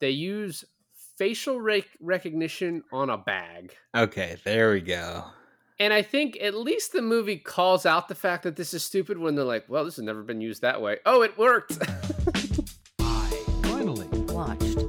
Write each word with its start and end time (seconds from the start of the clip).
they 0.00 0.10
use 0.10 0.64
facial 1.16 1.60
rec- 1.60 1.88
recognition 2.00 2.82
on 2.92 3.10
a 3.10 3.16
bag. 3.16 3.74
Okay, 3.96 4.36
there 4.44 4.72
we 4.72 4.80
go. 4.80 5.24
And 5.78 5.92
I 5.92 6.02
think 6.02 6.38
at 6.40 6.54
least 6.54 6.92
the 6.92 7.02
movie 7.02 7.36
calls 7.36 7.84
out 7.84 8.08
the 8.08 8.14
fact 8.14 8.44
that 8.44 8.56
this 8.56 8.72
is 8.72 8.82
stupid 8.82 9.18
when 9.18 9.34
they're 9.34 9.44
like, 9.44 9.66
well, 9.68 9.84
this 9.84 9.96
has 9.96 10.04
never 10.04 10.22
been 10.22 10.40
used 10.40 10.62
that 10.62 10.80
way. 10.80 10.98
Oh, 11.04 11.22
it 11.22 11.36
worked. 11.36 11.78
I 12.98 13.44
finally, 13.62 14.06
Watched. 14.32 14.85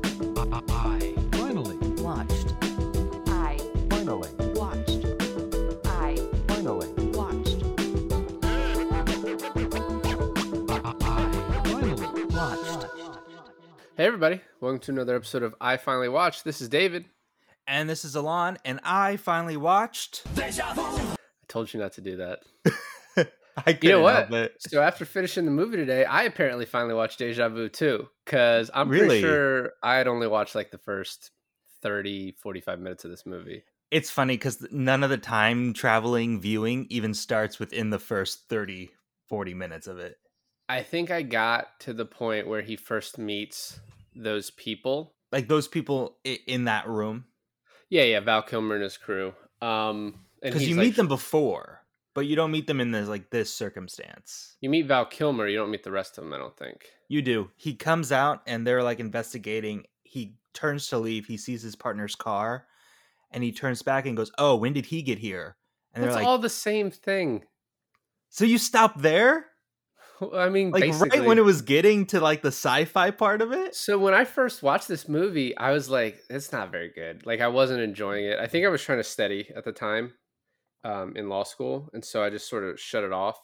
Hey, 13.98 14.06
everybody. 14.06 14.42
Welcome 14.62 14.80
to 14.82 14.92
another 14.92 15.16
episode 15.16 15.44
of 15.44 15.56
I 15.60 15.78
Finally 15.78 16.10
Watched. 16.10 16.44
This 16.44 16.62
is 16.62 16.70
David. 16.70 17.06
And 17.68 17.90
this 17.90 18.06
is 18.06 18.16
Alon, 18.16 18.58
and 18.64 18.80
I 18.84 19.18
finally 19.18 19.58
watched. 19.58 20.24
I 20.38 21.16
told 21.50 21.74
you 21.74 21.80
not 21.82 21.94
to 21.94 22.02
do 22.02 22.18
that. 22.18 22.40
I 23.58 23.74
couldn't 23.74 23.84
You 23.84 23.90
know 23.92 24.02
what? 24.02 24.16
help 24.30 24.32
it. 24.32 24.56
So 24.60 24.82
after 24.82 25.04
finishing 25.04 25.44
the 25.46 25.52
movie 25.52 25.76
today, 25.78 26.06
I 26.06 26.24
apparently 26.24 26.66
finally 26.66 26.94
watched 26.94 27.20
Deja 27.20 27.50
Vu 27.50 27.68
too. 27.68 28.08
Because 28.24 28.70
I'm 28.74 28.88
Really? 28.88 29.08
pretty 29.08 29.22
sure 29.22 29.72
I 29.84 29.96
had 29.96 30.08
only 30.08 30.28
watched 30.28 30.56
like 30.56 30.72
the 30.72 30.78
first 30.78 31.32
30, 31.82 32.36
45 32.42 32.80
minutes 32.80 33.04
of 33.04 33.12
this 33.12 33.26
movie. 33.26 33.64
It's 33.92 34.10
funny 34.12 34.36
because 34.36 34.66
none 34.72 35.04
of 35.04 35.10
the 35.10 35.18
time 35.18 35.74
traveling 35.74 36.40
viewing 36.40 36.86
even 36.90 37.14
starts 37.14 37.60
within 37.60 37.90
the 37.90 38.00
first 38.00 38.48
30, 38.48 38.92
40 39.28 39.54
minutes 39.56 39.88
of 39.88 39.98
it. 39.98 40.18
I 40.70 40.84
think 40.84 41.12
I 41.12 41.22
got 41.22 41.80
to 41.82 41.94
the 41.94 42.06
point 42.06 42.48
where 42.48 42.62
he 42.62 42.76
first 42.76 43.18
meets 43.18 43.80
those 44.16 44.50
people. 44.50 45.14
Like 45.32 45.48
those 45.48 45.68
people 45.68 46.18
in 46.24 46.66
that 46.66 46.88
room. 46.88 47.26
Yeah, 47.90 48.04
yeah, 48.04 48.20
Val 48.20 48.42
Kilmer 48.42 48.76
and 48.76 48.84
his 48.84 48.98
crew. 48.98 49.34
Um, 49.62 50.16
Because 50.42 50.68
you 50.68 50.76
like- 50.76 50.88
meet 50.88 50.96
them 50.96 51.08
before, 51.08 51.82
but 52.14 52.26
you 52.26 52.36
don't 52.36 52.52
meet 52.52 52.68
them 52.68 52.82
in 52.82 52.92
this 52.92 53.08
like 53.08 53.30
this 53.30 53.54
circumstance. 53.54 54.58
You 54.62 54.70
meet 54.70 54.88
Val 54.88 55.06
Kilmer. 55.06 55.48
You 55.48 55.58
don't 55.58 55.72
meet 55.72 55.84
the 55.84 55.92
rest 55.92 56.18
of 56.18 56.24
them. 56.24 56.34
I 56.34 56.38
don't 56.38 56.58
think. 56.58 56.86
You 57.08 57.22
do. 57.22 57.50
He 57.56 57.76
comes 57.76 58.12
out 58.12 58.42
and 58.46 58.68
they're 58.68 58.84
like 58.84 59.00
investigating. 59.00 59.86
He 60.04 60.36
turns 60.54 60.88
to 60.88 60.98
leave. 60.98 61.26
He 61.28 61.38
sees 61.38 61.62
his 61.62 61.76
partner's 61.76 62.16
car 62.16 62.66
and 63.32 63.44
he 63.44 63.52
turns 63.52 63.82
back 63.82 64.06
and 64.06 64.18
goes, 64.18 64.32
Oh, 64.38 64.56
when 64.58 64.74
did 64.74 64.88
he 64.88 65.02
get 65.02 65.20
here? 65.20 65.56
And 65.94 66.04
That's 66.04 66.14
they're 66.16 66.24
like, 66.24 66.28
all 66.28 66.38
the 66.40 66.50
same 66.50 66.92
thing. 66.92 67.46
So 68.30 68.44
you 68.44 68.58
stop 68.58 69.02
there? 69.02 69.46
I 70.34 70.50
mean, 70.50 70.72
Like 70.72 70.82
basically. 70.82 71.20
right 71.20 71.28
when 71.28 71.38
it 71.38 71.44
was 71.44 71.62
getting 71.62 72.06
to 72.08 72.20
like 72.20 72.42
the 72.42 72.48
sci-fi 72.50 73.12
part 73.12 73.42
of 73.42 73.52
it? 73.52 73.76
So 73.76 73.98
when 74.00 74.14
I 74.14 74.26
first 74.26 74.64
watched 74.64 74.88
this 74.88 75.08
movie, 75.08 75.56
I 75.58 75.72
was 75.72 75.90
like, 75.90 76.20
"It's 76.30 76.52
not 76.52 76.72
very 76.72 76.90
good." 76.90 77.26
Like 77.26 77.42
I 77.42 77.48
wasn't 77.48 77.82
enjoying 77.82 78.26
it. 78.26 78.40
I 78.40 78.48
think 78.48 78.66
I 78.66 78.70
was 78.70 78.82
trying 78.84 79.00
to 79.00 79.04
study 79.04 79.50
at 79.56 79.64
the 79.64 79.72
time, 79.72 80.14
um, 80.84 81.14
in 81.16 81.30
law 81.30 81.44
school, 81.44 81.90
and 81.94 82.04
so 82.04 82.24
I 82.24 82.30
just 82.30 82.50
sort 82.50 82.64
of 82.64 82.80
shut 82.80 83.04
it 83.04 83.12
off. 83.14 83.40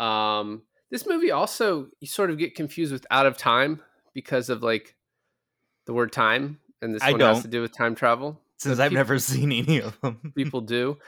Um, 0.00 0.62
this 0.90 1.06
movie 1.06 1.30
also 1.30 1.88
you 2.00 2.06
sort 2.06 2.30
of 2.30 2.38
get 2.38 2.54
confused 2.54 2.92
with 2.92 3.06
Out 3.10 3.26
of 3.26 3.36
Time 3.36 3.80
because 4.14 4.48
of 4.50 4.62
like 4.62 4.94
the 5.86 5.92
word 5.94 6.12
time, 6.12 6.58
and 6.82 6.94
this 6.94 7.02
I 7.02 7.12
one 7.12 7.20
has 7.20 7.36
don't. 7.36 7.42
to 7.42 7.48
do 7.48 7.60
with 7.62 7.76
time 7.76 7.94
travel. 7.94 8.40
Since 8.58 8.78
So 8.78 8.82
I've 8.84 8.90
peop- 8.90 8.96
never 8.96 9.18
seen 9.30 9.52
any 9.52 9.80
of 9.80 10.00
them. 10.00 10.32
people 10.34 10.60
do. 10.62 10.98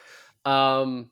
Um, 0.45 1.11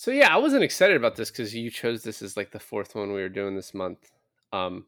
so 0.00 0.12
yeah, 0.12 0.32
I 0.32 0.38
wasn't 0.38 0.62
excited 0.62 0.96
about 0.96 1.16
this 1.16 1.28
because 1.28 1.52
you 1.52 1.72
chose 1.72 2.04
this 2.04 2.22
as 2.22 2.36
like 2.36 2.52
the 2.52 2.60
fourth 2.60 2.94
one 2.94 3.08
we 3.08 3.20
were 3.20 3.28
doing 3.28 3.56
this 3.56 3.74
month. 3.74 4.12
Um, 4.52 4.86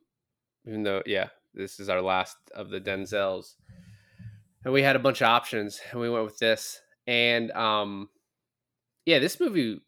even 0.64 0.84
though, 0.84 1.02
yeah, 1.04 1.30
this 1.52 1.80
is 1.80 1.88
our 1.88 2.00
last 2.00 2.36
of 2.54 2.70
the 2.70 2.80
Denzels, 2.80 3.56
and 4.64 4.72
we 4.72 4.82
had 4.82 4.94
a 4.94 5.00
bunch 5.00 5.20
of 5.20 5.26
options, 5.26 5.80
and 5.90 6.00
we 6.00 6.08
went 6.08 6.24
with 6.24 6.38
this. 6.38 6.80
And 7.08 7.50
um, 7.50 8.08
yeah, 9.04 9.18
this 9.18 9.40
movie 9.40 9.80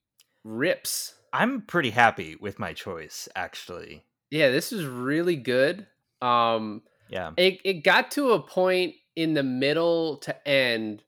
rips. 0.43 1.15
I'm 1.33 1.62
pretty 1.62 1.91
happy 1.91 2.34
with 2.34 2.59
my 2.59 2.72
choice, 2.72 3.28
actually. 3.37 4.03
Yeah, 4.33 4.50
this 4.50 4.72
is 4.72 4.84
really 4.87 5.37
good. 5.37 5.87
Um, 6.21 6.83
Yeah. 7.09 7.31
it 7.37 7.60
it 7.65 7.84
got 7.84 8.10
to 8.12 8.33
a 8.33 8.43
point 8.43 8.97
in 9.15 9.34
the 9.34 9.44
middle 9.44 10.16
to 10.16 10.49
end 10.49 11.04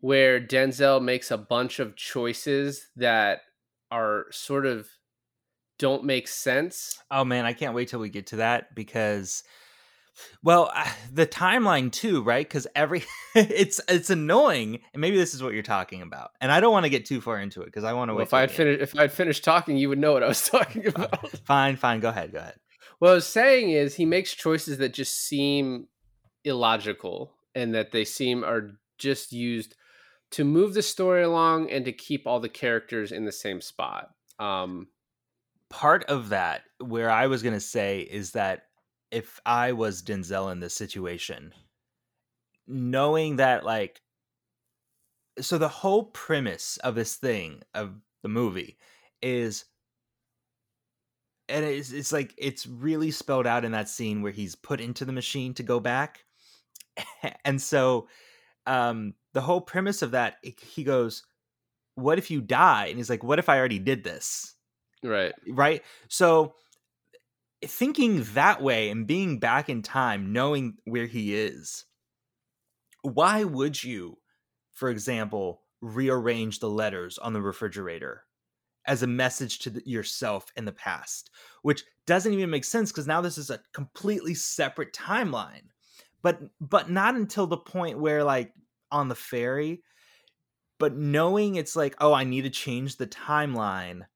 where 0.00 0.38
Denzel 0.38 1.02
makes 1.02 1.30
a 1.30 1.38
bunch 1.38 1.78
of 1.78 1.96
choices 1.96 2.88
that 2.96 3.40
are 3.94 4.26
sort 4.30 4.66
of 4.66 4.88
don't 5.78 6.04
make 6.04 6.28
sense. 6.28 6.98
Oh 7.10 7.24
man, 7.24 7.44
I 7.46 7.52
can't 7.52 7.74
wait 7.74 7.88
till 7.88 8.00
we 8.00 8.08
get 8.08 8.26
to 8.28 8.36
that 8.36 8.74
because 8.74 9.42
well, 10.44 10.72
the 11.12 11.26
timeline 11.26 11.90
too, 11.90 12.22
right? 12.22 12.48
Cuz 12.48 12.66
every 12.76 13.04
it's 13.34 13.80
it's 13.88 14.10
annoying 14.10 14.80
and 14.92 15.00
maybe 15.00 15.16
this 15.16 15.34
is 15.34 15.42
what 15.42 15.54
you're 15.54 15.62
talking 15.76 16.02
about. 16.02 16.30
And 16.40 16.52
I 16.52 16.60
don't 16.60 16.72
want 16.72 16.84
to 16.84 16.90
get 16.90 17.04
too 17.04 17.20
far 17.20 17.38
into 17.40 17.62
it 17.62 17.72
cuz 17.72 17.82
I 17.84 17.92
want 17.92 18.08
to 18.10 18.14
Well, 18.14 18.18
wait. 18.20 18.28
if 18.28 18.34
I 18.34 18.40
had 18.42 18.50
till 18.50 18.64
the 18.64 18.70
end. 18.70 18.78
finished 18.78 18.94
if 18.94 19.00
I'd 19.00 19.12
finished 19.12 19.44
talking, 19.44 19.76
you 19.76 19.88
would 19.88 19.98
know 19.98 20.12
what 20.12 20.22
I 20.22 20.28
was 20.28 20.48
talking 20.56 20.86
about. 20.92 21.28
Fine, 21.46 21.76
fine, 21.76 22.00
go 22.00 22.08
ahead, 22.10 22.32
go 22.32 22.38
ahead. 22.38 22.58
what 23.00 23.10
I 23.10 23.14
was 23.14 23.26
saying 23.26 23.70
is 23.70 23.96
he 23.96 24.06
makes 24.06 24.32
choices 24.34 24.78
that 24.78 24.94
just 24.94 25.14
seem 25.28 25.88
illogical 26.44 27.32
and 27.54 27.74
that 27.74 27.90
they 27.92 28.04
seem 28.04 28.44
are 28.44 28.78
just 28.98 29.32
used 29.32 29.74
to 30.34 30.44
move 30.44 30.74
the 30.74 30.82
story 30.82 31.22
along 31.22 31.70
and 31.70 31.84
to 31.84 31.92
keep 31.92 32.26
all 32.26 32.40
the 32.40 32.48
characters 32.48 33.12
in 33.12 33.24
the 33.24 33.32
same 33.32 33.60
spot. 33.60 34.10
Um 34.38 34.88
Part 35.70 36.04
of 36.04 36.28
that 36.28 36.62
where 36.78 37.10
I 37.10 37.26
was 37.26 37.42
going 37.42 37.54
to 37.54 37.60
say 37.60 38.00
is 38.00 38.32
that 38.32 38.66
if 39.10 39.40
I 39.44 39.72
was 39.72 40.02
Denzel 40.02 40.52
in 40.52 40.60
this 40.60 40.74
situation, 40.74 41.52
knowing 42.66 43.36
that 43.36 43.64
like 43.64 44.00
so 45.40 45.58
the 45.58 45.68
whole 45.68 46.04
premise 46.04 46.76
of 46.78 46.94
this 46.94 47.16
thing 47.16 47.62
of 47.74 47.94
the 48.22 48.28
movie 48.28 48.78
is 49.20 49.64
and 51.48 51.64
it's 51.64 51.92
it's 51.92 52.12
like 52.12 52.34
it's 52.38 52.66
really 52.66 53.10
spelled 53.10 53.46
out 53.46 53.64
in 53.64 53.72
that 53.72 53.88
scene 53.88 54.22
where 54.22 54.32
he's 54.32 54.54
put 54.54 54.80
into 54.80 55.04
the 55.04 55.12
machine 55.12 55.54
to 55.54 55.62
go 55.62 55.80
back 55.80 56.24
and 57.44 57.60
so 57.60 58.08
um 58.66 59.14
the 59.32 59.40
whole 59.40 59.60
premise 59.60 60.02
of 60.02 60.12
that 60.12 60.36
it- 60.42 60.60
he 60.60 60.84
goes 60.84 61.22
what 61.96 62.18
if 62.18 62.28
you 62.28 62.40
die? 62.40 62.86
And 62.86 62.96
he's 62.98 63.10
like 63.10 63.22
what 63.22 63.38
if 63.38 63.48
i 63.48 63.58
already 63.58 63.78
did 63.78 64.04
this? 64.04 64.54
Right. 65.02 65.32
right? 65.48 65.82
So 66.08 66.54
thinking 67.64 68.24
that 68.34 68.62
way 68.62 68.90
and 68.90 69.06
being 69.06 69.38
back 69.38 69.68
in 69.68 69.82
time 69.82 70.32
knowing 70.32 70.74
where 70.84 71.06
he 71.06 71.34
is 71.34 71.84
why 73.02 73.44
would 73.44 73.82
you 73.82 74.18
for 74.72 74.88
example 74.88 75.62
rearrange 75.80 76.58
the 76.58 76.70
letters 76.70 77.18
on 77.18 77.32
the 77.32 77.42
refrigerator 77.42 78.24
as 78.86 79.02
a 79.02 79.06
message 79.06 79.60
to 79.60 79.70
the, 79.70 79.82
yourself 79.86 80.46
in 80.56 80.64
the 80.64 80.72
past? 80.72 81.30
Which 81.62 81.84
doesn't 82.06 82.32
even 82.32 82.50
make 82.50 82.64
sense 82.64 82.90
because 82.90 83.06
now 83.06 83.20
this 83.20 83.38
is 83.38 83.50
a 83.50 83.60
completely 83.72 84.34
separate 84.34 84.92
timeline 84.92 85.68
but 86.24 86.40
but 86.60 86.90
not 86.90 87.14
until 87.14 87.46
the 87.46 87.56
point 87.56 88.00
where 88.00 88.24
like 88.24 88.52
on 88.90 89.06
the 89.06 89.14
ferry 89.14 89.84
but 90.80 90.96
knowing 90.96 91.54
it's 91.54 91.76
like 91.76 91.94
oh 92.00 92.12
i 92.12 92.24
need 92.24 92.42
to 92.42 92.50
change 92.50 92.96
the 92.96 93.06
timeline 93.06 94.06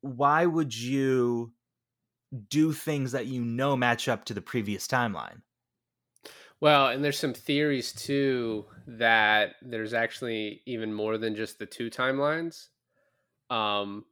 why 0.00 0.46
would 0.46 0.76
you 0.76 1.52
do 2.48 2.72
things 2.72 3.12
that 3.12 3.26
you 3.26 3.44
know 3.44 3.76
match 3.76 4.08
up 4.08 4.24
to 4.24 4.34
the 4.34 4.42
previous 4.42 4.88
timeline 4.88 5.42
Well, 6.60 6.88
and 6.88 7.04
there's 7.04 7.18
some 7.18 7.34
theories 7.34 7.92
too 7.92 8.66
that 8.86 9.56
there's 9.62 9.94
actually 9.94 10.62
even 10.66 10.92
more 10.92 11.18
than 11.18 11.34
just 11.34 11.58
the 11.58 11.66
two 11.66 11.90
timelines. 11.90 12.68
Um, 13.50 14.06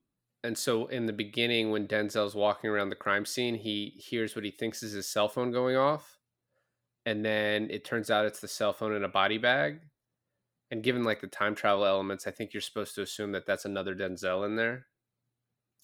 and 0.45 0.57
so 0.59 0.87
in 0.87 1.07
the 1.07 1.13
beginning, 1.13 1.71
when 1.71 1.89
Denzel's 1.89 2.35
walking 2.35 2.71
around 2.71 2.91
the 2.91 2.97
crime 2.97 3.25
scene, 3.27 3.57
he 3.57 3.91
hears 3.99 4.37
what 4.37 4.45
he 4.45 4.51
thinks 4.51 4.83
is 4.83 4.93
his 4.93 5.09
cell 5.09 5.29
phone 5.29 5.53
going 5.53 5.77
off, 5.77 6.19
and 7.07 7.25
then 7.25 7.69
it 7.71 7.85
turns 7.85 8.11
out 8.11 8.27
it's 8.27 8.41
the 8.41 8.49
cell 8.49 8.73
phone 8.73 8.95
in 8.95 9.05
a 9.05 9.09
body 9.09 9.39
bag. 9.39 9.81
And 10.71 10.83
given 10.83 11.05
like 11.05 11.21
the 11.21 11.27
time 11.27 11.55
travel 11.55 11.85
elements, 11.85 12.27
I 12.27 12.31
think 12.31 12.55
you're 12.55 12.61
supposed 12.63 12.95
to 12.95 13.03
assume 13.03 13.33
that 13.33 13.45
that's 13.47 13.65
another 13.67 13.95
Denzel 13.95 14.47
in 14.47 14.57
there. 14.57 14.87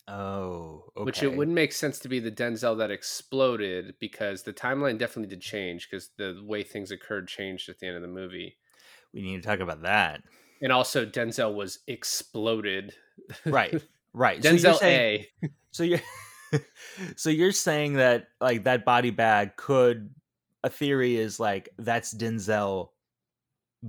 oh 0.07 0.85
okay. 0.97 1.05
Which 1.05 1.23
it 1.23 1.37
wouldn't 1.37 1.55
make 1.55 1.73
sense 1.73 1.99
to 2.01 2.09
be 2.09 2.21
the 2.21 2.31
Denzel 2.31 2.79
that 2.79 2.91
exploded 2.91 3.95
because 4.01 4.43
the 4.43 4.53
timeline 4.53 4.99
definitely 4.99 5.29
did 5.29 5.43
change 5.43 5.89
because 5.91 6.11
the 6.17 6.41
way 6.45 6.63
things 6.63 6.91
occurred 6.91 7.29
changed 7.29 7.69
at 7.69 7.79
the 7.79 7.87
end 7.87 7.97
of 7.97 8.03
the 8.03 8.09
movie. 8.09 8.57
we 9.13 9.21
need 9.23 9.43
to 9.43 9.49
talk 9.49 9.61
about 9.61 9.83
that 9.83 10.23
And 10.63 10.73
also 10.73 11.05
Denzel 11.05 11.55
was 11.55 11.81
exploded. 11.87 12.95
right 13.45 13.83
right 14.15 14.43
so 14.43 14.51
Denzel 14.51 14.79
saying, 14.79 15.27
A. 15.43 15.49
so 15.71 15.83
you're 15.83 16.01
so 17.17 17.29
you're 17.29 17.53
saying 17.53 17.95
that 17.95 18.29
like 18.41 18.65
that 18.65 18.87
body 18.87 19.11
bag 19.11 19.57
could 19.57 20.09
a 20.65 20.71
theory 20.71 21.17
is 21.17 21.39
like 21.41 21.69
that's 21.79 22.13
denzel 22.15 22.91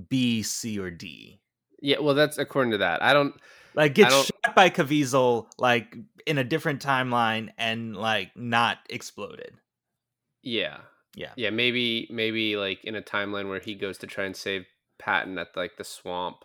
b 0.10 0.44
c 0.44 0.78
or 0.80 0.92
d 0.92 1.42
Yeah, 1.82 2.00
well 2.00 2.14
that's 2.16 2.38
according 2.38 2.72
to 2.72 2.78
that. 2.80 3.02
I 3.02 3.14
don't 3.14 3.34
like 3.76 3.96
get 3.96 4.10
don't- 4.10 4.26
shot 4.26 4.56
by 4.56 4.70
Caviezel 4.70 5.48
like 5.58 5.96
in 6.26 6.38
a 6.38 6.44
different 6.44 6.82
timeline 6.84 7.50
and 7.58 7.96
like 7.96 8.36
not 8.36 8.78
exploded. 8.90 9.54
yeah. 10.44 10.78
Yeah. 11.16 11.34
Yeah, 11.36 11.50
maybe 11.50 12.08
maybe 12.12 12.56
like 12.56 12.84
in 12.86 12.96
a 12.96 13.02
timeline 13.02 13.50
where 13.50 13.60
he 13.60 13.74
goes 13.74 13.98
to 14.00 14.08
try 14.08 14.26
and 14.26 14.36
save 14.36 14.66
Patton 15.00 15.38
at 15.40 15.48
like 15.56 15.72
the 15.78 15.84
swamp 15.84 16.38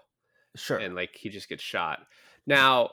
Sure. 0.56 0.79
and 0.79 0.94
like 0.94 1.11
he 1.15 1.29
just 1.29 1.49
gets 1.50 1.62
shot. 1.62 1.99
Now, 2.47 2.91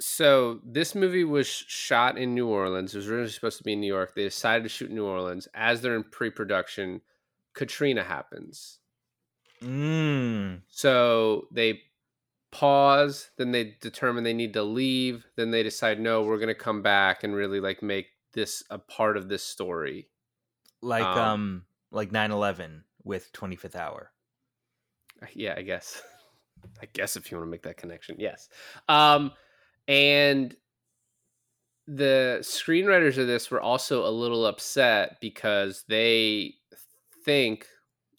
so 0.00 0.60
this 0.64 0.94
movie 0.94 1.24
was 1.24 1.46
shot 1.46 2.18
in 2.18 2.34
New 2.34 2.48
Orleans. 2.48 2.94
It 2.94 2.98
was 2.98 3.08
originally 3.08 3.30
supposed 3.30 3.58
to 3.58 3.64
be 3.64 3.72
in 3.72 3.80
New 3.80 3.86
York. 3.92 4.14
They 4.14 4.24
decided 4.24 4.62
to 4.64 4.68
shoot 4.68 4.90
in 4.90 4.96
New 4.96 5.06
Orleans. 5.06 5.48
As 5.54 5.80
they're 5.80 5.96
in 5.96 6.04
pre-production, 6.04 7.00
Katrina 7.54 8.04
happens. 8.04 8.80
mm, 9.62 10.60
So 10.68 11.48
they 11.50 11.82
pause, 12.50 13.30
then 13.36 13.52
they 13.52 13.76
determine 13.80 14.24
they 14.24 14.34
need 14.34 14.52
to 14.54 14.62
leave, 14.62 15.26
then 15.36 15.50
they 15.50 15.62
decide 15.62 16.00
no, 16.00 16.22
we're 16.22 16.38
going 16.38 16.48
to 16.48 16.54
come 16.54 16.82
back 16.82 17.24
and 17.24 17.34
really 17.34 17.60
like 17.60 17.82
make 17.82 18.06
this 18.32 18.62
a 18.70 18.78
part 18.78 19.16
of 19.16 19.28
this 19.28 19.42
story. 19.42 20.08
like 20.82 21.04
um, 21.04 21.18
Um, 21.18 21.66
like 21.90 22.10
9/11 22.10 22.84
with 23.02 23.32
25th 23.32 23.76
hour. 23.76 24.12
Yeah, 25.34 25.54
I 25.56 25.62
guess. 25.62 26.02
I 26.82 26.86
guess 26.92 27.16
if 27.16 27.30
you 27.30 27.38
want 27.38 27.46
to 27.46 27.50
make 27.50 27.62
that 27.62 27.76
connection, 27.76 28.16
yes. 28.18 28.48
Um, 28.88 29.32
and 29.88 30.54
the 31.86 32.38
screenwriters 32.40 33.18
of 33.18 33.26
this 33.26 33.50
were 33.50 33.60
also 33.60 34.06
a 34.06 34.10
little 34.10 34.46
upset 34.46 35.18
because 35.20 35.84
they 35.88 36.54
think, 37.24 37.66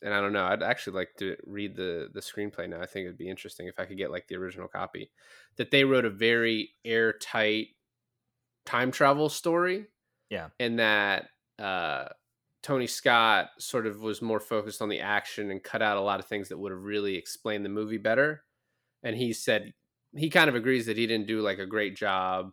and 0.01 0.13
I 0.13 0.21
don't 0.21 0.33
know, 0.33 0.45
I'd 0.45 0.63
actually 0.63 0.97
like 0.97 1.15
to 1.17 1.35
read 1.45 1.75
the 1.75 2.09
the 2.13 2.21
screenplay 2.21 2.69
now. 2.69 2.81
I 2.81 2.85
think 2.85 3.05
it'd 3.05 3.17
be 3.17 3.29
interesting 3.29 3.67
if 3.67 3.79
I 3.79 3.85
could 3.85 3.97
get 3.97 4.11
like 4.11 4.27
the 4.27 4.35
original 4.35 4.67
copy. 4.67 5.11
That 5.57 5.71
they 5.71 5.83
wrote 5.83 6.05
a 6.05 6.09
very 6.09 6.71
airtight 6.85 7.67
time 8.65 8.91
travel 8.91 9.29
story. 9.29 9.87
Yeah. 10.29 10.49
and 10.59 10.79
that 10.79 11.29
uh, 11.57 12.09
Tony 12.61 12.85
Scott 12.87 13.51
sort 13.59 13.87
of 13.87 14.01
was 14.01 14.21
more 14.21 14.41
focused 14.41 14.81
on 14.81 14.89
the 14.89 14.99
action 14.99 15.51
and 15.51 15.63
cut 15.63 15.81
out 15.81 15.95
a 15.95 16.01
lot 16.01 16.19
of 16.19 16.25
things 16.25 16.49
that 16.49 16.57
would 16.57 16.73
have 16.73 16.83
really 16.83 17.15
explained 17.15 17.63
the 17.63 17.69
movie 17.69 17.97
better. 17.97 18.43
And 19.03 19.15
he 19.15 19.31
said 19.31 19.73
he 20.15 20.29
kind 20.29 20.49
of 20.49 20.55
agrees 20.55 20.85
that 20.85 20.97
he 20.97 21.07
didn't 21.07 21.27
do 21.27 21.41
like 21.41 21.59
a 21.59 21.65
great 21.65 21.95
job, 21.95 22.51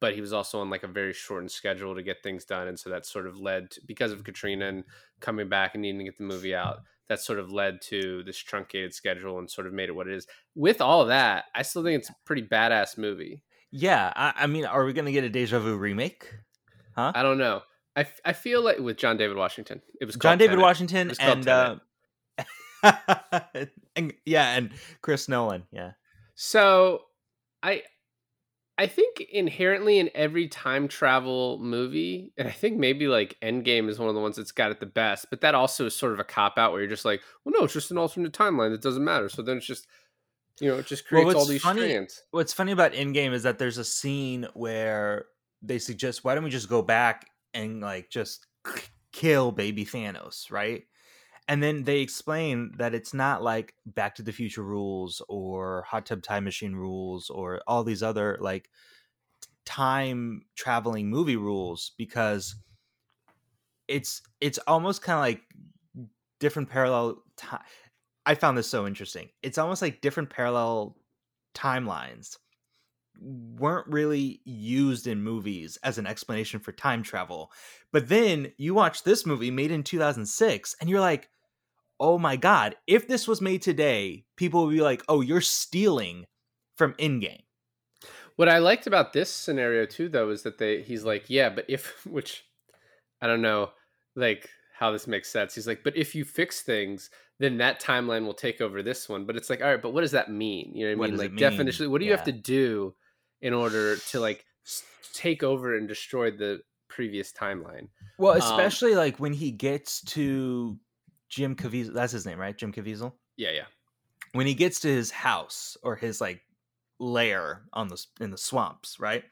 but 0.00 0.14
he 0.14 0.20
was 0.20 0.32
also 0.32 0.60
on 0.60 0.70
like 0.70 0.82
a 0.82 0.88
very 0.88 1.12
shortened 1.12 1.50
schedule 1.50 1.94
to 1.94 2.02
get 2.02 2.22
things 2.22 2.44
done. 2.44 2.68
And 2.68 2.78
so 2.78 2.90
that 2.90 3.06
sort 3.06 3.26
of 3.26 3.38
led 3.38 3.70
to, 3.72 3.80
because 3.86 4.12
of 4.12 4.24
Katrina 4.24 4.68
and 4.68 4.84
coming 5.20 5.48
back 5.48 5.74
and 5.74 5.82
needing 5.82 5.98
to 5.98 6.04
get 6.04 6.18
the 6.18 6.24
movie 6.24 6.54
out, 6.54 6.78
that 7.08 7.20
sort 7.20 7.38
of 7.38 7.52
led 7.52 7.80
to 7.82 8.22
this 8.24 8.36
truncated 8.36 8.92
schedule 8.92 9.38
and 9.38 9.50
sort 9.50 9.66
of 9.66 9.72
made 9.72 9.88
it 9.88 9.94
what 9.94 10.08
it 10.08 10.14
is. 10.14 10.26
With 10.54 10.80
all 10.80 11.02
of 11.02 11.08
that, 11.08 11.44
I 11.54 11.62
still 11.62 11.84
think 11.84 12.00
it's 12.00 12.10
a 12.10 12.16
pretty 12.24 12.42
badass 12.42 12.98
movie. 12.98 13.42
Yeah, 13.70 14.12
I, 14.14 14.32
I 14.36 14.46
mean, 14.46 14.64
are 14.64 14.84
we 14.84 14.92
gonna 14.92 15.12
get 15.12 15.24
a 15.24 15.28
deja 15.28 15.58
vu 15.58 15.76
remake? 15.76 16.32
Huh? 16.94 17.12
I 17.14 17.22
don't 17.22 17.38
know. 17.38 17.62
I, 17.94 18.00
f- 18.00 18.20
I 18.24 18.32
feel 18.32 18.62
like 18.62 18.78
with 18.78 18.96
John 18.96 19.16
David 19.16 19.36
Washington, 19.36 19.82
it 20.00 20.04
was 20.04 20.16
John 20.16 20.38
David 20.38 20.52
Tenet. 20.52 20.62
Washington 20.62 21.12
and 21.18 21.48
uh, 21.48 21.76
and 23.96 24.12
yeah, 24.24 24.56
and 24.56 24.70
Chris 25.02 25.28
Nolan. 25.28 25.64
Yeah, 25.72 25.92
So, 26.36 27.02
I 27.62 27.82
I 28.78 28.86
think 28.86 29.20
inherently 29.32 29.98
in 29.98 30.10
every 30.14 30.48
time 30.48 30.86
travel 30.86 31.58
movie, 31.60 32.32
and 32.36 32.46
I 32.46 32.50
think 32.50 32.76
maybe 32.78 33.08
like 33.08 33.36
Endgame 33.42 33.88
is 33.88 33.98
one 33.98 34.08
of 34.10 34.14
the 34.14 34.20
ones 34.20 34.36
that's 34.36 34.52
got 34.52 34.70
it 34.70 34.80
the 34.80 34.86
best, 34.86 35.26
but 35.30 35.40
that 35.40 35.54
also 35.54 35.86
is 35.86 35.96
sort 35.96 36.12
of 36.12 36.20
a 36.20 36.24
cop 36.24 36.58
out 36.58 36.72
where 36.72 36.82
you're 36.82 36.90
just 36.90 37.06
like, 37.06 37.22
well, 37.44 37.54
no, 37.58 37.64
it's 37.64 37.72
just 37.72 37.90
an 37.90 37.96
alternate 37.98 38.34
timeline 38.34 38.70
that 38.72 38.82
doesn't 38.82 39.02
matter. 39.02 39.30
So 39.30 39.40
then 39.40 39.56
it's 39.56 39.66
just, 39.66 39.86
you 40.60 40.68
know, 40.68 40.76
it 40.78 40.86
just 40.86 41.10
Well, 41.10 41.22
creates 41.22 41.34
all 41.38 41.46
these 41.46 41.62
funny- 41.62 41.88
strands. 41.88 42.22
what's 42.32 42.52
funny 42.52 42.72
about 42.72 42.92
Endgame 42.92 43.32
is 43.32 43.44
that 43.44 43.58
there's 43.58 43.78
a 43.78 43.84
scene 43.84 44.46
where 44.52 45.24
they 45.62 45.78
suggest, 45.78 46.22
why 46.22 46.34
don't 46.34 46.44
we 46.44 46.50
just 46.50 46.68
go 46.68 46.82
back 46.82 47.30
and 47.54 47.80
like 47.80 48.10
just 48.10 48.46
kill 49.10 49.52
baby 49.52 49.86
Thanos, 49.86 50.50
right? 50.50 50.84
And 51.48 51.62
then 51.62 51.84
they 51.84 52.00
explain 52.00 52.72
that 52.78 52.94
it's 52.94 53.14
not 53.14 53.42
like 53.42 53.74
Back 53.86 54.16
to 54.16 54.22
the 54.22 54.32
Future 54.32 54.62
rules 54.62 55.22
or 55.28 55.82
Hot 55.82 56.06
Tub 56.06 56.22
Time 56.22 56.44
Machine 56.44 56.74
rules 56.74 57.30
or 57.30 57.60
all 57.66 57.84
these 57.84 58.02
other 58.02 58.36
like 58.40 58.68
time 59.64 60.42
traveling 60.56 61.08
movie 61.08 61.36
rules 61.36 61.92
because 61.98 62.56
it's 63.88 64.22
it's 64.40 64.58
almost 64.66 65.02
kind 65.02 65.16
of 65.16 65.22
like 65.22 65.42
different 66.40 66.68
parallel 66.68 67.22
time. 67.36 67.60
I 68.24 68.34
found 68.34 68.58
this 68.58 68.68
so 68.68 68.86
interesting. 68.86 69.28
It's 69.42 69.58
almost 69.58 69.82
like 69.82 70.00
different 70.00 70.30
parallel 70.30 70.96
timelines 71.54 72.36
weren't 73.20 73.86
really 73.86 74.40
used 74.44 75.06
in 75.06 75.22
movies 75.22 75.78
as 75.82 75.96
an 75.98 76.06
explanation 76.06 76.60
for 76.60 76.72
time 76.72 77.02
travel. 77.02 77.50
But 77.92 78.08
then 78.08 78.52
you 78.58 78.74
watch 78.74 79.04
this 79.04 79.24
movie 79.24 79.50
made 79.50 79.70
in 79.70 79.82
2006 79.82 80.74
and 80.80 80.90
you're 80.90 81.00
like, 81.00 81.28
"Oh 82.00 82.18
my 82.18 82.36
god, 82.36 82.76
if 82.86 83.08
this 83.08 83.26
was 83.28 83.40
made 83.40 83.62
today, 83.62 84.26
people 84.36 84.66
would 84.66 84.74
be 84.74 84.80
like, 84.82 85.02
"Oh, 85.08 85.20
you're 85.20 85.40
stealing 85.40 86.26
from 86.76 86.94
Endgame. 86.94 87.42
What 88.36 88.48
I 88.48 88.58
liked 88.58 88.86
about 88.86 89.12
this 89.12 89.30
scenario 89.30 89.86
too, 89.86 90.08
though, 90.08 90.30
is 90.30 90.42
that 90.42 90.58
they 90.58 90.82
he's 90.82 91.04
like, 91.04 91.28
yeah, 91.28 91.48
but 91.48 91.64
if 91.68 92.04
which 92.06 92.44
I 93.20 93.26
don't 93.26 93.42
know, 93.42 93.72
like 94.16 94.50
how 94.78 94.92
this 94.92 95.06
makes 95.06 95.30
sense. 95.30 95.54
He's 95.54 95.66
like, 95.66 95.82
but 95.84 95.96
if 95.96 96.14
you 96.14 96.24
fix 96.24 96.62
things, 96.62 97.10
then 97.38 97.58
that 97.58 97.80
timeline 97.80 98.26
will 98.26 98.34
take 98.34 98.60
over 98.60 98.82
this 98.82 99.08
one. 99.08 99.26
But 99.26 99.36
it's 99.36 99.50
like, 99.50 99.62
all 99.62 99.68
right, 99.68 99.82
but 99.82 99.92
what 99.92 100.02
does 100.02 100.12
that 100.12 100.30
mean? 100.30 100.72
You 100.74 100.86
know 100.86 100.96
what 100.96 101.06
I 101.06 101.08
What 101.08 101.10
mean? 101.10 101.16
Like 101.18 101.32
mean? 101.32 101.38
definitionally, 101.38 101.90
what 101.90 102.00
do 102.00 102.06
you 102.06 102.12
have 102.12 102.24
to 102.24 102.32
do 102.32 102.94
in 103.42 103.54
order 103.54 103.96
to 103.96 104.20
like 104.20 104.44
take 105.12 105.42
over 105.42 105.76
and 105.76 105.88
destroy 105.88 106.30
the 106.30 106.62
previous 106.88 107.32
timeline? 107.32 107.88
Well, 108.18 108.34
Um, 108.34 108.38
especially 108.38 108.94
like 108.94 109.18
when 109.20 109.32
he 109.32 109.50
gets 109.50 110.02
to 110.14 110.78
Jim 111.36 111.54
Caviezel, 111.54 111.92
that's 111.92 112.12
his 112.12 112.24
name, 112.26 112.38
right? 112.38 112.56
Jim 112.56 112.72
Caviezel. 112.72 113.12
Yeah, 113.36 113.50
yeah. 113.52 113.66
when 114.32 114.46
he 114.46 114.54
gets 114.54 114.80
to 114.80 114.88
his 114.88 115.10
house 115.10 115.76
or 115.82 115.96
his 115.96 116.20
like 116.20 116.42
lair 116.98 117.64
on 117.72 117.88
the 117.88 118.04
in 118.20 118.30
the 118.30 118.38
swamps, 118.38 119.00
right? 119.00 119.24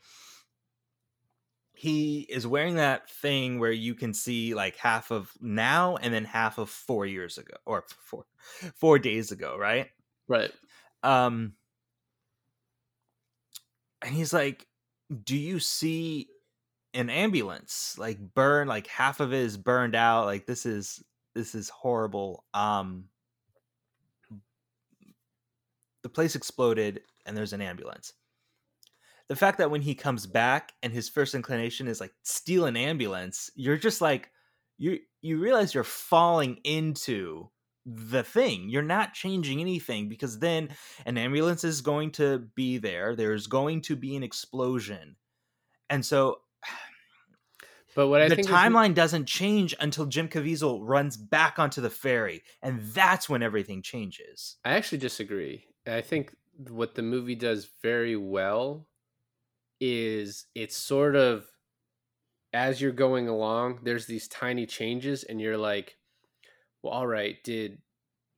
He 1.77 2.21
is 2.21 2.47
wearing 2.47 2.77
that 2.77 3.11
thing 3.11 3.59
where 3.59 3.73
you 3.73 3.95
can 3.95 4.15
see 4.15 4.55
like 4.55 4.77
half 4.77 5.11
of 5.11 5.33
now 5.41 5.97
and 5.97 6.15
then 6.15 6.25
half 6.25 6.59
of 6.59 6.71
4 6.71 7.05
years 7.07 7.37
ago 7.39 7.57
or 7.67 7.85
4 7.99 8.25
4 8.77 8.99
days 8.99 9.33
ago, 9.33 9.57
right? 9.59 9.91
Right. 10.29 10.53
Um 11.03 11.55
and 14.03 14.15
he's 14.15 14.33
like, 14.33 14.67
"Do 15.25 15.37
you 15.37 15.59
see 15.61 16.29
an 16.95 17.11
ambulance 17.11 17.97
like 17.99 18.19
burn 18.35 18.69
like 18.69 18.87
half 18.87 19.21
of 19.21 19.33
it 19.33 19.41
is 19.41 19.57
burned 19.59 19.95
out 19.97 20.27
like 20.27 20.47
this 20.47 20.67
is 20.67 21.03
this 21.35 21.55
is 21.55 21.69
horrible 21.69 22.45
um 22.55 23.05
the 26.03 26.09
place 26.09 26.37
exploded 26.37 27.01
and 27.25 27.35
there's 27.35 27.55
an 27.55 27.63
ambulance. 27.63 28.13
The 29.29 29.37
fact 29.37 29.57
that 29.57 29.71
when 29.71 29.81
he 29.81 29.95
comes 29.95 30.27
back 30.27 30.75
and 30.83 30.93
his 30.93 31.09
first 31.09 31.35
inclination 31.35 31.89
is 31.89 31.99
like 31.99 32.13
steal 32.25 32.67
an 32.67 32.77
ambulance 32.77 33.51
you're 33.55 33.79
just 33.79 34.01
like 34.01 34.31
you 34.77 34.99
you 35.23 35.39
realize 35.39 35.73
you're 35.73 35.85
falling 35.85 36.59
into 36.65 37.49
the 37.87 38.23
thing. 38.23 38.69
You're 38.69 38.83
not 38.83 39.15
changing 39.15 39.61
anything 39.61 40.09
because 40.09 40.39
then 40.39 40.71
an 41.05 41.19
ambulance 41.19 41.65
is 41.65 41.81
going 41.81 42.13
to 42.13 42.39
be 42.55 42.79
there. 42.79 43.15
There's 43.15 43.47
going 43.47 43.83
to 43.83 43.97
be 43.97 44.17
an 44.17 44.23
explosion. 44.23 45.17
And 45.91 46.05
so 46.05 46.39
But 47.95 48.09
what 48.09 48.21
I 48.21 48.29
the 48.29 48.37
think 48.37 48.49
is- 48.49 48.55
timeline 48.55 48.95
doesn't 48.95 49.27
change 49.27 49.75
until 49.81 50.07
Jim 50.07 50.29
Caviezel 50.29 50.81
runs 50.83 51.17
back 51.17 51.59
onto 51.59 51.81
the 51.81 51.91
ferry, 51.91 52.43
and 52.63 52.81
that's 52.83 53.29
when 53.29 53.43
everything 53.43 53.83
changes. 53.83 54.57
I 54.65 54.75
actually 54.75 54.99
disagree. 54.99 55.67
I 55.87 56.01
think 56.01 56.35
what 56.69 56.95
the 56.95 57.03
movie 57.03 57.35
does 57.35 57.69
very 57.83 58.17
well 58.17 58.87
is 59.81 60.47
it's 60.55 60.77
sort 60.77 61.17
of 61.17 61.47
as 62.53 62.81
you're 62.81 62.93
going 62.93 63.27
along, 63.29 63.81
there's 63.83 64.07
these 64.07 64.29
tiny 64.29 64.65
changes, 64.65 65.25
and 65.25 65.41
you're 65.41 65.59
like, 65.59 65.97
well, 66.83 66.93
all 66.93 67.07
right, 67.07 67.43
did 67.43 67.79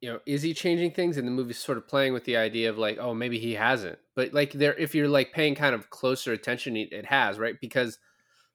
you 0.00 0.10
know, 0.12 0.20
is 0.26 0.42
he 0.42 0.54
changing 0.54 0.90
things? 0.92 1.16
And 1.16 1.26
the 1.26 1.32
movie's 1.32 1.58
sort 1.58 1.78
of 1.78 1.88
playing 1.88 2.12
with 2.12 2.24
the 2.24 2.36
idea 2.36 2.68
of 2.70 2.78
like, 2.78 2.98
oh, 2.98 3.14
maybe 3.14 3.38
he 3.38 3.54
hasn't. 3.54 3.98
But 4.14 4.32
like 4.32 4.52
there, 4.52 4.74
if 4.74 4.94
you're 4.94 5.08
like 5.08 5.32
paying 5.32 5.54
kind 5.54 5.74
of 5.74 5.90
closer 5.90 6.32
attention, 6.32 6.76
it, 6.76 6.92
it 6.92 7.06
has, 7.06 7.38
right? 7.38 7.56
Because 7.60 7.98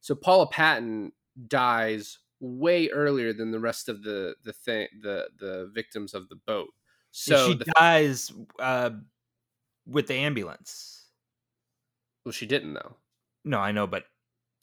so 0.01 0.15
Paula 0.15 0.48
Patton 0.48 1.13
dies 1.48 2.20
way 2.39 2.89
earlier 2.89 3.34
than 3.34 3.51
the 3.51 3.60
rest 3.60 3.88
of 3.88 4.03
the 4.03 4.36
the 4.43 4.51
thing 4.51 4.88
the 5.01 5.27
the 5.39 5.72
victims 5.74 6.13
of 6.13 6.27
the 6.29 6.36
boat. 6.36 6.70
So 7.12 7.48
she 7.50 7.53
the 7.55 7.65
dies 7.77 8.31
uh, 8.60 8.91
with 9.86 10.08
the 10.08 10.15
ambulance. 10.15 11.05
Well, 12.25 12.31
she 12.31 12.46
didn't 12.46 12.74
though. 12.74 12.96
No, 13.46 13.60
I 13.60 13.72
know, 13.72 13.88
but 13.88 14.05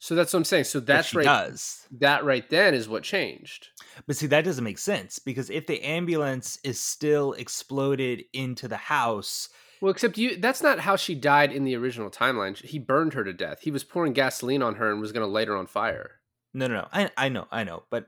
So 0.00 0.14
that's 0.14 0.33
what 0.33 0.38
I'm 0.38 0.45
saying. 0.45 0.64
So 0.64 0.80
that's 0.80 1.09
she 1.09 1.18
right. 1.18 1.25
does. 1.25 1.87
That 1.99 2.25
right 2.25 2.49
then 2.49 2.75
is 2.75 2.88
what 2.88 3.02
changed. 3.02 3.68
But 4.07 4.16
see, 4.16 4.26
that 4.28 4.45
doesn't 4.45 4.64
make 4.64 4.78
sense 4.78 5.18
because 5.18 5.50
if 5.50 5.66
the 5.66 5.83
ambulance 5.83 6.59
is 6.64 6.80
still 6.80 7.33
exploded 7.33 8.25
into 8.33 8.68
the 8.68 8.76
house, 8.76 9.49
Well, 9.80 9.90
except 9.92 10.18
you. 10.18 10.37
That's 10.37 10.62
not 10.62 10.80
how 10.80 10.97
she 10.97 11.14
died 11.14 11.52
in 11.52 11.64
the 11.64 11.76
original 11.76 12.11
timeline. 12.11 12.56
He 12.56 12.78
burned 12.78 13.14
her 13.14 13.25
to 13.25 13.32
death. 13.32 13.61
He 13.61 13.70
was 13.70 13.85
pouring 13.85 14.12
gasoline 14.12 14.62
on 14.62 14.76
her 14.76 14.90
and 14.90 15.00
was 15.00 15.12
going 15.12 15.25
to 15.25 15.30
light 15.32 15.49
her 15.49 15.56
on 15.56 15.66
fire. 15.66 16.12
No, 16.52 16.66
no, 16.66 16.75
no. 16.75 16.88
I 16.92 17.11
I 17.16 17.28
know, 17.28 17.47
I 17.50 17.64
know, 17.64 17.85
but 17.90 18.06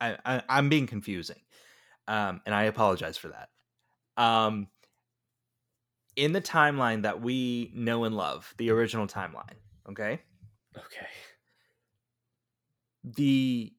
I, 0.00 0.16
I 0.24 0.42
I'm 0.48 0.68
being 0.68 0.86
confusing, 0.86 1.40
um, 2.06 2.40
and 2.46 2.54
I 2.54 2.64
apologize 2.64 3.16
for 3.16 3.28
that. 3.28 3.48
Um, 4.22 4.68
in 6.14 6.32
the 6.32 6.40
timeline 6.42 7.02
that 7.02 7.20
we 7.22 7.72
know 7.74 8.04
and 8.04 8.16
love, 8.16 8.52
the 8.58 8.70
original 8.70 9.06
timeline, 9.06 9.56
okay, 9.88 10.20
Okay. 10.76 11.06
the 13.04 13.72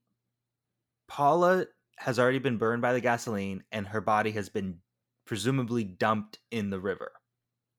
Paula 1.07 1.67
has 1.97 2.19
already 2.19 2.39
been 2.39 2.57
burned 2.57 2.81
by 2.81 2.93
the 2.93 3.01
gasoline, 3.01 3.63
and 3.71 3.87
her 3.87 4.01
body 4.01 4.31
has 4.31 4.49
been 4.49 4.79
presumably 5.25 5.83
dumped 5.83 6.39
in 6.51 6.69
the 6.69 6.79
river, 6.79 7.11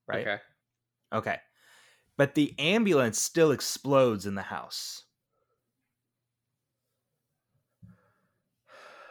right? 0.07 0.27
Okay. 0.27 0.39
Okay. 1.13 1.37
But 2.17 2.35
the 2.35 2.55
ambulance 2.59 3.19
still 3.19 3.51
explodes 3.51 4.27
in 4.27 4.35
the 4.35 4.43
house. 4.43 5.03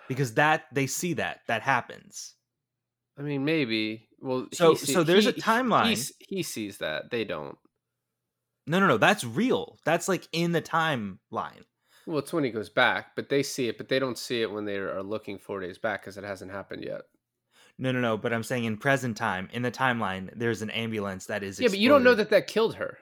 Because 0.07 0.33
that 0.35 0.65
they 0.73 0.87
see 0.87 1.13
that 1.13 1.41
that 1.47 1.61
happens. 1.61 2.35
I 3.17 3.21
mean, 3.21 3.45
maybe. 3.45 4.07
Well, 4.19 4.47
So- 4.53 4.73
see- 4.75 4.91
so 4.93 5.03
there's 5.03 5.27
a 5.27 5.31
he- 5.31 5.35
he- 5.35 5.41
timeline. 5.41 6.13
He, 6.27 6.35
he 6.37 6.43
sees 6.43 6.79
that. 6.79 7.09
They 7.11 7.23
don't. 7.23 7.57
No, 8.65 8.79
no, 8.79 8.87
no, 8.87 8.97
that's 8.97 9.23
real. 9.25 9.77
That's 9.85 10.07
like 10.07 10.27
in 10.31 10.51
the 10.53 10.61
timeline. 10.61 11.63
Well, 12.05 12.19
it's 12.19 12.33
when 12.33 12.43
he 12.43 12.49
goes 12.49 12.69
back, 12.69 13.15
but 13.15 13.29
they 13.29 13.43
see 13.43 13.67
it, 13.69 13.77
but 13.77 13.87
they 13.89 13.99
don't 13.99 14.17
see 14.17 14.41
it 14.41 14.51
when 14.51 14.65
they 14.65 14.75
are 14.77 15.03
looking 15.03 15.37
four 15.37 15.59
days 15.61 15.77
back 15.77 16.01
because 16.01 16.17
it 16.17 16.23
hasn't 16.23 16.51
happened 16.51 16.83
yet. 16.83 17.01
No, 17.79 17.91
no, 17.91 17.99
no, 17.99 18.17
but 18.17 18.31
I'm 18.33 18.43
saying 18.43 18.65
in 18.65 18.77
present 18.77 19.17
time, 19.17 19.49
in 19.51 19.61
the 19.63 19.71
timeline, 19.71 20.29
there's 20.35 20.61
an 20.61 20.69
ambulance 20.69 21.25
that 21.25 21.43
is 21.43 21.59
Yeah, 21.59 21.69
but 21.69 21.79
you 21.79 21.89
don't 21.89 22.03
know 22.03 22.15
that 22.15 22.29
that 22.29 22.47
killed 22.47 22.75
her. 22.75 22.97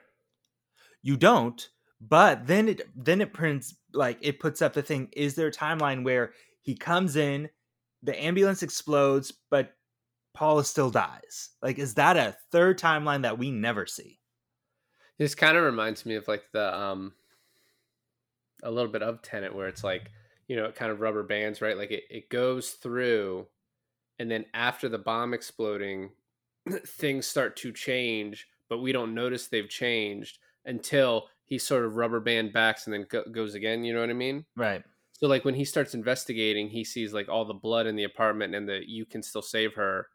you 1.02 1.16
don't 1.16 1.68
but 2.00 2.46
then 2.46 2.68
it 2.68 2.80
then 2.96 3.20
it 3.20 3.32
prints 3.32 3.76
like 3.92 4.18
it 4.20 4.40
puts 4.40 4.60
up 4.62 4.72
the 4.72 4.82
thing 4.82 5.08
is 5.12 5.34
there 5.34 5.48
a 5.48 5.52
timeline 5.52 6.02
where 6.04 6.32
he 6.60 6.74
comes 6.74 7.14
in 7.16 7.48
the 8.02 8.20
ambulance 8.20 8.62
explodes 8.62 9.32
but 9.50 9.74
paula 10.34 10.64
still 10.64 10.90
dies 10.90 11.50
like 11.60 11.78
is 11.78 11.94
that 11.94 12.16
a 12.16 12.36
third 12.50 12.78
timeline 12.78 13.22
that 13.22 13.38
we 13.38 13.50
never 13.50 13.86
see 13.86 14.18
This 15.18 15.34
kind 15.34 15.56
of 15.56 15.62
reminds 15.64 16.04
me 16.06 16.16
of 16.16 16.26
like 16.26 16.42
the 16.52 16.74
um 16.76 17.12
a 18.64 18.70
little 18.70 18.90
bit 18.90 19.02
of 19.02 19.22
Tenet, 19.22 19.54
where 19.54 19.66
it's 19.68 19.82
like, 19.84 20.10
you 20.48 20.54
know, 20.56 20.66
it 20.66 20.74
kind 20.76 20.90
of 20.92 21.00
rubber 21.00 21.22
bands, 21.24 21.60
right? 21.60 21.76
Like 21.76 21.90
it, 21.90 22.04
it 22.10 22.28
goes 22.30 22.70
through 22.70 23.46
and 24.18 24.30
then 24.30 24.46
after 24.54 24.88
the 24.88 24.98
bomb 24.98 25.34
exploding, 25.34 26.12
things 26.86 27.26
start 27.26 27.56
to 27.56 27.72
change, 27.72 28.48
but 28.68 28.78
we 28.78 28.92
don't 28.92 29.14
notice 29.14 29.46
they've 29.48 29.68
changed 29.68 30.38
until 30.64 31.28
he 31.44 31.58
sort 31.58 31.84
of 31.84 31.96
rubber 31.96 32.20
band 32.20 32.52
backs 32.52 32.86
and 32.86 32.94
then 32.94 33.06
go- 33.08 33.24
goes 33.30 33.54
again, 33.54 33.84
you 33.84 33.92
know 33.92 34.00
what 34.00 34.10
I 34.10 34.14
mean? 34.14 34.46
right 34.56 34.84
So 35.12 35.28
like 35.28 35.44
when 35.44 35.54
he 35.54 35.64
starts 35.64 35.94
investigating, 35.94 36.68
he 36.68 36.84
sees 36.84 37.12
like 37.12 37.28
all 37.28 37.44
the 37.44 37.54
blood 37.54 37.86
in 37.86 37.96
the 37.96 38.04
apartment 38.04 38.54
and 38.54 38.68
the 38.68 38.82
you 38.88 39.06
can 39.06 39.22
still 39.22 39.42
save 39.42 39.74
her. 39.74 40.08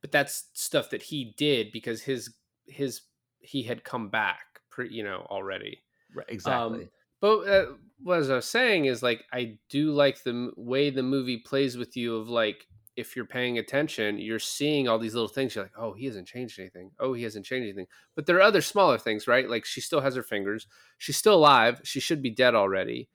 But 0.00 0.12
that's 0.12 0.50
stuff 0.52 0.90
that 0.90 1.02
he 1.02 1.34
did 1.36 1.72
because 1.72 2.02
his 2.02 2.34
his 2.66 3.02
he 3.40 3.62
had 3.62 3.84
come 3.84 4.10
back, 4.10 4.60
pre, 4.70 4.90
you 4.90 5.02
know, 5.02 5.26
already. 5.30 5.82
right 6.14 6.26
exactly 6.28 6.86
Um, 6.86 6.90
But 7.20 7.38
uh, 7.48 7.66
what 8.02 8.22
I 8.22 8.34
was 8.36 8.48
saying 8.48 8.86
is 8.86 9.02
like 9.02 9.24
I 9.32 9.58
do 9.70 9.92
like 9.92 10.22
the 10.22 10.30
m- 10.30 10.54
way 10.56 10.90
the 10.90 11.02
movie 11.02 11.38
plays 11.38 11.76
with 11.76 11.96
you 11.96 12.16
of 12.16 12.28
like 12.28 12.68
if 12.96 13.16
you're 13.16 13.24
paying 13.24 13.58
attention, 13.58 14.18
you're 14.18 14.38
seeing 14.38 14.88
all 14.88 14.98
these 14.98 15.14
little 15.14 15.28
things. 15.28 15.54
You're 15.54 15.64
like, 15.64 15.72
oh, 15.76 15.92
he 15.92 16.06
hasn't 16.06 16.28
changed 16.28 16.58
anything. 16.60 16.90
Oh, 17.00 17.12
he 17.12 17.22
hasn't 17.24 17.44
changed 17.44 17.64
anything. 17.64 17.86
But 18.14 18.26
there 18.26 18.36
are 18.36 18.42
other 18.42 18.62
smaller 18.62 18.98
things, 18.98 19.26
right? 19.26 19.48
Like 19.48 19.64
she 19.64 19.80
still 19.80 20.00
has 20.00 20.14
her 20.14 20.22
fingers. 20.22 20.66
She's 20.98 21.16
still 21.16 21.34
alive. 21.34 21.80
She 21.84 22.00
should 22.00 22.22
be 22.22 22.30
dead 22.30 22.54
already. 22.54 23.08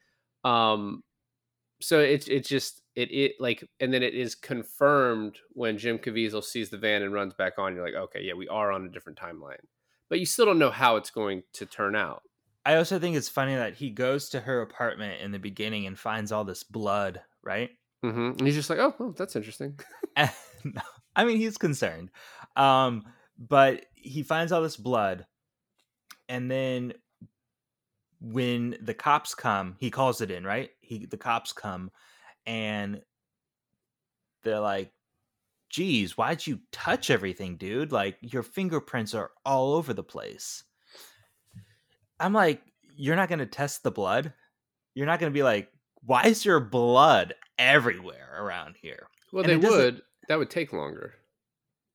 Um, 0.43 1.03
so 1.81 1.99
it's 1.99 2.27
it's 2.27 2.49
just 2.49 2.81
it 2.95 3.11
it 3.11 3.33
like 3.39 3.63
and 3.79 3.93
then 3.93 4.03
it 4.03 4.13
is 4.13 4.35
confirmed 4.35 5.37
when 5.51 5.77
Jim 5.77 5.97
Caviezel 5.97 6.43
sees 6.43 6.69
the 6.69 6.77
van 6.77 7.03
and 7.03 7.13
runs 7.13 7.33
back 7.33 7.53
on. 7.57 7.73
You're 7.75 7.85
like, 7.85 7.95
okay, 7.95 8.21
yeah, 8.21 8.33
we 8.33 8.47
are 8.49 8.71
on 8.71 8.85
a 8.85 8.89
different 8.89 9.17
timeline. 9.17 9.63
But 10.09 10.19
you 10.19 10.25
still 10.25 10.45
don't 10.45 10.59
know 10.59 10.71
how 10.71 10.97
it's 10.97 11.11
going 11.11 11.43
to 11.53 11.65
turn 11.65 11.95
out. 11.95 12.23
i 12.65 12.75
also 12.75 12.99
think 12.99 13.15
it's 13.15 13.29
funny 13.29 13.55
that 13.55 13.75
he 13.75 13.89
goes 13.89 14.29
to 14.29 14.39
her 14.41 14.61
apartment 14.61 15.21
in 15.21 15.31
the 15.31 15.39
beginning 15.39 15.87
and 15.87 15.97
finds 15.97 16.31
all 16.31 16.43
this 16.43 16.63
blood 16.63 17.21
right 17.43 17.69
hmm 18.01 18.31
And 18.37 18.41
he's 18.41 18.55
just 18.55 18.69
like, 18.69 18.79
oh, 18.79 19.13
that's 19.17 19.35
interesting. 19.35 19.79
I 20.15 21.25
mean, 21.25 21.37
he's 21.37 21.57
concerned. 21.57 22.11
Um, 22.55 23.03
but 23.37 23.85
he 23.95 24.23
finds 24.23 24.51
all 24.51 24.61
this 24.61 24.77
blood, 24.77 25.25
and 26.27 26.49
then 26.49 26.93
when 28.21 28.77
the 28.81 28.93
cops 28.93 29.33
come, 29.33 29.75
he 29.79 29.89
calls 29.89 30.21
it 30.21 30.31
in, 30.31 30.43
right? 30.43 30.69
He 30.81 31.05
the 31.05 31.17
cops 31.17 31.53
come 31.53 31.91
and 32.45 33.01
they're 34.43 34.59
like, 34.59 34.91
geez, 35.69 36.17
why'd 36.17 36.45
you 36.45 36.59
touch 36.71 37.09
everything, 37.09 37.57
dude? 37.57 37.91
Like 37.91 38.17
your 38.21 38.43
fingerprints 38.43 39.13
are 39.13 39.31
all 39.45 39.73
over 39.73 39.93
the 39.93 40.03
place. 40.03 40.63
I'm 42.19 42.33
like, 42.33 42.61
you're 42.95 43.15
not 43.15 43.29
gonna 43.29 43.45
test 43.45 43.83
the 43.83 43.91
blood? 43.91 44.33
You're 44.95 45.05
not 45.05 45.19
gonna 45.19 45.31
be 45.31 45.43
like, 45.43 45.69
why 46.01 46.23
is 46.23 46.43
your 46.43 46.59
blood 46.59 47.33
everywhere 47.59 48.35
around 48.39 48.75
here? 48.81 49.07
Well, 49.31 49.43
And 49.43 49.61
they 49.61 49.67
doesn't- 49.67 49.77
would. 49.79 50.01
That 50.27 50.39
would 50.39 50.49
take 50.49 50.73
longer. 50.73 51.13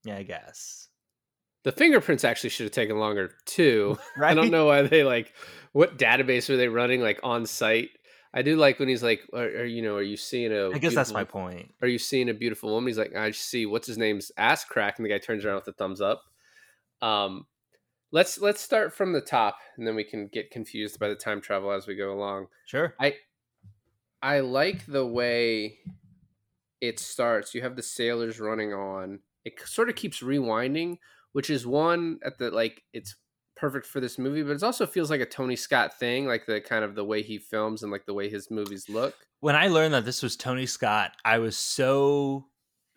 Yeah, 0.05 0.17
I 0.17 0.23
guess. 0.23 0.87
The 1.63 1.71
fingerprints 1.71 2.23
actually 2.23 2.51
should 2.51 2.65
have 2.65 2.73
taken 2.73 2.97
longer 2.99 3.31
too. 3.45 3.97
Right? 4.17 4.31
I 4.31 4.33
don't 4.35 4.51
know 4.51 4.65
why 4.67 4.83
they 4.83 5.03
like. 5.03 5.33
What 5.71 5.97
database 5.97 6.49
are 6.49 6.57
they 6.57 6.67
running 6.67 7.01
like 7.01 7.19
on 7.23 7.45
site? 7.45 7.89
I 8.33 8.41
do 8.41 8.57
like 8.57 8.79
when 8.79 8.89
he's 8.89 9.01
like, 9.01 9.21
are, 9.33 9.45
are 9.45 9.65
you 9.65 9.81
know, 9.81 9.95
are 9.95 10.01
you 10.03 10.17
seeing 10.17 10.51
a? 10.51 10.69
I 10.69 10.77
guess 10.77 10.93
that's 10.93 11.13
my 11.13 11.23
point. 11.23 11.73
Are 11.81 11.87
you 11.87 11.97
seeing 11.97 12.29
a 12.29 12.33
beautiful 12.33 12.69
woman? 12.71 12.87
He's 12.89 12.97
like, 12.97 13.15
I 13.15 13.31
see. 13.31 13.65
What's 13.65 13.87
his 13.87 13.97
name's 13.97 14.31
ass 14.37 14.63
crack, 14.65 14.99
and 14.99 15.05
the 15.05 15.09
guy 15.09 15.17
turns 15.17 15.45
around 15.45 15.55
with 15.55 15.67
a 15.69 15.73
thumbs 15.73 16.01
up. 16.01 16.21
Um, 17.01 17.45
let's 18.11 18.39
let's 18.39 18.61
start 18.61 18.93
from 18.93 19.13
the 19.13 19.21
top, 19.21 19.57
and 19.77 19.87
then 19.87 19.95
we 19.95 20.03
can 20.03 20.27
get 20.27 20.51
confused 20.51 20.99
by 20.99 21.07
the 21.07 21.15
time 21.15 21.39
travel 21.41 21.71
as 21.71 21.87
we 21.87 21.95
go 21.95 22.11
along. 22.13 22.47
Sure. 22.65 22.93
I 22.99 23.15
I 24.25 24.39
like 24.39 24.87
the 24.87 25.05
way 25.05 25.77
it 26.81 26.99
starts. 26.99 27.53
You 27.53 27.61
have 27.61 27.75
the 27.75 27.83
sailors 27.83 28.39
running 28.39 28.73
on. 28.73 29.19
It 29.45 29.53
sort 29.65 29.87
of 29.87 29.95
keeps 29.95 30.23
rewinding, 30.23 30.97
which 31.33 31.51
is 31.51 31.67
one 31.67 32.17
at 32.25 32.39
the 32.39 32.49
like 32.49 32.81
it's 32.91 33.15
perfect 33.55 33.85
for 33.85 33.99
this 33.99 34.17
movie, 34.17 34.41
but 34.41 34.53
it 34.53 34.63
also 34.63 34.87
feels 34.87 35.11
like 35.11 35.21
a 35.21 35.27
Tony 35.27 35.55
Scott 35.55 35.99
thing, 35.99 36.25
like 36.25 36.47
the 36.47 36.59
kind 36.59 36.83
of 36.83 36.95
the 36.95 37.05
way 37.05 37.21
he 37.21 37.37
films 37.37 37.83
and 37.83 37.91
like 37.91 38.07
the 38.07 38.15
way 38.15 38.27
his 38.27 38.49
movies 38.49 38.89
look. 38.89 39.13
When 39.41 39.55
I 39.55 39.67
learned 39.67 39.93
that 39.93 40.05
this 40.05 40.23
was 40.23 40.35
Tony 40.35 40.65
Scott, 40.65 41.11
I 41.23 41.37
was 41.37 41.55
so 41.55 42.47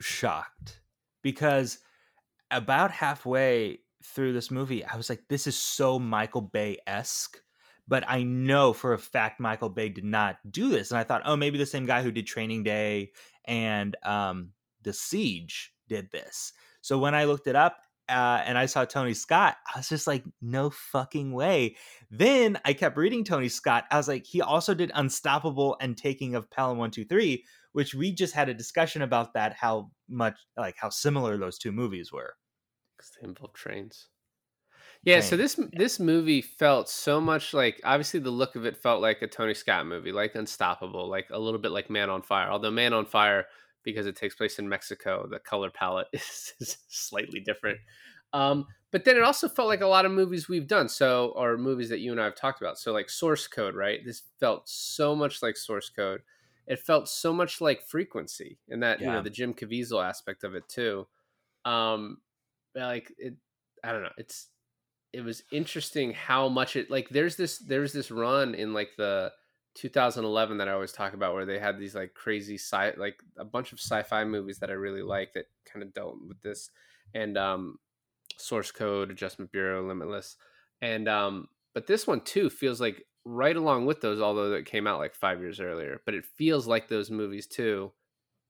shocked 0.00 0.80
because 1.22 1.78
about 2.50 2.90
halfway 2.90 3.80
through 4.02 4.32
this 4.32 4.50
movie, 4.50 4.82
I 4.82 4.96
was 4.96 5.10
like, 5.10 5.20
this 5.28 5.46
is 5.46 5.58
so 5.58 5.98
Michael 5.98 6.40
Bay 6.40 6.78
esque. 6.86 7.36
But 7.88 8.04
I 8.06 8.22
know 8.22 8.72
for 8.72 8.92
a 8.92 8.98
fact 8.98 9.40
Michael 9.40 9.70
Bay 9.70 9.88
did 9.88 10.04
not 10.04 10.36
do 10.48 10.68
this. 10.68 10.90
And 10.90 10.98
I 10.98 11.04
thought, 11.04 11.22
oh, 11.24 11.36
maybe 11.36 11.58
the 11.58 11.66
same 11.66 11.86
guy 11.86 12.02
who 12.02 12.12
did 12.12 12.26
Training 12.26 12.62
Day 12.62 13.12
and 13.46 13.96
um, 14.04 14.50
The 14.82 14.92
Siege 14.92 15.72
did 15.88 16.10
this. 16.10 16.52
So 16.82 16.98
when 16.98 17.14
I 17.14 17.24
looked 17.24 17.46
it 17.46 17.56
up, 17.56 17.78
uh, 18.08 18.42
and 18.46 18.56
I 18.56 18.66
saw 18.66 18.86
Tony 18.86 19.12
Scott, 19.12 19.56
I 19.74 19.78
was 19.78 19.88
just 19.88 20.06
like, 20.06 20.24
no 20.40 20.70
fucking 20.70 21.32
way. 21.32 21.76
Then 22.10 22.58
I 22.64 22.72
kept 22.72 22.96
reading 22.96 23.22
Tony 23.22 23.50
Scott. 23.50 23.84
I 23.90 23.98
was 23.98 24.08
like, 24.08 24.24
he 24.24 24.40
also 24.40 24.72
did 24.72 24.90
Unstoppable 24.94 25.76
and 25.80 25.96
Taking 25.96 26.34
of 26.34 26.50
Pelham 26.50 26.78
123, 26.78 27.44
which 27.72 27.94
we 27.94 28.12
just 28.12 28.34
had 28.34 28.48
a 28.48 28.54
discussion 28.54 29.02
about 29.02 29.34
that, 29.34 29.52
how 29.52 29.90
much, 30.08 30.38
like, 30.56 30.76
how 30.78 30.88
similar 30.88 31.36
those 31.36 31.58
two 31.58 31.72
movies 31.72 32.10
were. 32.10 32.36
because 32.96 33.12
they 33.20 33.28
involve 33.28 33.52
trains. 33.52 34.08
Yeah, 35.04 35.20
so 35.20 35.36
this 35.36 35.58
this 35.72 36.00
movie 36.00 36.42
felt 36.42 36.88
so 36.88 37.20
much 37.20 37.54
like 37.54 37.80
obviously 37.84 38.20
the 38.20 38.30
look 38.30 38.56
of 38.56 38.66
it 38.66 38.76
felt 38.76 39.00
like 39.00 39.22
a 39.22 39.26
Tony 39.26 39.54
Scott 39.54 39.86
movie, 39.86 40.12
like 40.12 40.34
Unstoppable, 40.34 41.08
like 41.08 41.28
a 41.30 41.38
little 41.38 41.60
bit 41.60 41.72
like 41.72 41.88
Man 41.88 42.10
on 42.10 42.22
Fire. 42.22 42.50
Although 42.50 42.70
Man 42.70 42.92
on 42.92 43.06
Fire, 43.06 43.46
because 43.84 44.06
it 44.06 44.16
takes 44.16 44.34
place 44.34 44.58
in 44.58 44.68
Mexico, 44.68 45.26
the 45.30 45.38
color 45.38 45.70
palette 45.70 46.08
is, 46.12 46.52
is 46.60 46.78
slightly 46.88 47.40
different. 47.40 47.78
Um, 48.32 48.66
but 48.90 49.04
then 49.04 49.16
it 49.16 49.22
also 49.22 49.48
felt 49.48 49.68
like 49.68 49.80
a 49.80 49.86
lot 49.86 50.04
of 50.04 50.12
movies 50.12 50.48
we've 50.48 50.66
done, 50.66 50.88
so 50.88 51.32
or 51.36 51.56
movies 51.56 51.90
that 51.90 52.00
you 52.00 52.12
and 52.12 52.20
I 52.20 52.24
have 52.24 52.34
talked 52.34 52.60
about. 52.60 52.78
So 52.78 52.92
like 52.92 53.08
Source 53.08 53.46
Code, 53.46 53.74
right? 53.74 54.00
This 54.04 54.22
felt 54.40 54.68
so 54.68 55.14
much 55.14 55.42
like 55.42 55.56
Source 55.56 55.90
Code. 55.90 56.20
It 56.66 56.80
felt 56.80 57.08
so 57.08 57.32
much 57.32 57.60
like 57.60 57.86
Frequency, 57.86 58.58
and 58.68 58.82
that 58.82 59.00
you 59.00 59.06
know 59.06 59.22
the 59.22 59.30
Jim 59.30 59.54
Caviezel 59.54 60.06
aspect 60.06 60.44
of 60.44 60.54
it 60.54 60.68
too. 60.68 61.06
Um, 61.64 62.18
like 62.74 63.12
it, 63.16 63.34
I 63.84 63.92
don't 63.92 64.02
know. 64.02 64.12
It's 64.18 64.48
it 65.12 65.22
was 65.22 65.42
interesting 65.52 66.12
how 66.12 66.48
much 66.48 66.76
it 66.76 66.90
like 66.90 67.08
there's 67.08 67.36
this 67.36 67.58
there's 67.58 67.92
this 67.92 68.10
run 68.10 68.54
in 68.54 68.74
like 68.74 68.90
the 68.96 69.32
2011 69.74 70.58
that 70.58 70.68
I 70.68 70.72
always 70.72 70.92
talk 70.92 71.14
about 71.14 71.34
where 71.34 71.46
they 71.46 71.58
had 71.58 71.78
these 71.78 71.94
like 71.94 72.14
crazy 72.14 72.56
sci 72.56 72.92
like 72.96 73.22
a 73.38 73.44
bunch 73.44 73.72
of 73.72 73.78
sci-fi 73.78 74.24
movies 74.24 74.58
that 74.58 74.70
I 74.70 74.74
really 74.74 75.02
like 75.02 75.32
that 75.34 75.46
kind 75.70 75.82
of 75.82 75.94
dealt 75.94 76.16
with 76.26 76.40
this 76.42 76.70
and 77.14 77.38
um 77.38 77.78
source 78.36 78.70
code 78.70 79.10
adjustment 79.10 79.52
bureau 79.52 79.86
limitless 79.86 80.36
and 80.82 81.08
um 81.08 81.48
but 81.74 81.86
this 81.86 82.06
one 82.06 82.20
too 82.20 82.50
feels 82.50 82.80
like 82.80 83.04
right 83.28 83.56
along 83.56 83.86
with 83.86 84.00
those, 84.00 84.20
although 84.20 84.52
it 84.54 84.66
came 84.66 84.86
out 84.86 84.98
like 84.98 85.14
five 85.14 85.40
years 85.40 85.60
earlier. 85.60 86.00
But 86.04 86.14
it 86.14 86.24
feels 86.24 86.66
like 86.66 86.88
those 86.88 87.10
movies 87.10 87.46
too. 87.46 87.92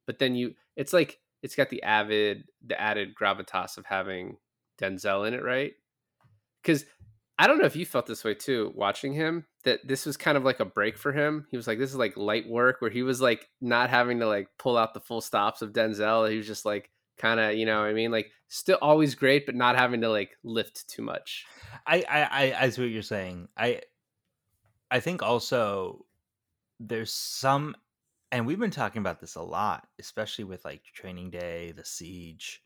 But 0.06 0.18
then 0.18 0.34
you, 0.34 0.54
it's 0.76 0.92
like 0.92 1.18
it's 1.42 1.56
got 1.56 1.68
the 1.68 1.82
avid, 1.82 2.44
the 2.64 2.80
added 2.80 3.14
gravitas 3.14 3.76
of 3.76 3.86
having 3.86 4.38
Denzel 4.80 5.26
in 5.26 5.34
it, 5.34 5.42
right? 5.42 5.72
Because 6.68 6.84
I 7.38 7.46
don't 7.46 7.56
know 7.56 7.64
if 7.64 7.76
you 7.76 7.86
felt 7.86 8.06
this 8.06 8.24
way 8.24 8.34
too, 8.34 8.72
watching 8.74 9.14
him. 9.14 9.46
That 9.64 9.80
this 9.88 10.04
was 10.04 10.18
kind 10.18 10.36
of 10.36 10.44
like 10.44 10.60
a 10.60 10.66
break 10.66 10.98
for 10.98 11.12
him. 11.12 11.46
He 11.50 11.56
was 11.56 11.66
like, 11.66 11.78
this 11.78 11.88
is 11.88 11.96
like 11.96 12.14
light 12.18 12.46
work, 12.46 12.82
where 12.82 12.90
he 12.90 13.02
was 13.02 13.22
like 13.22 13.48
not 13.62 13.88
having 13.88 14.20
to 14.20 14.26
like 14.26 14.48
pull 14.58 14.76
out 14.76 14.92
the 14.92 15.00
full 15.00 15.22
stops 15.22 15.62
of 15.62 15.72
Denzel. 15.72 16.30
He 16.30 16.36
was 16.36 16.46
just 16.46 16.66
like 16.66 16.90
kind 17.16 17.40
of, 17.40 17.54
you 17.54 17.64
know, 17.64 17.80
I 17.80 17.94
mean, 17.94 18.10
like 18.10 18.30
still 18.48 18.76
always 18.82 19.14
great, 19.14 19.46
but 19.46 19.54
not 19.54 19.78
having 19.78 20.02
to 20.02 20.10
like 20.10 20.36
lift 20.44 20.86
too 20.88 21.00
much. 21.00 21.46
I, 21.86 22.04
I, 22.06 22.20
I, 22.20 22.64
I 22.64 22.68
see 22.68 22.82
what 22.82 22.90
you're 22.90 23.00
saying. 23.00 23.48
I, 23.56 23.80
I 24.90 25.00
think 25.00 25.22
also 25.22 26.04
there's 26.78 27.12
some, 27.12 27.76
and 28.30 28.46
we've 28.46 28.60
been 28.60 28.70
talking 28.70 29.00
about 29.00 29.20
this 29.20 29.36
a 29.36 29.42
lot, 29.42 29.88
especially 29.98 30.44
with 30.44 30.66
like 30.66 30.82
Training 30.92 31.30
Day, 31.30 31.72
The 31.72 31.84
Siege. 31.84 32.62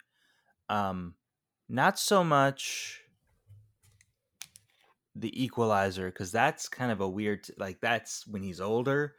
Um, 0.69 1.15
not 1.69 2.01
so 2.01 2.25
much 2.25 3.02
the 5.14 5.42
Equalizer 5.45 6.11
because 6.11 6.33
that's 6.33 6.69
kind 6.69 6.92
of 6.92 7.00
a 7.00 7.09
weird, 7.09 7.47
like 7.59 7.81
that's 7.81 8.26
when 8.26 8.42
he's 8.42 8.61
older. 8.61 9.16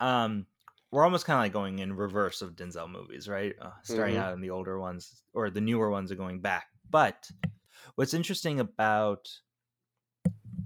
Um, 0.00 0.46
we're 0.92 1.04
almost 1.04 1.26
kind 1.26 1.38
of 1.38 1.44
like 1.44 1.52
going 1.52 1.80
in 1.80 1.94
reverse 1.94 2.42
of 2.42 2.56
Denzel 2.56 2.90
movies, 2.90 3.28
right? 3.28 3.54
Uh, 3.60 3.72
starting 3.82 4.16
Mhm. 4.16 4.18
out 4.18 4.34
in 4.34 4.40
the 4.40 4.50
older 4.50 4.78
ones 4.80 5.24
or 5.34 5.50
the 5.50 5.60
newer 5.60 5.90
ones 5.90 6.12
are 6.12 6.16
going 6.16 6.40
back. 6.40 6.68
But 6.90 7.30
what's 7.96 8.14
interesting 8.14 8.60
about 8.60 9.30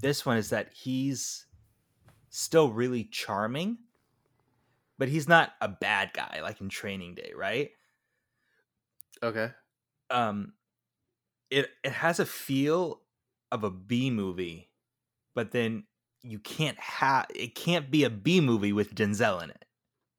this 0.00 0.24
one 0.26 0.36
is 0.36 0.50
that 0.50 0.72
he's 0.72 1.46
still 2.30 2.72
really 2.72 3.04
charming, 3.04 3.78
but 4.98 5.08
he's 5.08 5.28
not 5.28 5.54
a 5.60 5.68
bad 5.68 6.12
guy 6.12 6.40
like 6.42 6.60
in 6.60 6.68
Training 6.68 7.14
Day, 7.14 7.32
right? 7.34 7.72
Okay. 9.22 9.52
Um, 10.10 10.54
it 11.50 11.70
it 11.84 11.92
has 11.92 12.20
a 12.20 12.26
feel 12.26 13.01
of 13.52 13.62
a 13.62 13.70
B 13.70 14.10
movie, 14.10 14.70
but 15.34 15.52
then 15.52 15.84
you 16.22 16.38
can't 16.38 16.78
have 16.80 17.26
it 17.34 17.54
can't 17.54 17.90
be 17.90 18.04
a 18.04 18.10
B 18.10 18.40
movie 18.40 18.72
with 18.72 18.94
Denzel 18.94 19.42
in 19.42 19.50
it. 19.50 19.64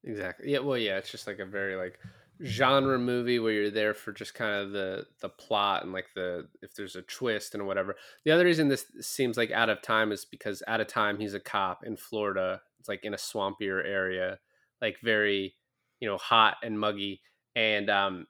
Exactly. 0.04 0.52
Yeah. 0.52 0.60
Well, 0.60 0.78
yeah. 0.78 0.98
It's 0.98 1.12
just 1.12 1.28
like 1.28 1.40
a 1.40 1.46
very 1.46 1.76
like 1.76 2.00
genre 2.44 3.00
movie 3.00 3.40
where 3.40 3.54
you're 3.54 3.72
there 3.72 3.94
for 3.94 4.12
just 4.12 4.34
kind 4.34 4.56
of 4.56 4.72
the 4.72 5.06
the 5.22 5.30
plot 5.30 5.84
and 5.84 5.94
like 5.94 6.08
the 6.16 6.48
if 6.62 6.74
there's 6.76 6.96
a 6.96 7.02
twist 7.04 7.56
and 7.56 7.66
whatever. 7.66 7.96
The 8.26 8.32
other 8.32 8.46
reason 8.46 8.68
this 8.68 8.86
seems 9.02 9.38
like 9.38 9.52
out 9.52 9.70
of 9.70 9.82
time 9.82 10.12
is 10.12 10.26
because 10.26 10.62
out 10.68 10.82
of 10.82 10.88
time 10.88 11.20
he's 11.20 11.34
a 11.34 11.40
cop 11.40 11.86
in 11.86 11.96
Florida. 11.96 12.62
It's 12.80 12.90
like 12.90 13.04
in 13.04 13.14
a 13.14 13.18
swampier 13.18 13.86
area, 13.86 14.40
like 14.82 15.00
very 15.02 15.56
you 16.00 16.08
know 16.08 16.18
hot 16.18 16.58
and 16.64 16.80
muggy, 16.80 17.22
and 17.56 17.90
um, 17.90 18.28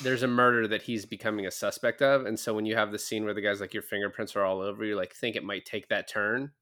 there's 0.00 0.22
a 0.22 0.28
murder 0.28 0.68
that 0.68 0.82
he's 0.82 1.06
becoming 1.06 1.46
a 1.46 1.50
suspect 1.50 2.02
of. 2.02 2.26
And 2.26 2.38
so 2.38 2.54
when 2.54 2.66
you 2.66 2.76
have 2.76 2.92
the 2.92 2.98
scene 2.98 3.24
where 3.24 3.34
the 3.34 3.40
guy's 3.40 3.60
like 3.60 3.74
your 3.74 3.82
fingerprints 3.82 4.36
are 4.36 4.44
all 4.44 4.60
over, 4.60 4.84
you 4.84 4.96
like 4.96 5.14
think 5.14 5.36
it 5.36 5.44
might 5.44 5.64
take 5.64 5.88
that 5.88 6.08
turn, 6.08 6.52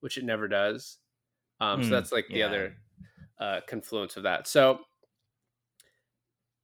which 0.00 0.18
it 0.18 0.24
never 0.24 0.48
does. 0.48 0.98
Um, 1.60 1.82
so 1.82 1.88
Hmm, 1.88 1.94
that's 1.94 2.12
like 2.12 2.30
the 2.32 2.40
yeah. 2.40 2.46
other 2.46 2.76
uh, 3.38 3.60
confluence 3.66 4.16
of 4.16 4.24
that. 4.24 4.46
So 4.48 4.80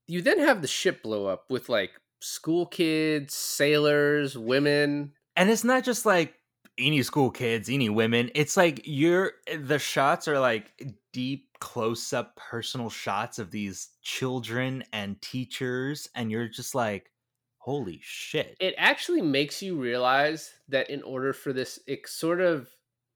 you 0.07 0.23
then 0.23 0.39
have 0.39 0.63
the 0.63 0.69
ship 0.69 1.03
blow 1.03 1.27
up 1.27 1.51
with 1.51 1.69
like 1.69 1.93
school 2.21 2.67
kids, 2.67 3.35
sailors, 3.35 4.37
women. 4.37 5.13
and 5.37 5.51
it's 5.51 5.65
not 5.65 5.85
just 5.85 6.07
like 6.07 6.35
any 6.79 7.03
school 7.03 7.31
kids 7.31 7.69
any 7.69 7.91
women 7.91 8.31
it's 8.35 8.57
like 8.57 8.81
you're 8.85 9.33
the 9.59 9.79
shots 9.79 10.27
are 10.27 10.39
like 10.41 10.73
deep 11.13 11.49
close 11.61 12.13
up 12.13 12.37
personal 12.37 12.89
shots 12.91 13.39
of 13.39 13.51
these 13.51 13.89
children 14.03 14.83
and 14.93 15.21
teachers 15.21 16.09
and 16.15 16.31
you're 16.31 16.49
just 16.49 16.75
like 16.75 17.11
holy 17.59 18.01
shit 18.03 18.57
It 18.61 18.75
actually 18.79 19.21
makes 19.23 19.63
you 19.63 19.77
realize 19.77 20.51
that 20.69 20.89
in 20.89 21.03
order 21.03 21.33
for 21.33 21.53
this, 21.53 21.79
it 21.87 22.09
sort 22.09 22.41
of, 22.41 22.69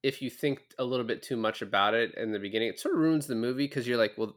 if 0.03 0.21
you 0.21 0.29
think 0.29 0.61
a 0.79 0.85
little 0.85 1.07
bit 1.07 1.23
too 1.23 1.37
much 1.37 1.63
about 1.63 1.95
it 1.95 2.15
in 2.17 2.31
the 2.31 2.39
beginning, 2.39 2.69
it 2.69 2.79
sort 2.79 2.95
of 2.95 3.01
ruins 3.01 3.27
the 3.27 3.35
movie 3.35 3.67
because 3.67 3.89
you're 3.89 3.97
like, 3.97 4.13
well, 4.19 4.37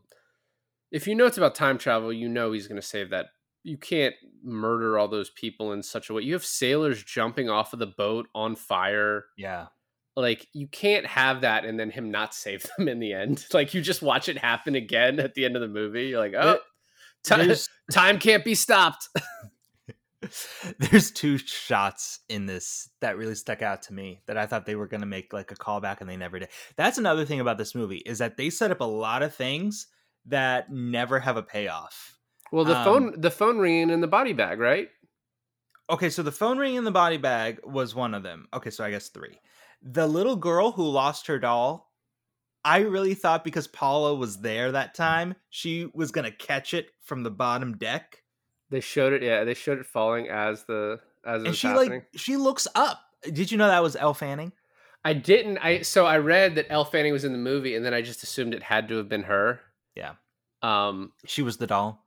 if 0.91 1.07
you 1.07 1.13
know 1.15 1.25
it's 1.25 1.37
about 1.37 1.55
time 1.55 1.77
travel, 1.77 2.13
you 2.13 2.29
know 2.29 2.53
he's 2.53 2.67
going 2.67 2.79
to 2.79 2.87
save 2.87 3.09
that. 3.09 3.27
You 3.63 3.77
can't 3.77 4.15
murder 4.41 4.97
all 4.97 5.09
those 5.09 5.29
people 5.29 5.73
in 5.73 5.83
such 5.83 6.09
a 6.09 6.13
way. 6.13 6.21
You 6.21 6.31
have 6.33 6.45
sailors 6.45 7.03
jumping 7.03 7.49
off 7.49 7.73
of 7.73 7.79
the 7.79 7.85
boat 7.87 8.29
on 8.33 8.55
fire. 8.55 9.25
yeah 9.37 9.65
like 10.23 10.47
you 10.53 10.67
can't 10.67 11.05
have 11.05 11.41
that 11.41 11.63
and 11.63 11.79
then 11.79 11.89
him 11.91 12.09
not 12.11 12.33
save 12.33 12.65
them 12.77 12.87
in 12.87 12.99
the 12.99 13.13
end 13.13 13.45
like 13.53 13.73
you 13.73 13.81
just 13.81 14.01
watch 14.01 14.27
it 14.27 14.37
happen 14.37 14.75
again 14.75 15.19
at 15.19 15.33
the 15.35 15.45
end 15.45 15.55
of 15.55 15.61
the 15.61 15.67
movie 15.67 16.07
you're 16.07 16.19
like 16.19 16.33
oh 16.35 16.59
ti- 17.23 17.35
there's 17.45 17.69
time 17.91 18.17
can't 18.19 18.43
be 18.43 18.55
stopped 18.55 19.07
there's 20.79 21.11
two 21.11 21.37
shots 21.37 22.19
in 22.27 22.47
this 22.47 22.89
that 23.01 23.17
really 23.17 23.35
stuck 23.35 23.61
out 23.61 23.83
to 23.83 23.93
me 23.93 24.21
that 24.25 24.35
I 24.37 24.47
thought 24.47 24.65
they 24.65 24.75
were 24.75 24.87
going 24.87 25.01
to 25.01 25.07
make 25.07 25.31
like 25.31 25.51
a 25.51 25.55
callback 25.55 26.01
and 26.01 26.09
they 26.09 26.17
never 26.17 26.39
did. 26.39 26.49
That's 26.75 26.97
another 26.97 27.23
thing 27.23 27.39
about 27.39 27.59
this 27.59 27.75
movie 27.75 27.97
is 28.05 28.17
that 28.17 28.35
they 28.35 28.49
set 28.49 28.71
up 28.71 28.81
a 28.81 28.85
lot 28.85 29.21
of 29.21 29.35
things 29.35 29.87
that 30.25 30.71
never 30.71 31.19
have 31.19 31.37
a 31.37 31.43
payoff. 31.43 32.17
well 32.51 32.65
the 32.65 32.75
Um, 32.77 32.83
phone 32.83 33.21
the 33.21 33.31
phone 33.31 33.59
ringing 33.59 33.91
in 33.91 34.01
the 34.01 34.07
body 34.07 34.33
bag 34.33 34.59
right 34.59 34.89
Okay, 35.89 36.09
so 36.09 36.21
the 36.21 36.33
phone 36.33 36.57
ring 36.57 36.75
in 36.75 36.83
the 36.83 36.91
body 36.91 37.15
bag 37.17 37.59
was 37.63 37.95
one 37.95 38.13
of 38.13 38.21
them. 38.21 38.49
Okay, 38.53 38.71
so 38.71 38.83
I 38.83 38.89
guess 38.91 39.07
three. 39.07 39.39
The 39.89 40.07
little 40.07 40.35
girl 40.35 40.71
who 40.71 40.83
lost 40.89 41.27
her 41.27 41.39
doll, 41.39 41.93
I 42.65 42.79
really 42.79 43.13
thought 43.13 43.43
because 43.43 43.67
Paula 43.67 44.15
was 44.15 44.37
there 44.39 44.71
that 44.73 44.93
time, 44.95 45.35
she 45.49 45.89
was 45.93 46.11
gonna 46.11 46.31
catch 46.31 46.73
it 46.73 46.89
from 47.03 47.23
the 47.23 47.31
bottom 47.31 47.77
deck, 47.77 48.23
they 48.69 48.81
showed 48.81 49.13
it 49.13 49.23
yeah 49.23 49.45
they 49.45 49.53
showed 49.53 49.79
it 49.79 49.85
falling 49.85 50.27
as 50.27 50.65
the 50.65 50.99
as 51.25 51.43
and 51.43 51.55
she 51.55 51.67
happening 51.67 51.89
like 51.91 52.07
she 52.15 52.35
looks 52.35 52.67
up. 52.75 52.99
Did 53.23 53.49
you 53.51 53.57
know 53.57 53.67
that 53.67 53.81
was 53.83 53.95
Elle 53.95 54.13
Fanning? 54.13 54.51
i 55.05 55.13
didn't 55.13 55.59
i 55.59 55.81
so 55.83 56.05
i 56.05 56.17
read 56.17 56.55
that 56.55 56.65
elle 56.69 56.83
fanning 56.83 57.13
was 57.13 57.23
in 57.23 57.31
the 57.31 57.37
movie 57.37 57.75
and 57.75 57.85
then 57.85 57.93
i 57.93 58.01
just 58.01 58.23
assumed 58.23 58.53
it 58.53 58.63
had 58.63 58.89
to 58.89 58.97
have 58.97 59.07
been 59.07 59.23
her 59.23 59.61
Yeah. 59.95 60.13
um 60.63 61.13
She 61.25 61.43
was 61.43 61.57
the 61.57 61.67
doll. 61.67 62.03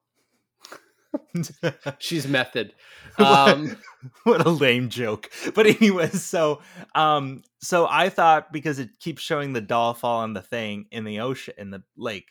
She's 1.99 2.27
method 2.27 2.73
um 3.19 3.77
what 4.25 4.45
a 4.47 4.51
lame 4.51 4.89
joke. 4.89 5.31
But 5.55 5.67
anyways, 5.67 6.25
so 6.25 6.61
um 6.95 7.43
so 7.61 7.87
I 7.91 8.09
thought 8.09 8.53
because 8.53 8.79
it 8.79 8.99
keeps 9.01 9.23
showing 9.23 9.53
the 9.53 9.61
doll 9.61 9.95
fall 9.95 10.21
on 10.21 10.33
the 10.33 10.41
thing 10.43 10.87
in 10.91 11.05
the 11.05 11.21
ocean 11.21 11.55
in 11.59 11.71
the 11.71 11.83
lake, 11.97 12.31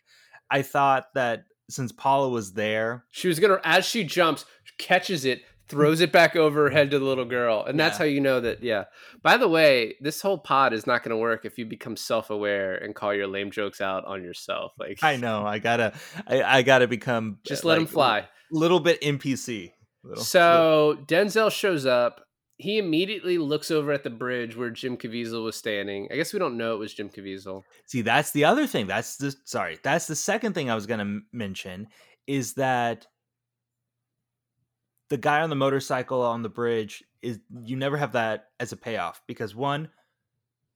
I 0.49 0.61
thought 0.61 1.13
that 1.15 1.43
since 1.69 1.91
Paula 1.91 2.29
was 2.29 2.53
there, 2.53 3.05
She 3.11 3.27
was 3.27 3.39
gonna 3.39 3.59
as 3.63 3.85
she 3.85 4.03
jumps, 4.03 4.45
catches 4.79 5.25
it, 5.25 5.41
throws 5.67 5.99
it 6.01 6.11
back 6.11 6.35
over 6.35 6.63
her 6.63 6.69
head 6.71 6.89
to 6.91 6.97
the 6.97 7.05
little 7.05 7.25
girl, 7.25 7.63
and 7.65 7.79
that's 7.79 7.95
Yeah. 7.95 8.05
how 8.05 8.05
you 8.05 8.21
know 8.21 8.39
that. 8.39 8.63
Yeah. 8.63 8.85
By 9.21 9.37
the 9.37 9.47
way, 9.49 9.95
this 10.01 10.21
whole 10.21 10.39
pod 10.39 10.73
is 10.73 10.87
not 10.87 11.03
gonna 11.03 11.17
work 11.17 11.45
if 11.45 11.59
you 11.59 11.65
become 11.65 11.95
self-aware 11.95 12.75
and 12.77 12.95
call 12.95 13.13
your 13.13 13.27
lame 13.27 13.51
jokes 13.51 13.81
out 13.81 14.05
on 14.05 14.23
yourself. 14.23 14.71
Like 14.79 14.99
I 15.03 15.17
know 15.17 15.45
I 15.45 15.59
gotta 15.59 15.93
I, 16.25 16.41
I 16.41 16.61
gotta 16.63 16.87
become 16.87 17.37
just 17.45 17.63
uh, 17.65 17.67
let 17.67 17.77
him 17.77 17.83
like, 17.83 17.91
fly. 17.93 18.27
Little 18.51 18.79
bit 18.79 19.01
NPC. 19.01 19.73
Little- 20.03 20.23
So 20.23 20.97
Denzel 21.07 21.51
shows 21.51 21.85
up. 21.85 22.25
He 22.57 22.77
immediately 22.77 23.37
looks 23.37 23.71
over 23.71 23.91
at 23.93 24.03
the 24.03 24.09
bridge 24.09 24.57
where 24.57 24.69
Jim 24.69 24.97
Caviezel 24.97 25.43
was 25.45 25.55
standing. 25.55 26.09
I 26.11 26.15
guess 26.15 26.33
we 26.33 26.39
don't 26.39 26.57
know 26.57 26.73
it 26.75 26.79
was 26.79 26.93
Jim 26.93 27.09
Caviezel. 27.09 27.63
See, 27.85 28.01
that's 28.01 28.31
the 28.31 28.43
other 28.45 28.67
thing. 28.67 28.85
That's 28.85 29.15
the 29.15 29.33
sorry. 29.45 29.79
That's 29.81 30.07
the 30.07 30.15
second 30.15 30.53
thing 30.53 30.69
I 30.69 30.75
was 30.75 30.85
going 30.85 30.99
to 30.99 31.21
mention 31.31 31.87
is 32.27 32.55
that 32.55 33.07
the 35.09 35.17
guy 35.17 35.41
on 35.41 35.49
the 35.49 35.55
motorcycle 35.55 36.21
on 36.21 36.43
the 36.43 36.49
bridge 36.49 37.03
is 37.21 37.39
you 37.63 37.75
never 37.75 37.97
have 37.97 38.11
that 38.13 38.45
as 38.59 38.71
a 38.71 38.77
payoff 38.77 39.21
because 39.27 39.55
one 39.55 39.89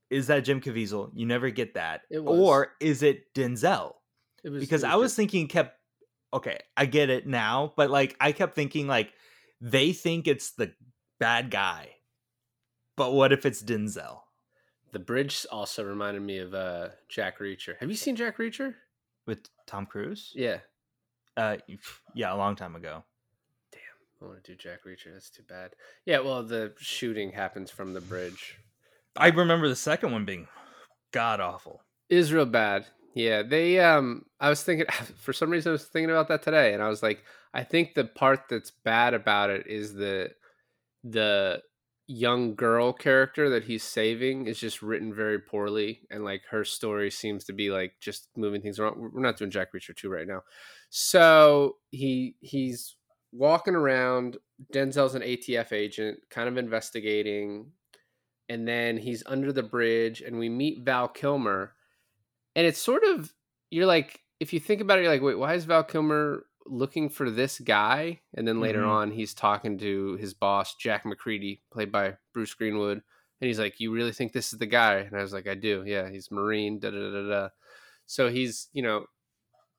is 0.10 0.28
that 0.28 0.42
Jim 0.46 0.62
Caviezel. 0.62 1.12
You 1.14 1.26
never 1.26 1.50
get 1.50 1.74
that, 1.76 2.02
It 2.10 2.24
was. 2.24 2.40
or 2.40 2.72
is 2.80 3.04
it 3.04 3.34
Denzel? 3.36 3.94
It 4.44 4.50
was 4.50 4.62
Because 4.62 4.84
it 4.84 4.90
I 4.90 4.96
was 4.96 5.16
thinking, 5.16 5.48
kept 5.48 5.78
okay, 6.34 6.60
I 6.76 6.86
get 6.86 7.10
it 7.10 7.28
now, 7.28 7.74
but 7.78 7.90
like 7.90 8.16
I 8.20 8.32
kept 8.32 8.56
thinking, 8.56 8.88
like 8.88 9.14
they 9.62 9.94
think 9.94 10.28
it's 10.28 10.52
the 10.52 10.74
bad 11.20 11.52
guy, 11.52 11.90
but 12.98 13.14
what 13.14 13.32
if 13.32 13.46
it's 13.46 13.64
Denzel? 13.64 14.24
the 14.94 15.00
bridge 15.00 15.46
also 15.52 15.84
reminded 15.84 16.22
me 16.22 16.38
of 16.38 16.54
uh, 16.54 16.90
Jack 17.10 17.40
Reacher. 17.40 17.76
Have 17.80 17.90
you 17.90 17.96
seen 17.96 18.16
Jack 18.16 18.38
Reacher? 18.38 18.76
With 19.26 19.40
Tom 19.66 19.86
Cruise? 19.86 20.32
Yeah. 20.36 20.60
Uh, 21.36 21.58
yeah, 22.14 22.34
a 22.34 22.38
long 22.38 22.56
time 22.56 22.76
ago. 22.76 23.04
Damn, 23.72 23.82
I 24.22 24.26
want 24.26 24.44
to 24.44 24.52
do 24.52 24.56
Jack 24.56 24.84
Reacher. 24.86 25.12
That's 25.12 25.32
too 25.32 25.44
bad. 25.50 25.72
Yeah, 26.06 26.20
well, 26.20 26.44
the 26.44 26.74
shooting 26.78 27.32
happens 27.32 27.72
from 27.72 27.94
the 27.94 28.02
bridge. 28.02 28.58
I 29.18 29.30
remember 29.30 29.68
the 29.68 29.76
second 29.76 30.12
one 30.12 30.26
being 30.26 30.48
god 31.12 31.40
awful. 31.40 31.82
Is 32.10 32.32
real 32.32 32.46
bad. 32.46 32.86
Yeah, 33.14 33.44
they. 33.44 33.80
Um, 33.80 34.26
I 34.40 34.50
was 34.50 34.64
thinking 34.64 34.88
for 35.18 35.34
some 35.34 35.50
reason 35.50 35.70
I 35.70 35.74
was 35.74 35.86
thinking 35.86 36.10
about 36.10 36.28
that 36.30 36.42
today, 36.44 36.74
and 36.74 36.82
I 36.82 36.90
was 36.90 37.04
like, 37.04 37.24
I 37.54 37.64
think 37.64 37.94
the 37.94 38.06
part 38.06 38.42
that's 38.50 38.72
bad 38.72 39.14
about 39.14 39.50
it 39.50 39.68
is 39.68 39.94
the 39.94 40.32
the 41.04 41.62
young 42.08 42.56
girl 42.56 42.92
character 42.92 43.50
that 43.50 43.64
he's 43.64 43.84
saving 43.84 44.46
is 44.48 44.60
just 44.60 44.82
written 44.82 45.14
very 45.14 45.40
poorly 45.40 46.02
and 46.12 46.26
like 46.26 46.42
her 46.50 46.66
story 46.66 47.10
seems 47.10 47.46
to 47.46 47.54
be 47.54 47.72
like 47.72 47.94
just 48.02 48.28
moving 48.36 48.62
things 48.62 48.78
around 48.78 48.98
we're 48.98 49.22
not 49.22 49.38
doing 49.38 49.50
jack 49.50 49.70
reacher 49.74 49.96
2 49.96 50.10
right 50.10 50.28
now 50.28 50.42
so 50.90 51.78
he 51.92 52.36
he's 52.42 52.98
walking 53.32 53.74
around 53.74 54.38
denzel's 54.74 55.16
an 55.16 55.22
atf 55.22 55.72
agent 55.72 56.20
kind 56.30 56.50
of 56.50 56.58
investigating 56.58 57.68
and 58.50 58.68
then 58.68 58.98
he's 58.98 59.24
under 59.26 59.54
the 59.54 59.64
bridge 59.64 60.22
and 60.22 60.38
we 60.38 60.50
meet 60.50 60.84
val 60.84 61.08
kilmer 61.08 61.74
and 62.56 62.66
it's 62.66 62.80
sort 62.82 63.04
of 63.04 63.34
you're 63.72 63.86
like 63.86 64.22
if 64.40 64.54
you 64.54 64.60
think 64.60 64.82
about 64.82 65.00
it 65.00 65.04
you're 65.04 65.12
like 65.12 65.22
wait 65.22 65.38
why 65.38 65.54
is 65.54 65.66
val 65.66 65.84
kilmer 65.84 66.46
looking 66.66 67.10
for 67.10 67.30
this 67.30 67.60
guy? 67.60 68.22
And 68.36 68.48
then 68.48 68.62
later 68.62 68.84
Mhm. 68.84 68.90
on 68.90 69.12
he's 69.12 69.34
talking 69.34 69.78
to 69.80 70.16
his 70.16 70.34
boss 70.34 70.76
jack 70.76 71.04
mccready 71.04 71.62
played 71.72 71.92
by 71.92 72.16
bruce 72.34 72.54
greenwood 72.54 72.98
and 73.42 73.48
he's 73.48 73.60
like 73.60 73.80
you 73.82 73.92
really 73.92 74.14
think 74.14 74.32
this 74.32 74.54
is 74.54 74.60
the 74.60 74.66
guy? 74.66 74.96
And 75.00 75.16
i 75.18 75.22
was 75.22 75.34
like 75.34 75.48
i 75.48 75.56
do. 75.56 75.84
Yeah 75.86 76.10
he's 76.10 76.32
marine 76.32 76.80
da 76.80 76.90
da 76.92 77.12
da 77.12 77.30
da. 77.30 77.50
So 78.06 78.30
he's 78.30 78.70
you 78.74 78.82
know 78.84 79.06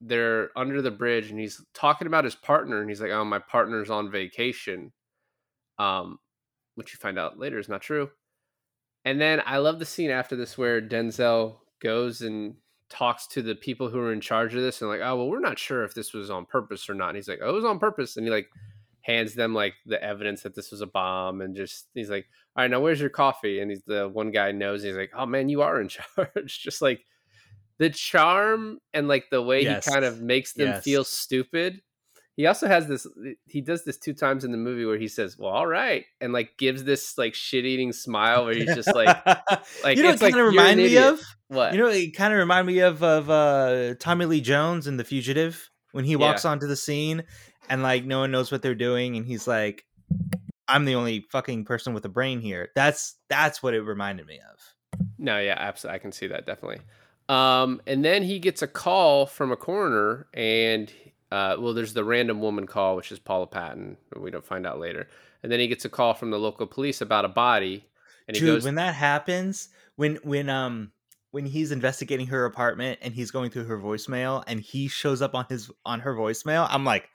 they're 0.01 0.51
under 0.59 0.83
the 0.83 0.91
bridge 0.91 1.31
and 1.31 1.41
he's 1.41 1.65
talking 1.73 2.07
about 2.07 2.25
his 2.25 2.35
partner 2.35 2.81
and 2.81 2.91
he's 2.91 3.01
like 3.01 3.13
oh 3.13 3.25
my 3.25 3.39
partner's 3.39 3.89
on 3.91 4.11
vacation. 4.11 4.93
Um 5.79 6.19
which 6.75 6.93
you 6.93 6.99
find 6.99 7.19
out 7.19 7.39
later 7.39 7.59
is 7.59 7.69
not 7.69 7.81
true. 7.83 8.11
And 9.07 9.19
then 9.21 9.43
i 9.47 9.57
love 9.59 9.79
the 9.79 9.87
scene 9.87 10.11
after 10.11 10.37
this 10.37 10.59
where 10.59 10.83
denzel 10.83 11.61
goes 11.81 12.21
and 12.21 12.57
talks 12.95 13.27
to 13.27 13.43
the 13.43 13.55
people 13.57 13.89
who 13.89 13.99
are 13.99 14.13
in 14.13 14.21
charge 14.21 14.55
of 14.55 14.63
this 14.63 14.81
and 14.81 14.89
like 14.89 15.01
oh 15.03 15.17
well 15.17 15.29
we're 15.29 15.41
not 15.41 15.59
sure 15.59 15.83
if 15.83 15.95
this 15.95 16.13
was 16.15 16.31
on 16.31 16.47
purpose 16.47 16.89
or 16.89 16.95
not 16.95 17.09
and 17.09 17.17
he's 17.17 17.27
like 17.29 17.41
oh 17.43 17.49
it 17.51 17.53
was 17.53 17.65
on 17.65 17.79
purpose 17.81 18.17
and 18.17 18.25
he 18.25 18.31
like 18.33 18.47
hands 19.01 19.35
them 19.35 19.53
like 19.53 19.75
the 19.85 20.01
evidence 20.03 20.43
that 20.43 20.55
this 20.55 20.71
was 20.71 20.81
a 20.81 20.87
bomb 20.87 21.41
and 21.41 21.57
just 21.57 21.89
he's 21.95 22.09
like 22.09 22.25
all 22.57 22.63
right 22.63 22.71
now 22.71 22.81
where's 22.81 23.01
your 23.01 23.11
coffee 23.11 23.59
and 23.61 23.71
he's 23.71 23.83
the 23.87 24.09
one 24.09 24.31
guy 24.31 24.53
knows 24.53 24.83
he's 24.83 24.97
like 24.97 25.11
oh 25.17 25.27
man 25.27 25.49
you 25.49 25.61
are 25.61 25.81
in 25.81 25.89
charge 26.17 26.61
just 26.63 26.81
like 26.81 27.05
the 27.79 27.91
charm 27.91 28.79
and 28.93 29.09
like 29.09 29.25
the 29.31 29.43
way 29.43 29.63
Yes. 29.65 29.85
he 29.85 29.91
kind 29.93 30.05
of 30.05 30.23
makes 30.23 30.53
them 30.53 30.69
Yes. 30.69 30.85
feel 30.85 31.03
stupid 31.03 31.83
he 32.37 32.47
also 32.47 32.67
has 32.67 32.87
this 32.87 33.07
he 33.47 33.61
does 33.61 33.85
this 33.85 33.97
two 33.97 34.15
times 34.15 34.45
in 34.45 34.51
the 34.51 34.59
movie 34.59 34.85
where 34.85 34.99
he 34.99 35.09
says 35.09 35.39
well 35.39 35.51
all 35.51 35.67
right 35.67 36.05
and 36.21 36.33
like 36.33 36.57
gives 36.59 36.85
this 36.85 37.17
like 37.17 37.35
shit-eating 37.35 37.93
smile 37.93 38.45
where 38.45 38.55
he's 38.55 38.75
just 38.75 38.95
like 38.95 39.07
like 39.85 39.97
you 39.97 40.03
know, 40.03 40.11
it's 40.11 40.21
what 40.21 40.33
like 40.33 40.35
kind 40.35 40.41
of 40.41 40.47
remind 40.49 40.79
me 40.79 40.87
idiot. 40.87 41.05
of. 41.05 41.21
what 41.49 41.73
You 41.73 41.79
know, 41.79 41.89
it 41.89 42.17
kind 42.17 42.33
of 42.33 42.39
remind 42.39 42.67
me 42.67 42.81
of 42.81 43.03
of 43.03 43.31
uh, 43.31 43.95
Tommy 44.01 44.27
Lee 44.27 44.41
Jones 44.41 44.87
in 44.87 44.97
The 44.97 45.05
Fugitive 45.05 45.71
when 45.93 46.05
he 46.05 46.17
walks 46.17 46.45
onto 46.45 46.67
the 46.67 46.77
scene 46.77 47.23
and 47.69 47.83
like 47.83 48.05
no 48.05 48.21
one 48.21 48.31
knows 48.31 48.53
what 48.53 48.63
they're 48.63 48.75
doing, 48.75 49.17
and 49.17 49.27
he's 49.27 49.47
like, 49.47 49.85
"I'm 50.69 50.85
the 50.85 50.95
only 50.95 51.21
fucking 51.31 51.65
person 51.65 51.95
with 51.95 52.05
a 52.05 52.09
brain 52.09 52.41
here." 52.41 52.71
That's 52.75 53.17
that's 53.29 53.63
what 53.63 53.75
it 53.75 53.83
reminded 53.83 54.27
me 54.27 54.41
of. 54.53 55.01
No, 55.19 55.39
yeah, 55.39 55.57
absolutely. 55.59 55.97
I 55.97 55.99
can 55.99 56.13
see 56.13 56.27
that 56.29 56.47
definitely. 56.47 56.81
Um, 57.29 57.81
and 57.87 58.05
then 58.05 58.23
he 58.23 58.39
gets 58.39 58.63
a 58.63 58.67
call 58.67 59.27
from 59.27 59.51
a 59.53 59.57
coroner, 59.57 60.27
and 60.35 60.93
uh, 61.35 61.57
well, 61.59 61.75
there's 61.75 61.95
the 61.95 62.05
random 62.05 62.41
woman 62.41 62.65
call, 62.65 62.95
which 62.95 63.11
is 63.11 63.19
Paula 63.19 63.49
Patton. 63.49 63.97
but 64.09 64.23
We 64.23 64.31
don't 64.31 64.47
find 64.47 64.65
out 64.65 64.79
later. 64.79 65.09
And 65.43 65.51
then 65.51 65.59
he 65.59 65.67
gets 65.67 65.85
a 65.85 65.89
call 65.89 66.15
from 66.15 66.31
the 66.31 66.39
local 66.39 66.65
police 66.65 67.01
about 67.01 67.25
a 67.25 67.29
body, 67.29 67.85
and 68.29 68.37
he 68.37 68.41
Dude, 68.41 68.55
goes, 68.55 68.65
when 68.65 68.77
that 68.77 68.95
happens, 68.95 69.69
when 69.97 70.17
when 70.23 70.49
um 70.49 70.93
when 71.33 71.45
he's 71.45 71.73
investigating 71.73 72.29
her 72.29 72.45
apartment 72.45 73.01
and 73.03 73.13
he's 73.13 73.33
going 73.33 73.51
through 73.51 73.65
her 73.65 73.79
voicemail 73.79 74.45
and 74.47 74.61
he 74.61 74.87
shows 74.87 75.21
up 75.21 75.35
on 75.35 75.45
his 75.49 75.73
on 75.85 75.99
her 76.01 76.15
voicemail, 76.15 76.69
I'm 76.71 76.85
like, 76.85 77.09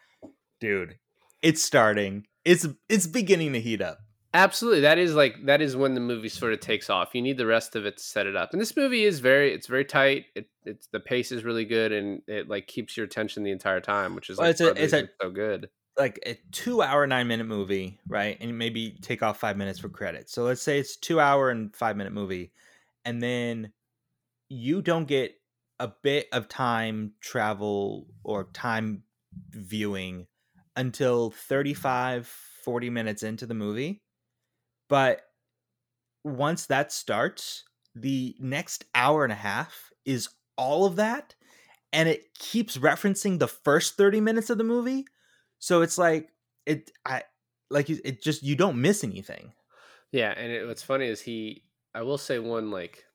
dude, 0.59 0.97
it's 1.41 1.63
starting. 1.63 2.27
It's 2.43 2.67
it's 2.89 3.07
beginning 3.07 3.53
to 3.53 3.61
heat 3.61 3.81
up. 3.81 3.99
Absolutely, 4.33 4.81
that 4.81 4.99
is 4.99 5.15
like 5.15 5.43
that 5.47 5.59
is 5.59 5.75
when 5.75 5.95
the 5.95 5.99
movie 6.01 6.29
sort 6.29 6.53
of 6.53 6.59
takes 6.59 6.87
off. 6.89 7.15
You 7.15 7.21
need 7.23 7.37
the 7.37 7.47
rest 7.47 7.75
of 7.75 7.85
it 7.87 7.97
to 7.97 8.03
set 8.03 8.27
it 8.27 8.35
up, 8.35 8.51
and 8.53 8.61
this 8.61 8.75
movie 8.75 9.03
is 9.03 9.19
very 9.19 9.51
it's 9.53 9.65
very 9.65 9.83
tight. 9.85 10.25
It 10.35 10.47
it's 10.65 10.85
the 10.87 10.99
pace 10.99 11.31
is 11.31 11.43
really 11.43 11.65
good, 11.65 11.91
and 11.91 12.21
it 12.27 12.47
like 12.47 12.67
keeps 12.67 12.95
your 12.95 13.07
attention 13.07 13.41
the 13.43 13.49
entire 13.51 13.81
time, 13.81 14.13
which 14.13 14.29
is 14.29 14.37
Well, 14.37 14.47
like 14.47 14.51
it's 14.51 14.61
a- 14.61 14.65
part 14.65 14.77
of 14.77 14.77
the 14.77 14.83
it's 14.83 14.93
a- 14.93 15.09
so 15.19 15.31
good. 15.31 15.69
like 15.97 16.19
a 16.27 16.35
two 16.51 16.81
hour 16.83 17.07
nine 17.07 17.27
minute 17.27 17.45
movie 17.47 17.99
right 18.07 18.37
and 18.39 18.57
maybe 18.57 18.91
take 19.01 19.21
off 19.23 19.39
five 19.39 19.57
minutes 19.57 19.79
for 19.79 19.89
credits 19.89 20.31
so 20.31 20.43
let's 20.43 20.61
say 20.61 20.79
it's 20.79 20.95
two 20.95 21.19
hour 21.19 21.49
and 21.49 21.75
five 21.75 21.97
minute 21.97 22.13
movie 22.13 22.53
and 23.03 23.21
then 23.21 23.73
you 24.49 24.81
don't 24.81 25.05
get 25.07 25.35
a 25.79 25.89
bit 26.03 26.27
of 26.33 26.47
time 26.49 27.13
travel 27.21 28.07
or 28.23 28.45
time 28.53 29.03
viewing 29.51 30.27
until 30.75 31.31
35 31.31 32.27
40 32.27 32.89
minutes 32.89 33.23
into 33.23 33.45
the 33.45 33.53
movie 33.53 34.03
but 34.89 35.23
once 36.23 36.65
that 36.67 36.91
starts 36.91 37.63
the 37.95 38.35
next 38.39 38.85
hour 38.95 39.23
and 39.23 39.31
a 39.33 39.35
half 39.37 39.91
is 40.05 40.29
all 40.57 40.85
of 40.85 40.95
that 40.97 41.35
and 41.93 42.09
it 42.09 42.33
keeps 42.35 42.77
referencing 42.77 43.39
the 43.39 43.47
first 43.47 43.97
30 43.97 44.21
minutes 44.21 44.49
of 44.49 44.57
the 44.57 44.63
movie 44.63 45.05
so 45.59 45.81
it's 45.81 45.97
like 45.97 46.31
it 46.65 46.91
i 47.05 47.23
like 47.69 47.89
it 47.89 48.23
just 48.23 48.43
you 48.43 48.55
don't 48.55 48.81
miss 48.81 49.03
anything 49.03 49.53
Yeah, 50.11 50.33
and 50.35 50.51
it, 50.51 50.67
what's 50.67 50.83
funny 50.83 51.07
is 51.07 51.21
he. 51.21 51.65
I 51.93 52.03
will 52.03 52.17
say 52.17 52.39
one 52.39 52.71
like 52.71 53.05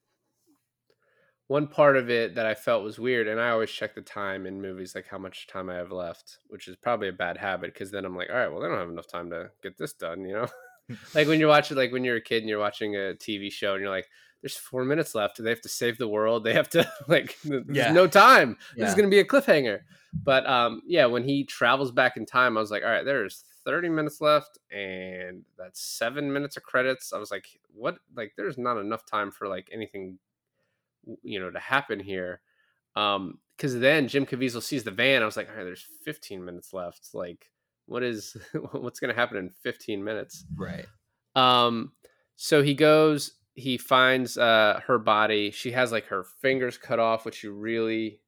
one 1.46 1.68
part 1.68 1.96
of 1.96 2.08
it 2.08 2.34
that 2.36 2.46
I 2.46 2.54
felt 2.54 2.84
was 2.84 2.98
weird, 2.98 3.28
and 3.28 3.40
I 3.40 3.50
always 3.50 3.70
check 3.70 3.94
the 3.94 4.00
time 4.02 4.46
in 4.46 4.62
movies, 4.62 4.94
like 4.94 5.08
how 5.08 5.18
much 5.18 5.46
time 5.46 5.68
I 5.68 5.74
have 5.74 5.92
left, 5.92 6.38
which 6.48 6.68
is 6.68 6.76
probably 6.76 7.08
a 7.08 7.12
bad 7.12 7.36
habit 7.36 7.72
because 7.74 7.90
then 7.90 8.04
I'm 8.04 8.16
like, 8.16 8.30
all 8.30 8.36
right, 8.36 8.48
well, 8.48 8.60
they 8.60 8.68
don't 8.68 8.78
have 8.78 8.88
enough 8.88 9.08
time 9.08 9.30
to 9.30 9.50
get 9.62 9.76
this 9.76 9.92
done, 9.92 10.24
you 10.24 10.32
know. 10.34 10.48
like 11.14 11.28
when 11.28 11.40
you're 11.40 11.48
watching, 11.48 11.76
like 11.76 11.92
when 11.92 12.04
you're 12.04 12.16
a 12.16 12.20
kid 12.20 12.38
and 12.42 12.48
you're 12.48 12.58
watching 12.58 12.94
a 12.96 13.14
TV 13.14 13.50
show, 13.52 13.72
and 13.74 13.80
you're 13.82 13.90
like, 13.90 14.08
there's 14.42 14.56
four 14.56 14.84
minutes 14.84 15.14
left. 15.14 15.42
They 15.42 15.48
have 15.50 15.62
to 15.62 15.68
save 15.68 15.96
the 15.96 16.08
world. 16.08 16.44
They 16.44 16.52
have 16.52 16.68
to 16.70 16.86
like, 17.08 17.36
there's 17.44 17.64
Yeah. 17.68 17.92
no 17.92 18.06
time. 18.06 18.56
This 18.76 18.88
is 18.90 18.94
gonna 18.94 19.08
be 19.08 19.20
a 19.20 19.24
cliffhanger. 19.24 19.80
But 20.22 20.46
um, 20.46 20.82
yeah, 20.86 21.06
when 21.06 21.24
he 21.24 21.44
travels 21.44 21.90
back 21.90 22.16
in 22.16 22.26
time, 22.26 22.56
I 22.56 22.60
was 22.60 22.70
like, 22.70 22.82
all 22.82 22.90
right, 22.90 23.04
there's 23.04 23.44
30 23.64 23.88
minutes 23.88 24.20
left, 24.20 24.58
and 24.70 25.42
that's 25.58 25.80
seven 25.80 26.30
minutes 26.32 26.56
of 26.58 26.62
credits. 26.62 27.12
I 27.12 27.18
was 27.18 27.30
like, 27.30 27.46
what? 27.72 27.96
Like, 28.14 28.32
there's 28.36 28.58
not 28.58 28.76
enough 28.78 29.06
time 29.06 29.30
for 29.32 29.48
like 29.48 29.68
anything, 29.72 30.18
you 31.22 31.40
know, 31.40 31.50
to 31.50 31.58
happen 31.58 31.98
here. 31.98 32.40
Um, 32.94 33.38
because 33.56 33.78
then 33.78 34.08
Jim 34.08 34.26
Caviezel 34.26 34.62
sees 34.62 34.84
the 34.84 34.90
van. 34.90 35.22
I 35.22 35.26
was 35.26 35.36
like, 35.36 35.48
all 35.48 35.54
right, 35.56 35.64
there's 35.64 35.86
15 36.04 36.44
minutes 36.44 36.72
left. 36.72 37.10
Like, 37.14 37.50
what 37.86 38.02
is 38.02 38.36
what's 38.72 39.00
gonna 39.00 39.14
happen 39.14 39.36
in 39.36 39.50
15 39.62 40.02
minutes? 40.04 40.44
right 40.56 40.86
Um, 41.36 41.92
so 42.36 42.62
he 42.62 42.74
goes, 42.74 43.32
he 43.54 43.78
finds 43.78 44.36
uh 44.38 44.80
her 44.86 44.98
body. 44.98 45.50
She 45.50 45.72
has 45.72 45.92
like 45.92 46.06
her 46.06 46.24
fingers 46.42 46.76
cut 46.78 46.98
off, 46.98 47.24
which 47.24 47.42
you 47.44 47.52
really 47.52 48.20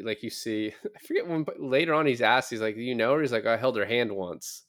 like. 0.00 0.22
You 0.22 0.30
see, 0.30 0.72
I 0.96 0.98
forget 1.06 1.28
when 1.28 1.44
but 1.44 1.60
later 1.60 1.94
on 1.94 2.06
he's 2.06 2.22
asked, 2.22 2.50
he's 2.50 2.60
like, 2.60 2.74
"Do 2.74 2.80
you 2.82 2.94
know 2.94 3.14
her?" 3.14 3.20
He's 3.20 3.32
like, 3.32 3.46
"I 3.46 3.56
held 3.56 3.76
her 3.76 3.84
hand 3.86 4.12
once." 4.12 4.64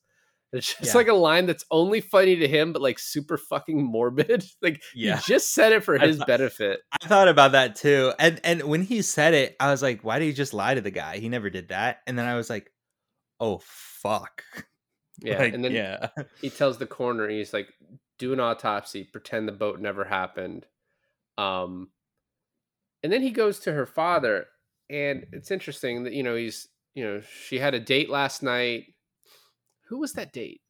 It's 0.54 0.68
just 0.78 0.94
Yeah. 0.94 0.98
like 0.98 1.08
a 1.10 1.14
line 1.14 1.46
that's 1.46 1.66
only 1.72 2.00
funny 2.00 2.38
to 2.38 2.48
him, 2.48 2.72
but 2.72 2.82
like 2.82 3.00
super 3.00 3.38
fucking 3.38 3.84
morbid. 3.84 4.46
like 4.62 4.82
Yeah. 4.96 5.18
he 5.18 5.34
just 5.34 5.54
said 5.54 5.74
it 5.74 5.84
for 5.84 6.00
I 6.00 6.06
his 6.08 6.18
thought- 6.20 6.28
benefit. 6.28 6.80
i 7.02 7.08
thought 7.08 7.28
about 7.28 7.52
that 7.54 7.76
too 7.76 8.14
and 8.20 8.40
and 8.46 8.62
when 8.64 8.82
he 8.82 9.02
said 9.02 9.34
it 9.34 9.56
i 9.60 9.70
was 9.72 9.82
like 9.82 10.04
why 10.06 10.20
did 10.20 10.26
he 10.26 10.34
just 10.34 10.54
lie 10.54 10.74
to 10.74 10.82
the 10.82 10.92
guy 10.92 11.18
he 11.18 11.28
never 11.30 11.50
did 11.50 11.68
that 11.70 11.98
and 12.08 12.18
then 12.18 12.26
i 12.26 12.36
was 12.36 12.50
like 12.50 12.72
oh 13.40 13.60
fuck. 13.64 14.44
Yeah, 15.20 15.40
Like, 15.40 15.54
and 15.56 15.64
then 15.66 15.72
yeah. 15.72 16.10
he 16.44 16.52
tells 16.52 16.78
the 16.78 16.86
coroner 16.86 17.28
he's 17.28 17.52
like 17.52 17.70
do 18.20 18.34
an 18.34 18.40
autopsy. 18.40 19.04
Pretend 19.04 19.48
the 19.48 19.52
boat 19.52 19.80
never 19.80 20.04
happened. 20.06 20.68
Um 21.40 21.90
and 23.02 23.12
then 23.12 23.24
he 23.24 23.32
goes 23.32 23.58
to 23.62 23.74
her 23.74 23.88
father 23.88 24.46
and 24.92 25.26
it's 25.32 25.50
interesting 25.50 26.04
that 26.04 26.14
you 26.14 26.22
know 26.22 26.36
he's 26.36 26.68
you 26.94 27.04
know 27.04 27.22
she 27.22 27.58
had 27.58 27.74
a 27.74 27.80
date 27.80 28.12
last 28.12 28.44
night. 28.44 28.94
Who 29.88 29.98
was 29.98 30.14
that 30.14 30.34
date? 30.34 30.62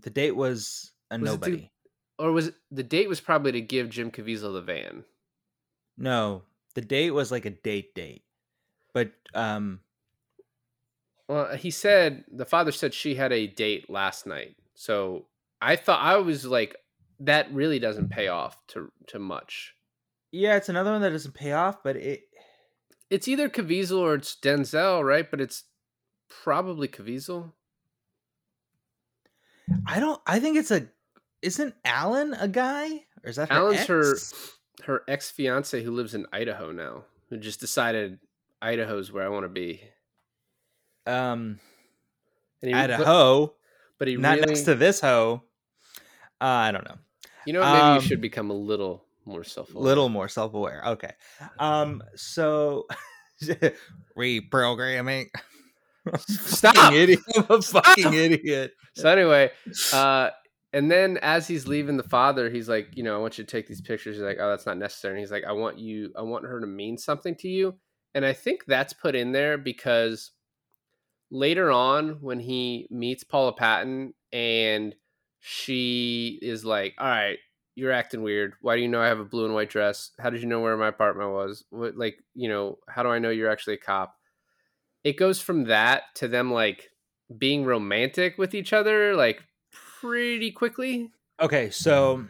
The 0.00 0.10
date 0.10 0.36
was 0.36 0.92
a 1.10 1.18
Was 1.18 1.22
it 1.22 1.32
to- 1.32 1.48
nobody. 1.50 1.72
or 2.20 2.30
was 2.30 2.46
it 2.48 2.54
the 2.70 2.84
date 2.84 3.08
was 3.08 3.20
probably 3.20 3.50
to 3.50 3.60
give 3.60 3.90
jim 3.90 4.12
caviezel 4.12 4.52
the 4.52 4.60
van. 4.62 5.02
No 5.98 6.42
the 6.74 6.82
date 6.82 7.10
was 7.10 7.32
like 7.32 7.46
a 7.46 7.50
date 7.50 7.96
date. 7.96 8.22
But 8.92 9.10
um 9.34 9.80
well 11.28 11.54
he 11.56 11.70
said 11.70 12.24
the 12.30 12.44
father 12.44 12.72
said 12.72 12.92
she 12.92 13.14
had 13.14 13.32
a 13.32 13.46
date 13.46 13.88
last 13.88 14.26
night 14.26 14.56
so 14.74 15.26
i 15.60 15.76
thought 15.76 16.00
i 16.00 16.16
was 16.16 16.44
like 16.44 16.76
that 17.20 17.52
really 17.52 17.78
doesn't 17.78 18.10
pay 18.10 18.28
off 18.28 18.56
to 18.66 18.90
to 19.06 19.18
much 19.18 19.74
yeah 20.32 20.56
it's 20.56 20.68
another 20.68 20.92
one 20.92 21.00
that 21.00 21.10
doesn't 21.10 21.34
pay 21.34 21.52
off 21.52 21.82
but 21.82 21.96
it 21.96 22.22
it's 23.10 23.28
either 23.28 23.48
Caviezel 23.50 23.98
or 23.98 24.14
it's 24.14 24.34
Denzel, 24.34 25.04
right? 25.04 25.30
But 25.30 25.40
it's 25.40 25.64
probably 26.28 26.88
Caviezel. 26.88 27.52
i 29.86 30.00
don't 30.00 30.20
i 30.26 30.40
think 30.40 30.56
it's 30.56 30.70
a 30.70 30.88
isn't 31.42 31.74
alan 31.84 32.34
a 32.34 32.48
guy 32.48 33.04
or 33.22 33.30
is 33.30 33.36
that 33.36 33.50
her 33.50 33.56
Alan's 33.56 33.86
her 33.86 34.16
her 34.84 35.02
ex 35.08 35.30
fiance 35.30 35.82
who 35.82 35.90
lives 35.90 36.14
in 36.14 36.26
Idaho 36.32 36.70
now, 36.72 37.04
who 37.30 37.38
just 37.38 37.60
decided 37.60 38.18
Idaho's 38.60 39.12
where 39.12 39.24
I 39.24 39.28
want 39.28 39.44
to 39.44 39.48
be. 39.48 39.82
Um 41.06 41.58
And 42.62 42.68
he, 42.68 42.72
at 42.72 42.90
a 42.90 42.98
but, 42.98 43.06
hoe 43.06 43.54
but 43.98 44.08
he 44.08 44.16
not 44.16 44.36
really, 44.36 44.46
next 44.46 44.62
to 44.62 44.74
this 44.74 45.00
hoe 45.00 45.42
Uh, 46.40 46.44
I 46.44 46.72
don't 46.72 46.84
know. 46.84 46.96
You 47.46 47.52
know, 47.52 47.60
maybe 47.60 47.78
Um, 47.78 47.94
you 47.96 48.00
should 48.00 48.20
become 48.20 48.50
a 48.50 48.54
little 48.54 49.04
more 49.26 49.44
self 49.44 49.74
little 49.74 50.08
more 50.10 50.28
self-aware 50.28 50.82
okay 50.86 51.12
um 51.58 52.02
so 52.14 52.86
reprogramming 54.18 55.26
Stop! 56.18 56.76
Fucking 56.76 56.98
idiot. 56.98 57.20
I'm 57.36 57.46
a 57.48 57.62
fucking 57.62 58.12
idiot 58.12 58.72
So 58.94 59.08
anyway, 59.08 59.50
uh, 59.92 60.30
and 60.72 60.90
then 60.90 61.18
as 61.22 61.46
he's 61.48 61.66
leaving 61.66 61.96
the 61.96 62.02
father, 62.02 62.50
he's 62.50 62.68
like, 62.68 62.88
you 62.94 63.02
know, 63.02 63.14
I 63.14 63.18
want 63.18 63.38
you 63.38 63.44
to 63.44 63.50
take 63.50 63.66
these 63.66 63.80
pictures. 63.80 64.16
He's 64.16 64.22
like, 64.24 64.38
oh, 64.40 64.50
that's 64.50 64.66
not 64.66 64.76
necessary. 64.76 65.14
And 65.14 65.20
he's 65.20 65.30
like, 65.30 65.44
I 65.44 65.52
want 65.52 65.78
you, 65.78 66.12
I 66.16 66.22
want 66.22 66.44
her 66.44 66.60
to 66.60 66.66
mean 66.66 66.98
something 66.98 67.34
to 67.36 67.48
you. 67.48 67.74
And 68.14 68.24
I 68.24 68.32
think 68.32 68.66
that's 68.66 68.92
put 68.92 69.14
in 69.14 69.32
there 69.32 69.56
because 69.56 70.32
later 71.34 71.70
on, 71.70 72.20
when 72.20 72.38
he 72.38 72.86
meets 72.90 73.24
Paula 73.24 73.52
Patton 73.52 74.14
and 74.32 74.94
she 75.40 76.38
is 76.40 76.64
like, 76.64 76.94
all 76.98 77.06
right, 77.06 77.38
you're 77.74 77.92
acting 77.92 78.22
weird. 78.22 78.54
Why 78.60 78.76
do 78.76 78.82
you 78.82 78.88
know 78.88 79.02
I 79.02 79.08
have 79.08 79.18
a 79.18 79.24
blue 79.24 79.44
and 79.44 79.54
white 79.54 79.68
dress? 79.68 80.12
How 80.18 80.30
did 80.30 80.40
you 80.40 80.48
know 80.48 80.60
where 80.60 80.76
my 80.76 80.88
apartment 80.88 81.32
was? 81.32 81.64
What, 81.70 81.96
like, 81.96 82.18
you 82.34 82.48
know, 82.48 82.78
how 82.88 83.02
do 83.02 83.08
I 83.08 83.18
know 83.18 83.30
you're 83.30 83.50
actually 83.50 83.74
a 83.74 83.78
cop? 83.78 84.14
It 85.02 85.18
goes 85.18 85.40
from 85.40 85.64
that 85.64 86.04
to 86.16 86.28
them 86.28 86.52
like 86.52 86.90
being 87.36 87.64
romantic 87.64 88.38
with 88.38 88.54
each 88.54 88.72
other 88.72 89.14
like 89.16 89.42
pretty 89.72 90.50
quickly. 90.50 91.10
okay 91.40 91.70
so 91.70 92.24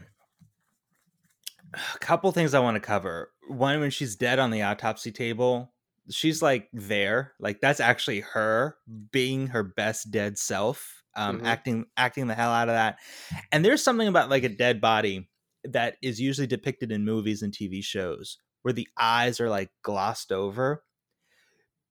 a 1.75 1.99
couple 1.99 2.31
things 2.33 2.55
i 2.55 2.61
want 2.61 2.77
to 2.77 2.81
cover 2.81 3.31
one 3.49 3.81
when 3.81 3.91
she's 3.91 4.17
dead 4.17 4.39
on 4.39 4.51
the 4.51 4.63
autopsy 4.63 5.11
table 5.11 5.74
she's 6.11 6.43
like 6.43 6.69
there 6.73 7.33
like 7.41 7.61
that's 7.61 7.81
actually 7.81 8.21
her 8.21 8.77
being 9.11 9.47
her 9.49 9.63
best 9.63 10.11
dead 10.11 10.37
self 10.39 11.03
um 11.17 11.41
Mhm. 11.41 11.47
acting 11.47 11.87
acting 11.97 12.27
the 12.27 12.35
hell 12.35 12.51
out 12.51 12.69
of 12.69 12.75
that 12.75 12.99
and 13.53 13.65
there's 13.65 13.83
something 13.83 14.09
about 14.09 14.29
like 14.31 14.45
a 14.45 14.49
dead 14.49 14.81
body 14.81 15.29
that 15.65 15.97
is 16.03 16.21
usually 16.21 16.47
depicted 16.47 16.93
in 16.93 17.05
movies 17.05 17.41
and 17.43 17.53
tv 17.53 17.83
shows 17.83 18.39
where 18.63 18.75
the 18.75 18.89
eyes 18.99 19.41
are 19.41 19.49
like 19.49 19.71
glossed 19.83 20.31
over 20.33 20.85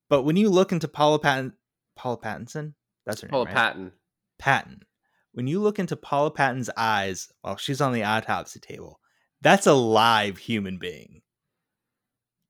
but 0.10 0.24
when 0.24 0.36
you 0.36 0.50
look 0.50 0.72
into 0.72 0.88
paula 0.88 1.20
patton 1.20 1.54
paula 1.96 2.18
pattinson 2.18 2.74
that's 3.06 3.22
her 3.22 3.28
Paula 3.28 3.46
name 3.46 3.56
right? 3.56 3.62
Patton. 3.62 3.92
Patton. 4.40 4.82
When 5.34 5.48
you 5.48 5.60
look 5.60 5.80
into 5.80 5.96
Paula 5.98 6.32
Patton's 6.32 6.70
eyes 6.78 7.28
while 7.42 7.58
she's 7.58 7.82
on 7.82 7.92
the 7.92 8.04
autopsy 8.04 8.60
table, 8.60 9.00
that's 9.42 9.68
a 9.68 9.74
live 9.74 10.38
human 10.38 10.78
being. 10.78 11.22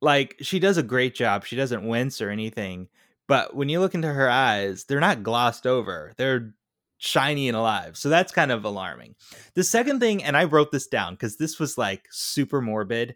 Like 0.03 0.35
she 0.41 0.59
does 0.59 0.77
a 0.77 0.83
great 0.83 1.15
job. 1.15 1.45
She 1.45 1.55
doesn't 1.55 1.87
wince 1.87 2.21
or 2.21 2.29
anything. 2.29 2.89
But 3.27 3.55
when 3.55 3.69
you 3.69 3.79
look 3.79 3.95
into 3.95 4.13
her 4.13 4.29
eyes, 4.29 4.83
they're 4.85 4.99
not 4.99 5.23
glossed 5.23 5.65
over. 5.65 6.13
They're 6.17 6.53
shiny 6.97 7.47
and 7.47 7.57
alive. 7.57 7.97
So 7.97 8.09
that's 8.09 8.31
kind 8.33 8.51
of 8.51 8.65
alarming. 8.65 9.15
The 9.55 9.63
second 9.63 9.99
thing, 10.01 10.23
and 10.23 10.37
I 10.37 10.43
wrote 10.45 10.71
this 10.71 10.87
down 10.87 11.13
because 11.15 11.37
this 11.37 11.59
was 11.59 11.77
like 11.77 12.05
super 12.11 12.61
morbid. 12.61 13.15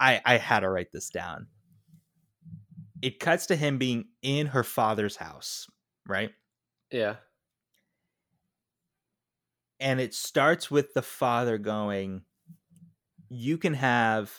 I, 0.00 0.20
I 0.24 0.38
had 0.38 0.60
to 0.60 0.70
write 0.70 0.92
this 0.92 1.10
down. 1.10 1.48
It 3.02 3.20
cuts 3.20 3.46
to 3.46 3.56
him 3.56 3.78
being 3.78 4.06
in 4.22 4.46
her 4.48 4.64
father's 4.64 5.16
house, 5.16 5.68
right? 6.06 6.30
Yeah. 6.92 7.16
and 9.80 10.00
it 10.00 10.14
starts 10.14 10.70
with 10.70 10.94
the 10.94 11.02
father 11.02 11.58
going 11.58 12.22
you 13.28 13.58
can 13.58 13.74
have 13.74 14.32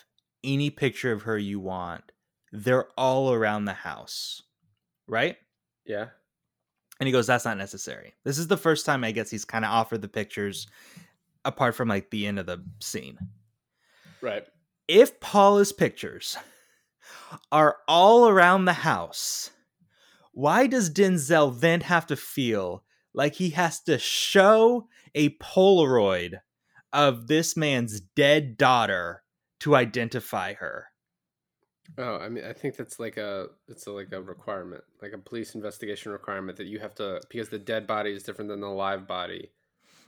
any 0.44 0.70
picture 0.70 1.12
of 1.12 1.24
her 1.24 1.38
you 1.38 1.60
want 1.60 2.12
they're 2.52 2.88
all 2.98 3.32
around 3.34 3.66
the 3.66 3.74
house 3.74 4.42
right 5.08 5.38
Yeah. 5.86 6.08
and 7.00 7.08
he 7.08 7.12
goes 7.14 7.28
that's 7.28 7.46
not 7.46 7.58
necessary 7.58 8.14
this 8.24 8.38
is 8.38 8.48
the 8.48 8.58
first 8.58 8.86
time 8.86 9.04
i 9.04 9.12
guess 9.12 9.30
he's 9.30 9.46
kind 9.46 9.66
of 9.66 9.72
offered 9.72 10.02
the 10.02 10.08
pictures 10.08 10.68
apart 11.46 11.76
from 11.76 11.88
like 11.88 12.10
the 12.10 12.26
end 12.28 12.40
of 12.40 12.46
the 12.46 12.64
scene 12.80 13.18
Right. 14.22 14.46
if 14.88 15.20
paula's 15.20 15.72
pictures 15.74 16.38
are 17.52 17.78
all 17.88 18.28
around 18.28 18.66
the 18.66 18.74
house 18.74 19.52
why 20.32 20.68
does 20.68 20.90
denzel 20.90 21.60
then 21.60 21.82
have 21.82 22.08
to 22.08 22.16
feel 22.16 22.84
like 23.14 23.36
he 23.36 23.50
has 23.52 23.82
to 23.82 23.98
show 23.98 24.88
a 25.16 25.30
polaroid 25.38 26.40
of 26.94 27.28
this 27.28 27.58
man's 27.58 28.00
dead 28.00 28.58
daughter 28.58 29.24
to 29.60 29.76
identify 29.76 30.54
her 30.54 30.88
Oh, 31.98 32.18
I 32.18 32.30
mean, 32.30 32.44
I 32.46 32.54
think 32.54 32.78
that's 32.78 33.00
like 33.00 33.18
a 33.18 33.48
it's 33.68 33.88
a, 33.88 33.92
like 33.92 34.12
a 34.12 34.22
requirement, 34.22 34.84
like 35.02 35.14
a 35.14 35.18
police 35.18 35.56
investigation 35.56 36.12
requirement 36.12 36.56
that 36.60 36.68
you 36.68 36.78
have 36.78 36.94
to 36.96 37.20
because 37.30 37.50
the 37.50 37.58
dead 37.58 37.88
body 37.88 38.12
is 38.12 38.22
different 38.22 38.48
than 38.48 38.62
the 38.62 38.70
live 38.70 39.08
body. 39.08 39.50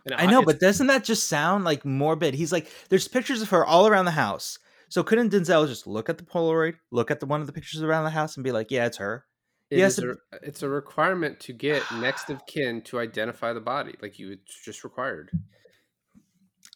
And 0.06 0.16
i 0.16 0.26
know 0.26 0.44
but 0.44 0.60
doesn't 0.60 0.88
that 0.88 1.04
just 1.04 1.28
sound 1.28 1.64
like 1.64 1.86
morbid 1.86 2.34
he's 2.34 2.52
like 2.52 2.68
there's 2.90 3.08
pictures 3.08 3.44
of 3.44 3.50
her 3.50 3.64
all 3.64 3.86
around 3.88 4.06
the 4.06 4.12
house 4.12 4.58
so 4.90 5.04
couldn't 5.04 5.32
denzel 5.32 5.68
just 5.68 5.86
look 5.86 6.10
at 6.10 6.18
the 6.18 6.24
polaroid 6.24 6.74
look 6.90 7.12
at 7.12 7.20
the 7.20 7.28
one 7.28 7.40
of 7.40 7.46
the 7.46 7.54
pictures 7.54 7.84
around 7.84 8.04
the 8.04 8.10
house 8.10 8.36
and 8.36 8.44
be 8.44 8.52
like 8.52 8.72
yeah 8.72 8.88
it's 8.88 8.98
her 8.98 9.26
it 9.72 9.78
yes, 9.78 10.00
a, 10.00 10.16
it's 10.44 10.64
a 10.64 10.70
requirement 10.70 11.40
to 11.42 11.54
get 11.54 11.82
next 11.94 12.30
of 12.30 12.46
kin 12.48 12.82
to 12.84 13.00
identify 13.00 13.54
the 13.54 13.62
body. 13.62 13.96
Like 14.02 14.20
you, 14.20 14.34
it's 14.34 14.62
just 14.62 14.84
required. 14.84 15.32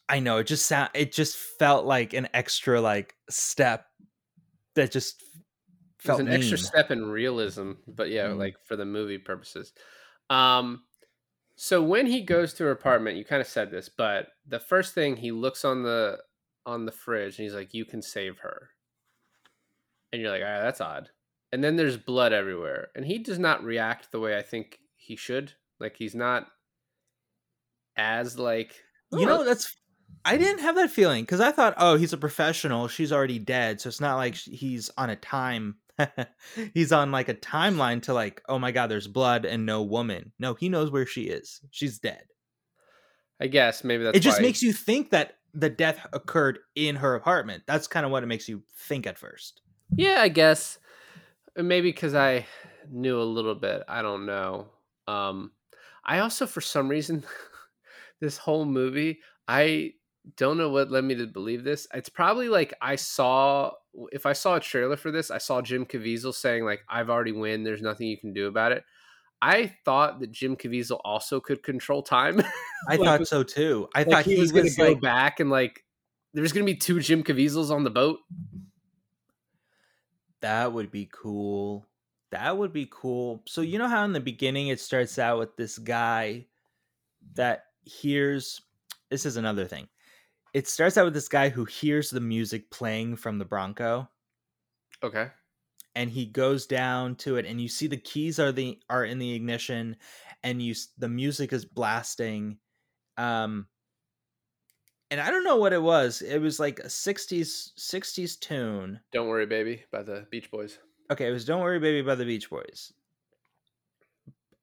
I 0.08 0.20
know 0.20 0.38
it 0.38 0.44
just 0.46 0.66
sound 0.66 0.90
it 0.94 1.12
just 1.12 1.36
felt 1.36 1.84
like 1.84 2.12
an 2.12 2.28
extra 2.32 2.80
like 2.80 3.14
step 3.28 3.86
that 4.76 4.92
just 4.92 5.22
felt 5.98 6.20
an 6.20 6.28
extra 6.28 6.58
step 6.58 6.90
in 6.90 7.06
realism, 7.06 7.72
but 7.88 8.10
yeah, 8.10 8.28
Mm. 8.28 8.38
like 8.38 8.56
for 8.64 8.76
the 8.76 8.84
movie 8.84 9.18
purposes. 9.18 9.72
Um, 10.30 10.84
so 11.56 11.82
when 11.82 12.06
he 12.06 12.22
goes 12.22 12.54
to 12.54 12.64
her 12.64 12.72
apartment, 12.72 13.18
you 13.18 13.24
kind 13.24 13.42
of 13.42 13.48
said 13.48 13.70
this, 13.70 13.88
but 13.88 14.30
the 14.46 14.60
first 14.60 14.94
thing 14.94 15.16
he 15.16 15.32
looks 15.32 15.64
on 15.64 15.82
the 15.84 16.22
on 16.66 16.86
the 16.86 16.92
fridge 16.92 17.38
and 17.38 17.44
he's 17.44 17.54
like, 17.54 17.74
"You 17.74 17.84
can 17.86 18.02
save 18.02 18.38
her," 18.40 18.70
and 20.12 20.20
you're 20.20 20.30
like, 20.30 20.42
"All 20.42 20.48
right, 20.48 20.60
that's 20.62 20.80
odd." 20.80 21.10
And 21.52 21.62
then 21.62 21.76
there's 21.76 21.96
blood 21.96 22.32
everywhere, 22.32 22.88
and 22.94 23.06
he 23.06 23.18
does 23.18 23.38
not 23.38 23.62
react 23.62 24.10
the 24.10 24.20
way 24.20 24.36
I 24.36 24.42
think 24.42 24.80
he 24.96 25.16
should. 25.16 25.54
Like 25.78 25.96
he's 25.96 26.14
not 26.14 26.50
as 27.96 28.38
like 28.38 28.84
You 29.10 29.26
"Oh, 29.26 29.26
know 29.26 29.44
that's 29.44 29.76
I 30.24 30.36
didn't 30.36 30.60
have 30.62 30.74
that 30.76 30.90
feeling 30.90 31.22
because 31.24 31.40
I 31.40 31.52
thought, 31.52 31.74
oh, 31.76 31.96
he's 31.96 32.12
a 32.12 32.16
professional. 32.18 32.88
She's 32.88 33.12
already 33.12 33.38
dead, 33.38 33.80
so 33.80 33.88
it's 33.88 34.00
not 34.00 34.16
like 34.16 34.34
he's 34.34 34.90
on 34.98 35.10
a 35.10 35.16
time. 35.16 35.76
he's 36.74 36.92
on 36.92 37.10
like 37.12 37.28
a 37.28 37.34
timeline 37.34 38.02
to 38.02 38.12
like, 38.14 38.42
oh 38.48 38.58
my 38.58 38.70
god, 38.72 38.88
there's 38.88 39.06
blood 39.06 39.44
and 39.44 39.64
no 39.64 39.82
woman. 39.82 40.32
No, 40.38 40.54
he 40.54 40.68
knows 40.68 40.90
where 40.90 41.06
she 41.06 41.22
is. 41.22 41.60
She's 41.70 41.98
dead. 41.98 42.24
I 43.40 43.46
guess 43.46 43.84
maybe 43.84 44.04
that's 44.04 44.16
it 44.16 44.20
just 44.20 44.38
why- 44.38 44.42
makes 44.46 44.62
you 44.62 44.72
think 44.72 45.10
that 45.10 45.34
the 45.54 45.70
death 45.70 46.06
occurred 46.12 46.58
in 46.74 46.96
her 46.96 47.14
apartment. 47.14 47.62
That's 47.66 47.86
kind 47.86 48.04
of 48.04 48.12
what 48.12 48.22
it 48.22 48.26
makes 48.26 48.48
you 48.48 48.62
think 48.88 49.06
at 49.06 49.18
first. 49.18 49.62
Yeah, 49.96 50.16
I 50.20 50.28
guess 50.28 50.78
Uh, 51.58 51.62
maybe 51.62 51.88
because 51.90 52.14
I 52.14 52.46
knew 52.90 53.20
a 53.20 53.24
little 53.24 53.54
bit. 53.54 53.82
I 53.88 54.02
don't 54.02 54.26
know. 54.26 54.68
Um, 55.08 55.52
I 56.04 56.18
also, 56.18 56.46
for 56.46 56.60
some 56.60 56.88
reason, 56.88 57.24
this 58.20 58.36
whole 58.36 58.64
movie, 58.66 59.20
I 59.48 59.94
don't 60.36 60.58
know 60.58 60.70
what 60.70 60.90
led 60.90 61.04
me 61.04 61.14
to 61.14 61.26
believe 61.26 61.62
this. 61.62 61.86
It's 61.94 62.08
probably 62.08 62.48
like 62.48 62.74
I 62.82 62.96
saw, 62.96 63.72
if 64.10 64.26
I 64.26 64.32
saw 64.32 64.56
a 64.56 64.60
trailer 64.60 64.96
for 64.96 65.10
this, 65.10 65.30
I 65.30 65.38
saw 65.38 65.62
Jim 65.62 65.86
Caviezel 65.86 66.34
saying 66.34 66.64
like, 66.64 66.80
"I've 66.88 67.10
already 67.10 67.32
win. 67.32 67.62
There's 67.62 67.82
nothing 67.82 68.08
you 68.08 68.18
can 68.18 68.32
do 68.32 68.48
about 68.48 68.72
it." 68.72 68.84
I 69.40 69.74
thought 69.84 70.20
that 70.20 70.32
Jim 70.32 70.56
Caviezel 70.56 71.00
also 71.04 71.40
could 71.40 71.62
control 71.62 72.02
time. 72.02 72.40
I 72.88 72.96
Like, 72.96 73.04
thought 73.04 73.28
so 73.28 73.42
too. 73.42 73.88
I 73.94 74.00
like 74.00 74.08
thought 74.08 74.24
he 74.24 74.40
was 74.40 74.50
going 74.50 74.66
to 74.68 74.74
go 74.74 74.88
like, 74.88 75.00
back 75.00 75.40
and 75.40 75.50
like, 75.50 75.84
there's 76.32 76.52
going 76.52 76.66
to 76.66 76.72
be 76.72 76.76
two 76.78 77.00
Jim 77.00 77.22
Caviezel's 77.22 77.70
on 77.70 77.84
the 77.84 77.90
boat. 77.90 78.18
That 80.40 80.72
would 80.72 80.90
be 80.90 81.08
cool. 81.12 81.86
That 82.30 82.56
would 82.56 82.72
be 82.72 82.88
cool. 82.90 83.42
So 83.46 83.60
you 83.60 83.78
know 83.78 83.88
how 83.88 84.04
in 84.04 84.12
the 84.12 84.20
beginning 84.20 84.68
it 84.68 84.80
starts 84.80 85.18
out 85.18 85.38
with 85.38 85.56
this 85.56 85.78
guy 85.78 86.46
that 87.34 87.64
hears 87.84 88.62
this 89.10 89.26
is 89.26 89.36
another 89.36 89.66
thing. 89.66 89.88
It 90.56 90.66
starts 90.66 90.96
out 90.96 91.04
with 91.04 91.12
this 91.12 91.28
guy 91.28 91.50
who 91.50 91.66
hears 91.66 92.08
the 92.08 92.20
music 92.20 92.70
playing 92.70 93.16
from 93.16 93.38
the 93.38 93.44
Bronco 93.44 94.08
Okay. 95.02 95.30
and 95.94 96.10
he 96.10 96.24
goes 96.26 96.66
down 96.66 97.16
to 97.16 97.36
it 97.36 97.44
and 97.44 97.60
you 97.60 97.68
see 97.68 97.86
the 97.86 97.96
keys 97.96 98.38
are 98.38 98.52
the 98.52 98.80
are 98.88 99.04
in 99.04 99.18
the 99.18 99.34
ignition 99.34 99.96
and 100.42 100.62
you 100.62 100.74
the 100.96 101.08
music 101.08 101.52
is 101.52 101.64
blasting 101.66 102.58
um 103.18 103.66
and 105.10 105.20
I 105.20 105.30
don't 105.30 105.44
know 105.44 105.56
what 105.56 105.72
it 105.72 105.82
was. 105.82 106.20
It 106.20 106.38
was 106.40 106.58
like 106.58 106.80
a 106.80 106.88
60s 106.88 107.72
60s 107.78 108.40
tune. 108.40 109.00
Don't 109.12 109.28
worry, 109.28 109.46
baby, 109.46 109.84
by 109.92 110.02
the 110.02 110.26
Beach 110.30 110.50
Boys. 110.50 110.78
Okay, 111.12 111.28
it 111.28 111.32
was 111.32 111.44
Don't 111.44 111.62
Worry 111.62 111.78
Baby 111.78 112.02
by 112.02 112.16
the 112.16 112.24
Beach 112.24 112.50
Boys. 112.50 112.92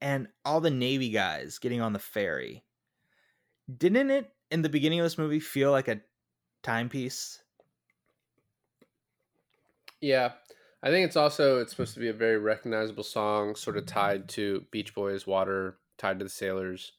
And 0.02 0.28
all 0.44 0.60
the 0.60 0.70
Navy 0.70 1.10
guys 1.10 1.60
getting 1.60 1.80
on 1.80 1.94
the 1.94 2.00
ferry. 2.00 2.66
Didn't 3.78 4.12
it 4.12 4.36
in 4.54 4.62
the 4.62 4.70
beginning 4.70 5.00
of 5.00 5.04
this 5.04 5.18
movie 5.18 5.40
feel 5.40 5.72
like 5.72 5.88
a 5.88 6.00
timepiece? 6.62 7.42
Yeah. 10.00 10.34
I 10.84 10.90
think 10.90 11.08
it's 11.08 11.16
also 11.16 11.60
it's 11.60 11.72
supposed 11.72 11.96
to 11.96 12.00
be 12.00 12.10
a 12.10 12.14
very 12.14 12.38
recognizable 12.38 13.04
song, 13.04 13.56
sort 13.56 13.78
of 13.78 13.86
tied 13.86 14.30
to 14.30 14.66
Beach 14.70 14.94
Boys, 14.94 15.26
Water, 15.26 15.80
tied 15.98 16.20
to 16.20 16.26
the 16.26 16.30
Sailors. 16.30 16.94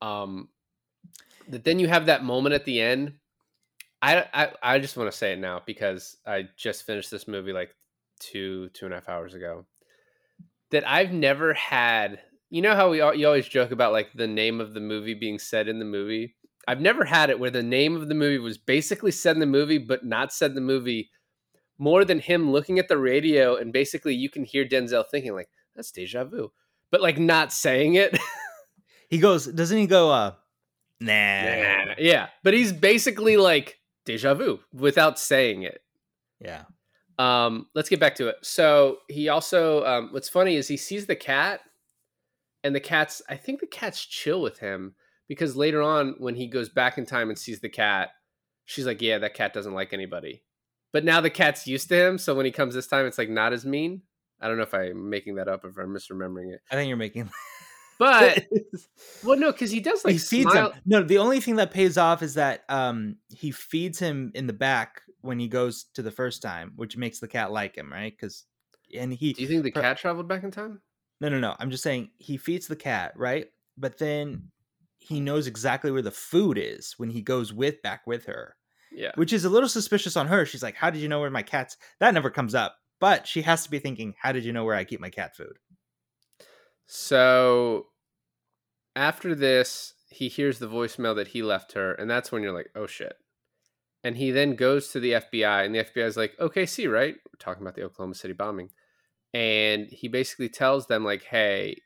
Um 0.00 0.48
that 1.48 1.64
then 1.64 1.78
you 1.78 1.88
have 1.88 2.06
that 2.06 2.24
moment 2.24 2.54
at 2.54 2.64
the 2.64 2.80
end. 2.80 3.14
I 4.00 4.26
I, 4.34 4.52
I 4.62 4.78
just 4.80 4.96
want 4.96 5.10
to 5.10 5.16
say 5.16 5.32
it 5.32 5.38
now 5.38 5.62
because 5.64 6.16
I 6.26 6.48
just 6.56 6.84
finished 6.84 7.10
this 7.10 7.28
movie 7.28 7.52
like 7.52 7.76
two 8.18 8.70
two 8.70 8.86
and 8.86 8.94
a 8.94 8.96
half 8.96 9.08
hours 9.08 9.34
ago. 9.34 9.66
That 10.72 10.88
I've 10.88 11.12
never 11.12 11.54
had. 11.54 12.20
You 12.50 12.60
know 12.60 12.74
how 12.74 12.90
we 12.90 12.98
you 12.98 13.26
always 13.26 13.48
joke 13.48 13.70
about 13.70 13.92
like 13.92 14.12
the 14.14 14.26
name 14.26 14.60
of 14.60 14.74
the 14.74 14.80
movie 14.80 15.14
being 15.14 15.38
said 15.38 15.68
in 15.68 15.78
the 15.78 15.84
movie. 15.84 16.34
I've 16.68 16.80
never 16.80 17.04
had 17.04 17.30
it 17.30 17.38
where 17.38 17.50
the 17.50 17.62
name 17.62 17.96
of 17.96 18.08
the 18.08 18.14
movie 18.14 18.38
was 18.38 18.58
basically 18.58 19.10
said 19.10 19.36
in 19.36 19.40
the 19.40 19.46
movie, 19.46 19.78
but 19.78 20.04
not 20.04 20.32
said 20.32 20.52
in 20.52 20.54
the 20.54 20.60
movie. 20.60 21.10
More 21.78 22.04
than 22.04 22.20
him 22.20 22.52
looking 22.52 22.78
at 22.78 22.88
the 22.88 22.98
radio 22.98 23.56
and 23.56 23.72
basically 23.72 24.14
you 24.14 24.30
can 24.30 24.44
hear 24.44 24.64
Denzel 24.64 25.04
thinking 25.08 25.34
like 25.34 25.48
that's 25.74 25.90
deja 25.90 26.24
vu, 26.24 26.52
but 26.90 27.00
like 27.00 27.18
not 27.18 27.52
saying 27.52 27.94
it. 27.94 28.18
He 29.12 29.18
goes, 29.18 29.44
doesn't 29.44 29.76
he 29.76 29.86
go, 29.86 30.10
uh, 30.10 30.32
nah. 30.98 31.42
Nah, 31.44 31.94
yeah, 31.98 32.28
but 32.42 32.54
he's 32.54 32.72
basically 32.72 33.36
like 33.36 33.78
deja 34.06 34.32
vu 34.32 34.60
without 34.72 35.18
saying 35.18 35.64
it. 35.64 35.82
Yeah. 36.40 36.62
Um, 37.18 37.66
let's 37.74 37.90
get 37.90 38.00
back 38.00 38.14
to 38.14 38.28
it. 38.28 38.36
So 38.40 39.00
he 39.10 39.28
also, 39.28 39.84
um, 39.84 40.08
what's 40.12 40.30
funny 40.30 40.56
is 40.56 40.66
he 40.66 40.78
sees 40.78 41.04
the 41.04 41.14
cat, 41.14 41.60
and 42.64 42.74
the 42.74 42.80
cat's. 42.80 43.20
I 43.28 43.36
think 43.36 43.60
the 43.60 43.66
cat's 43.66 44.02
chill 44.02 44.40
with 44.40 44.60
him 44.60 44.94
because 45.32 45.56
later 45.56 45.80
on, 45.80 46.14
when 46.18 46.34
he 46.34 46.46
goes 46.46 46.68
back 46.68 46.98
in 46.98 47.06
time 47.06 47.30
and 47.30 47.38
sees 47.38 47.60
the 47.60 47.70
cat, 47.70 48.10
she's 48.66 48.84
like, 48.84 49.00
"Yeah, 49.00 49.16
that 49.16 49.32
cat 49.32 49.54
doesn't 49.54 49.72
like 49.72 49.94
anybody." 49.94 50.44
But 50.92 51.06
now 51.06 51.22
the 51.22 51.30
cat's 51.30 51.66
used 51.66 51.88
to 51.88 51.96
him, 51.96 52.18
so 52.18 52.34
when 52.34 52.44
he 52.44 52.52
comes 52.52 52.74
this 52.74 52.86
time, 52.86 53.06
it's 53.06 53.16
like 53.16 53.30
not 53.30 53.54
as 53.54 53.64
mean. 53.64 54.02
I 54.42 54.46
don't 54.46 54.58
know 54.58 54.64
if 54.64 54.74
I'm 54.74 55.08
making 55.08 55.36
that 55.36 55.48
up, 55.48 55.64
if 55.64 55.78
I'm 55.78 55.88
misremembering 55.88 56.52
it. 56.52 56.60
I 56.70 56.74
think 56.74 56.88
you're 56.88 56.98
making. 56.98 57.30
But 57.98 58.46
well, 59.24 59.38
no, 59.38 59.52
because 59.52 59.70
he 59.70 59.78
does 59.78 60.04
like 60.04 60.14
he 60.14 60.18
feeds 60.18 60.50
smile. 60.50 60.72
him. 60.72 60.80
No, 60.84 61.02
the 61.04 61.18
only 61.18 61.38
thing 61.38 61.56
that 61.56 61.70
pays 61.70 61.96
off 61.96 62.20
is 62.20 62.34
that 62.34 62.64
um 62.68 63.16
he 63.28 63.52
feeds 63.52 63.98
him 63.98 64.32
in 64.34 64.48
the 64.48 64.52
back 64.52 65.02
when 65.20 65.38
he 65.38 65.46
goes 65.46 65.84
to 65.94 66.02
the 66.02 66.10
first 66.10 66.42
time, 66.42 66.72
which 66.74 66.96
makes 66.96 67.20
the 67.20 67.28
cat 67.28 67.52
like 67.52 67.76
him, 67.76 67.92
right? 67.92 68.12
Because 68.12 68.44
and 68.98 69.12
he 69.12 69.34
Do 69.34 69.42
you 69.42 69.46
think 69.46 69.62
the 69.62 69.70
cat 69.70 69.98
traveled 69.98 70.26
back 70.26 70.42
in 70.42 70.50
time? 70.50 70.80
no 71.20 71.28
no 71.28 71.38
no. 71.38 71.54
I'm 71.60 71.70
just 71.70 71.84
saying 71.84 72.10
he 72.18 72.38
feeds 72.38 72.66
the 72.66 72.74
cat, 72.74 73.12
right? 73.14 73.46
But 73.78 73.98
then 73.98 74.50
he 75.02 75.20
knows 75.20 75.46
exactly 75.46 75.90
where 75.90 76.02
the 76.02 76.10
food 76.10 76.56
is 76.58 76.94
when 76.96 77.10
he 77.10 77.22
goes 77.22 77.52
with 77.52 77.82
back 77.82 78.06
with 78.06 78.26
her, 78.26 78.56
Yeah. 78.90 79.12
which 79.16 79.32
is 79.32 79.44
a 79.44 79.50
little 79.50 79.68
suspicious 79.68 80.16
on 80.16 80.28
her. 80.28 80.46
She's 80.46 80.62
like, 80.62 80.76
"How 80.76 80.90
did 80.90 81.00
you 81.02 81.08
know 81.08 81.20
where 81.20 81.30
my 81.30 81.42
cat's?" 81.42 81.76
That 82.00 82.14
never 82.14 82.30
comes 82.30 82.54
up, 82.54 82.76
but 83.00 83.26
she 83.26 83.42
has 83.42 83.64
to 83.64 83.70
be 83.70 83.78
thinking, 83.78 84.14
"How 84.20 84.32
did 84.32 84.44
you 84.44 84.52
know 84.52 84.64
where 84.64 84.76
I 84.76 84.84
keep 84.84 85.00
my 85.00 85.10
cat 85.10 85.36
food?" 85.36 85.58
So 86.86 87.86
after 88.94 89.34
this, 89.34 89.94
he 90.10 90.28
hears 90.28 90.58
the 90.58 90.68
voicemail 90.68 91.16
that 91.16 91.28
he 91.28 91.42
left 91.42 91.72
her, 91.72 91.92
and 91.94 92.10
that's 92.10 92.30
when 92.30 92.42
you're 92.42 92.52
like, 92.52 92.70
oh 92.74 92.86
shit. 92.86 93.16
And 94.04 94.16
he 94.16 94.30
then 94.30 94.56
goes 94.56 94.88
to 94.88 95.00
the 95.00 95.12
FBI, 95.12 95.64
and 95.64 95.74
the 95.74 95.78
FBI 95.84 96.04
is 96.04 96.16
like, 96.16 96.34
okay, 96.40 96.66
see, 96.66 96.86
right? 96.88 97.14
We're 97.14 97.38
talking 97.38 97.62
about 97.62 97.76
the 97.76 97.84
Oklahoma 97.84 98.14
City 98.14 98.34
bombing. 98.34 98.70
And 99.32 99.86
he 99.88 100.08
basically 100.08 100.48
tells 100.48 100.86
them, 100.88 101.04
like, 101.04 101.22
hey, 101.22 101.76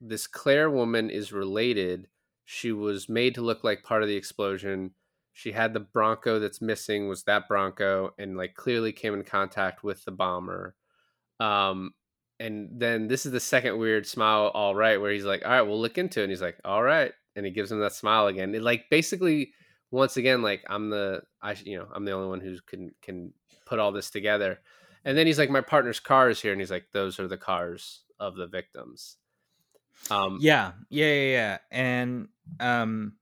this 0.00 0.26
Claire 0.26 0.70
woman 0.70 1.10
is 1.10 1.32
related. 1.32 2.06
She 2.50 2.72
was 2.72 3.10
made 3.10 3.34
to 3.34 3.42
look 3.42 3.62
like 3.62 3.82
part 3.82 4.02
of 4.02 4.08
the 4.08 4.16
explosion. 4.16 4.92
She 5.34 5.52
had 5.52 5.74
the 5.74 5.80
Bronco 5.80 6.38
that's 6.38 6.62
missing, 6.62 7.06
was 7.06 7.24
that 7.24 7.46
Bronco, 7.46 8.14
and 8.18 8.38
like 8.38 8.54
clearly 8.54 8.90
came 8.90 9.12
in 9.12 9.22
contact 9.22 9.84
with 9.84 10.02
the 10.06 10.12
bomber. 10.12 10.74
Um, 11.38 11.92
and 12.40 12.70
then 12.72 13.06
this 13.06 13.26
is 13.26 13.32
the 13.32 13.38
second 13.38 13.76
weird 13.76 14.06
smile 14.06 14.50
all 14.54 14.74
right 14.74 14.98
where 14.98 15.12
he's 15.12 15.26
like 15.26 15.44
all 15.44 15.50
right 15.50 15.62
we'll 15.62 15.78
look 15.78 15.98
into 15.98 16.20
it. 16.20 16.24
And 16.24 16.32
he's 16.32 16.40
like 16.40 16.58
all 16.64 16.82
right. 16.82 17.12
And 17.36 17.44
he 17.44 17.52
gives 17.52 17.70
him 17.70 17.80
that 17.80 17.92
smile 17.92 18.28
again. 18.28 18.54
It 18.54 18.62
like 18.62 18.86
basically 18.90 19.52
once 19.90 20.16
again 20.16 20.40
like 20.42 20.64
i'm 20.68 20.90
the 20.90 21.22
i 21.42 21.54
you 21.64 21.78
know 21.78 21.88
i'm 21.94 22.04
the 22.04 22.12
only 22.12 22.28
one 22.28 22.40
who 22.40 22.56
can 22.66 22.90
can 23.02 23.32
put 23.66 23.78
all 23.78 23.92
this 23.92 24.10
together. 24.10 24.58
And 25.04 25.18
then 25.18 25.26
he's 25.26 25.38
like 25.38 25.50
my 25.50 25.60
partner's 25.60 26.00
car 26.00 26.30
is 26.30 26.40
here. 26.40 26.52
And 26.52 26.60
he's 26.60 26.70
like 26.70 26.86
those 26.92 27.20
are 27.20 27.28
the 27.28 27.36
cars 27.36 28.04
of 28.18 28.36
the 28.36 28.46
victims. 28.46 29.18
Um 30.10 30.38
Yeah, 30.40 30.72
yeah, 30.88 31.12
yeah, 31.12 31.30
yeah. 31.30 31.58
And 31.70 32.28
um 32.60 33.14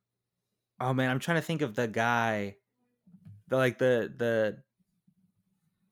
oh 0.80 0.92
man, 0.92 1.10
I'm 1.10 1.18
trying 1.18 1.38
to 1.38 1.46
think 1.46 1.62
of 1.62 1.74
the 1.74 1.88
guy 1.88 2.56
the 3.48 3.56
like 3.56 3.78
the 3.78 4.12
the 4.16 4.58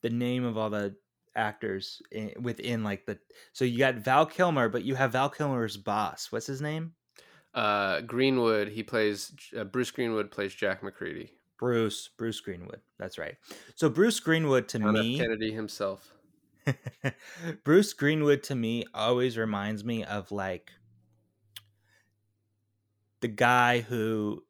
the 0.03 0.11
name 0.11 0.45
of 0.45 0.59
all 0.59 0.71
the 0.71 0.97
actors 1.37 2.01
in, 2.13 2.33
within 2.41 2.85
like 2.85 3.07
the 3.07 3.19
so 3.53 3.65
you 3.65 3.79
got 3.79 3.97
Val 3.97 4.27
Kilmer, 4.27 4.69
but 4.69 4.85
you 4.85 4.95
have 4.95 5.13
Val 5.13 5.31
Kilmer's 5.31 5.77
boss. 5.77 6.31
What's 6.31 6.47
his 6.47 6.61
name? 6.61 6.93
uh 7.55 8.01
greenwood 8.01 8.67
he 8.67 8.83
plays 8.83 9.33
uh, 9.57 9.63
bruce 9.63 9.93
greenwood 9.93 10.29
plays 10.29 10.53
jack 10.53 10.83
mccready 10.83 11.31
Bruce 11.59 12.11
Bruce 12.19 12.41
Greenwood. 12.41 12.81
That's 12.99 13.19
right. 13.19 13.37
So 13.75 13.89
Bruce 13.89 14.21
Greenwood 14.21 14.69
to 14.69 14.79
John 14.79 14.97
F. 14.97 15.03
me 15.03 15.19
kennedy 15.19 15.53
himself 15.53 16.13
Bruce 17.65 17.93
Greenwood 17.93 18.43
to 18.45 18.55
me 18.55 18.85
always 18.95 19.37
reminds 19.37 19.85
me 19.85 20.05
of 20.05 20.33
like 20.33 20.73
the 23.25 23.29
guy 23.29 23.81
who 23.81 24.45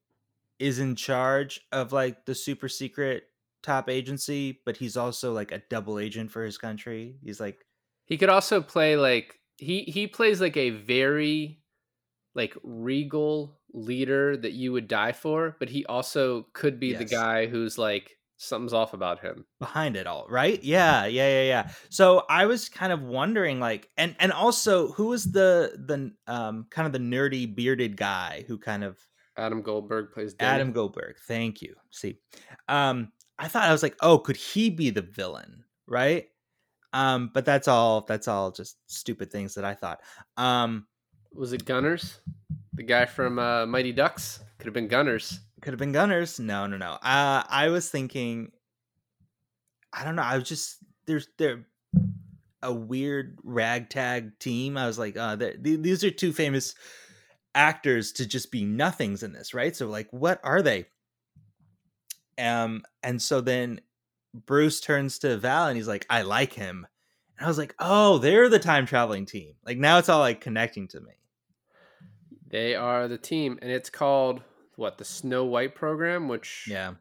is 0.58 0.80
in 0.80 0.96
charge 0.96 1.60
of 1.72 1.92
like 1.92 2.26
the 2.26 2.34
super 2.34 2.68
secret 2.68 3.24
top 3.62 3.88
agency, 3.88 4.60
but 4.66 4.76
he's 4.76 4.96
also 4.96 5.32
like 5.32 5.52
a 5.52 5.62
double 5.70 5.98
agent 6.00 6.32
for 6.32 6.44
his 6.44 6.58
country. 6.58 7.18
He's 7.22 7.40
like 7.40 7.64
He 8.06 8.18
could 8.18 8.28
also 8.28 8.60
play 8.60 8.96
like 8.96 9.40
he 9.58 9.84
he 9.84 10.08
plays 10.08 10.40
like 10.40 10.56
a 10.56 10.70
very 10.70 11.62
like 12.34 12.56
regal 12.64 13.60
leader 13.72 14.36
that 14.36 14.52
you 14.52 14.72
would 14.72 14.88
die 14.88 15.12
for, 15.12 15.56
but 15.60 15.68
he 15.70 15.86
also 15.86 16.44
could 16.52 16.80
be 16.80 16.94
the 16.94 17.04
guy 17.04 17.46
who's 17.46 17.78
like 17.78 18.18
something's 18.44 18.72
off 18.72 18.94
about 18.94 19.20
him. 19.20 19.44
behind 19.58 19.96
it 19.96 20.06
all, 20.06 20.26
right? 20.28 20.62
Yeah, 20.62 21.06
yeah, 21.06 21.28
yeah, 21.28 21.42
yeah. 21.42 21.70
So 21.88 22.24
I 22.28 22.46
was 22.46 22.68
kind 22.68 22.92
of 22.92 23.02
wondering 23.02 23.60
like 23.60 23.90
and 23.96 24.14
and 24.18 24.32
also 24.32 24.92
who 24.92 25.08
was 25.08 25.32
the 25.32 25.72
the 25.86 26.12
um 26.32 26.66
kind 26.70 26.86
of 26.86 26.92
the 26.92 26.98
nerdy 26.98 27.52
bearded 27.52 27.96
guy 27.96 28.44
who 28.46 28.58
kind 28.58 28.84
of 28.84 28.98
Adam 29.36 29.62
Goldberg 29.62 30.12
plays 30.12 30.34
Denny. 30.34 30.50
Adam 30.50 30.72
Goldberg. 30.72 31.16
Thank 31.26 31.60
you. 31.60 31.74
See, 31.90 32.18
um, 32.68 33.10
I 33.38 33.48
thought 33.48 33.64
I 33.68 33.72
was 33.72 33.82
like, 33.82 33.96
oh, 34.00 34.18
could 34.18 34.36
he 34.36 34.70
be 34.70 34.90
the 34.90 35.02
villain? 35.02 35.64
Right. 35.88 36.28
Um, 36.92 37.30
but 37.34 37.44
that's 37.44 37.66
all. 37.66 38.02
That's 38.02 38.28
all 38.28 38.52
just 38.52 38.76
stupid 38.86 39.32
things 39.32 39.54
that 39.54 39.64
I 39.64 39.74
thought. 39.74 40.00
Um, 40.36 40.86
Was 41.32 41.52
it 41.52 41.64
Gunners? 41.64 42.20
The 42.74 42.84
guy 42.84 43.06
from 43.06 43.40
uh, 43.40 43.66
Mighty 43.66 43.90
Ducks 43.92 44.38
could 44.58 44.66
have 44.66 44.74
been 44.74 44.86
Gunners. 44.88 45.40
Could 45.64 45.72
have 45.72 45.80
been 45.80 45.92
Gunners. 45.92 46.38
No, 46.38 46.66
no, 46.66 46.76
no. 46.76 46.92
Uh, 46.92 47.42
I 47.48 47.68
was 47.70 47.88
thinking. 47.88 48.52
I 49.92 50.04
don't 50.04 50.14
know. 50.14 50.22
I 50.22 50.36
was 50.36 50.48
just 50.48 50.78
there's 51.06 51.26
there 51.38 51.66
a 52.62 52.72
weird 52.72 53.38
ragtag 53.42 54.38
team. 54.38 54.76
I 54.76 54.86
was 54.86 54.98
like, 54.98 55.16
uh, 55.16 55.36
th- 55.36 55.56
these 55.60 56.04
are 56.04 56.10
two 56.10 56.32
famous 56.32 56.74
actors 57.54 58.12
to 58.12 58.26
just 58.26 58.50
be 58.50 58.64
nothings 58.64 59.22
in 59.22 59.32
this, 59.32 59.54
right? 59.54 59.74
So 59.74 59.86
like, 59.88 60.08
what 60.10 60.40
are 60.42 60.62
they? 60.62 60.86
Um, 62.38 62.82
and 63.02 63.20
so 63.20 63.40
then 63.40 63.80
Bruce 64.34 64.80
turns 64.80 65.18
to 65.20 65.36
Val 65.36 65.68
and 65.68 65.76
he's 65.76 65.88
like, 65.88 66.06
I 66.10 66.22
like 66.22 66.52
him. 66.52 66.86
And 67.38 67.46
I 67.46 67.48
was 67.48 67.58
like, 67.58 67.74
oh, 67.78 68.18
they're 68.18 68.48
the 68.48 68.58
time 68.58 68.86
traveling 68.86 69.26
team. 69.26 69.54
Like 69.64 69.78
now 69.78 69.98
it's 69.98 70.08
all 70.08 70.20
like 70.20 70.40
connecting 70.40 70.88
to 70.88 71.00
me. 71.00 71.12
They 72.48 72.74
are 72.74 73.08
the 73.08 73.18
team, 73.18 73.58
and 73.62 73.70
it's 73.72 73.90
called 73.90 74.40
what 74.76 74.98
the 74.98 75.04
Snow 75.04 75.44
White 75.44 75.74
program. 75.74 76.28
Which 76.28 76.66
Yeah. 76.68 76.94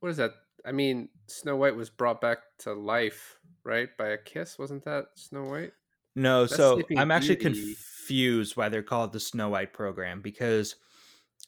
what 0.00 0.10
is 0.10 0.16
that? 0.18 0.32
I 0.64 0.72
mean, 0.72 1.08
Snow 1.26 1.56
White 1.56 1.76
was 1.76 1.88
brought 1.90 2.20
back 2.20 2.38
to 2.60 2.72
life, 2.72 3.38
right, 3.64 3.88
by 3.96 4.08
a 4.08 4.18
kiss. 4.18 4.58
Wasn't 4.58 4.84
that 4.84 5.06
Snow 5.14 5.44
White? 5.44 5.72
No, 6.16 6.42
That's 6.42 6.56
so 6.56 6.82
I'm 6.96 7.10
actually 7.10 7.36
Beauty. 7.36 7.74
confused 7.76 8.56
why 8.56 8.68
they're 8.68 8.82
called 8.82 9.12
the 9.12 9.20
Snow 9.20 9.50
White 9.50 9.72
program 9.72 10.20
because 10.20 10.74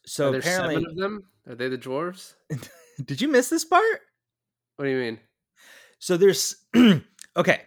so 0.06 0.32
apparently 0.34 0.76
seven 0.76 0.90
of 0.90 0.96
them? 0.96 1.24
Are 1.48 1.54
they 1.56 1.68
the 1.68 1.76
dwarves? 1.78 2.34
did 3.04 3.20
you 3.20 3.28
miss 3.28 3.48
this 3.48 3.64
part? 3.64 4.00
What 4.76 4.84
do 4.84 4.90
you 4.92 4.98
mean? 4.98 5.18
So 5.98 6.16
there's 6.16 6.54
okay. 7.36 7.62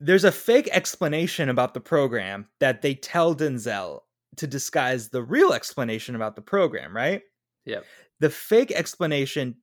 There's 0.00 0.24
a 0.24 0.32
fake 0.32 0.68
explanation 0.72 1.50
about 1.50 1.74
the 1.74 1.80
program 1.80 2.48
that 2.58 2.80
they 2.80 2.94
tell 2.94 3.34
Denzel 3.36 4.00
to 4.36 4.46
disguise 4.46 5.08
the 5.08 5.22
real 5.22 5.52
explanation 5.52 6.14
about 6.14 6.36
the 6.36 6.42
program, 6.42 6.94
right? 6.94 7.22
Yep. 7.64 7.84
The 8.20 8.30
fake 8.30 8.70
explanation 8.72 9.56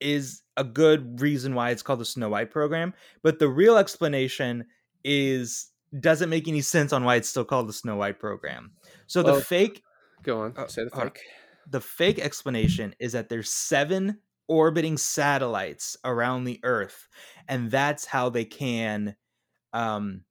is 0.00 0.42
a 0.56 0.64
good 0.64 1.20
reason 1.20 1.54
why 1.54 1.70
it's 1.70 1.82
called 1.82 2.00
the 2.00 2.04
Snow 2.04 2.28
White 2.28 2.50
program, 2.50 2.94
but 3.22 3.38
the 3.38 3.48
real 3.48 3.76
explanation 3.76 4.66
is 5.04 5.70
doesn't 6.00 6.28
make 6.30 6.48
any 6.48 6.60
sense 6.60 6.92
on 6.92 7.04
why 7.04 7.16
it's 7.16 7.28
still 7.28 7.44
called 7.44 7.68
the 7.68 7.72
Snow 7.72 7.96
White 7.96 8.18
program. 8.18 8.72
So 9.06 9.22
Well, 9.22 9.36
the 9.36 9.40
fake 9.40 9.82
Go 10.22 10.40
on. 10.42 10.54
Oh, 10.56 10.66
Say 10.66 10.84
the 10.84 10.90
fake. 10.90 11.20
the 11.70 11.80
fake 11.80 12.18
explanation 12.18 12.94
is 12.98 13.12
that 13.12 13.28
there's 13.28 13.50
seven 13.50 14.18
orbiting 14.48 14.96
satellites 14.96 15.96
around 16.04 16.44
the 16.44 16.60
earth 16.62 17.08
and 17.48 17.70
that's 17.70 18.04
how 18.04 18.28
they 18.28 18.44
can 18.44 19.16
um 19.72 20.22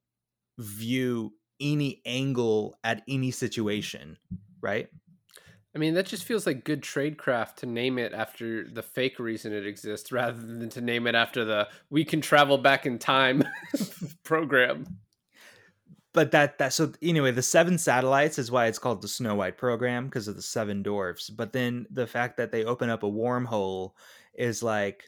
view 0.57 1.33
any 1.59 2.01
angle 2.05 2.77
at 2.83 3.03
any 3.07 3.31
situation 3.31 4.17
right 4.61 4.89
I 5.75 5.77
mean, 5.77 5.93
that 5.95 6.05
just 6.05 6.23
feels 6.23 6.45
like 6.45 6.63
good 6.63 6.81
tradecraft 6.81 7.55
to 7.57 7.65
name 7.65 7.99
it 7.99 8.13
after 8.13 8.69
the 8.69 8.81
fake 8.81 9.19
reason 9.19 9.51
it 9.51 9.67
exists 9.67 10.11
rather 10.11 10.39
than 10.39 10.69
to 10.69 10.81
name 10.81 11.05
it 11.05 11.15
after 11.15 11.43
the 11.43 11.67
we 11.89 12.05
can 12.05 12.21
travel 12.21 12.57
back 12.57 12.85
in 12.85 12.97
time 12.97 13.43
program. 14.23 14.85
But 16.13 16.31
that 16.31 16.59
that 16.59 16.71
so 16.71 16.93
anyway, 17.01 17.31
the 17.31 17.41
seven 17.41 17.77
satellites 17.77 18.39
is 18.39 18.49
why 18.49 18.67
it's 18.67 18.79
called 18.79 19.01
the 19.01 19.07
Snow 19.09 19.35
White 19.35 19.57
program 19.57 20.05
because 20.05 20.29
of 20.29 20.37
the 20.37 20.41
seven 20.41 20.81
dwarfs. 20.81 21.29
But 21.29 21.51
then 21.51 21.87
the 21.91 22.07
fact 22.07 22.37
that 22.37 22.53
they 22.53 22.63
open 22.63 22.89
up 22.89 23.03
a 23.03 23.11
wormhole 23.11 23.91
is 24.33 24.63
like 24.63 25.03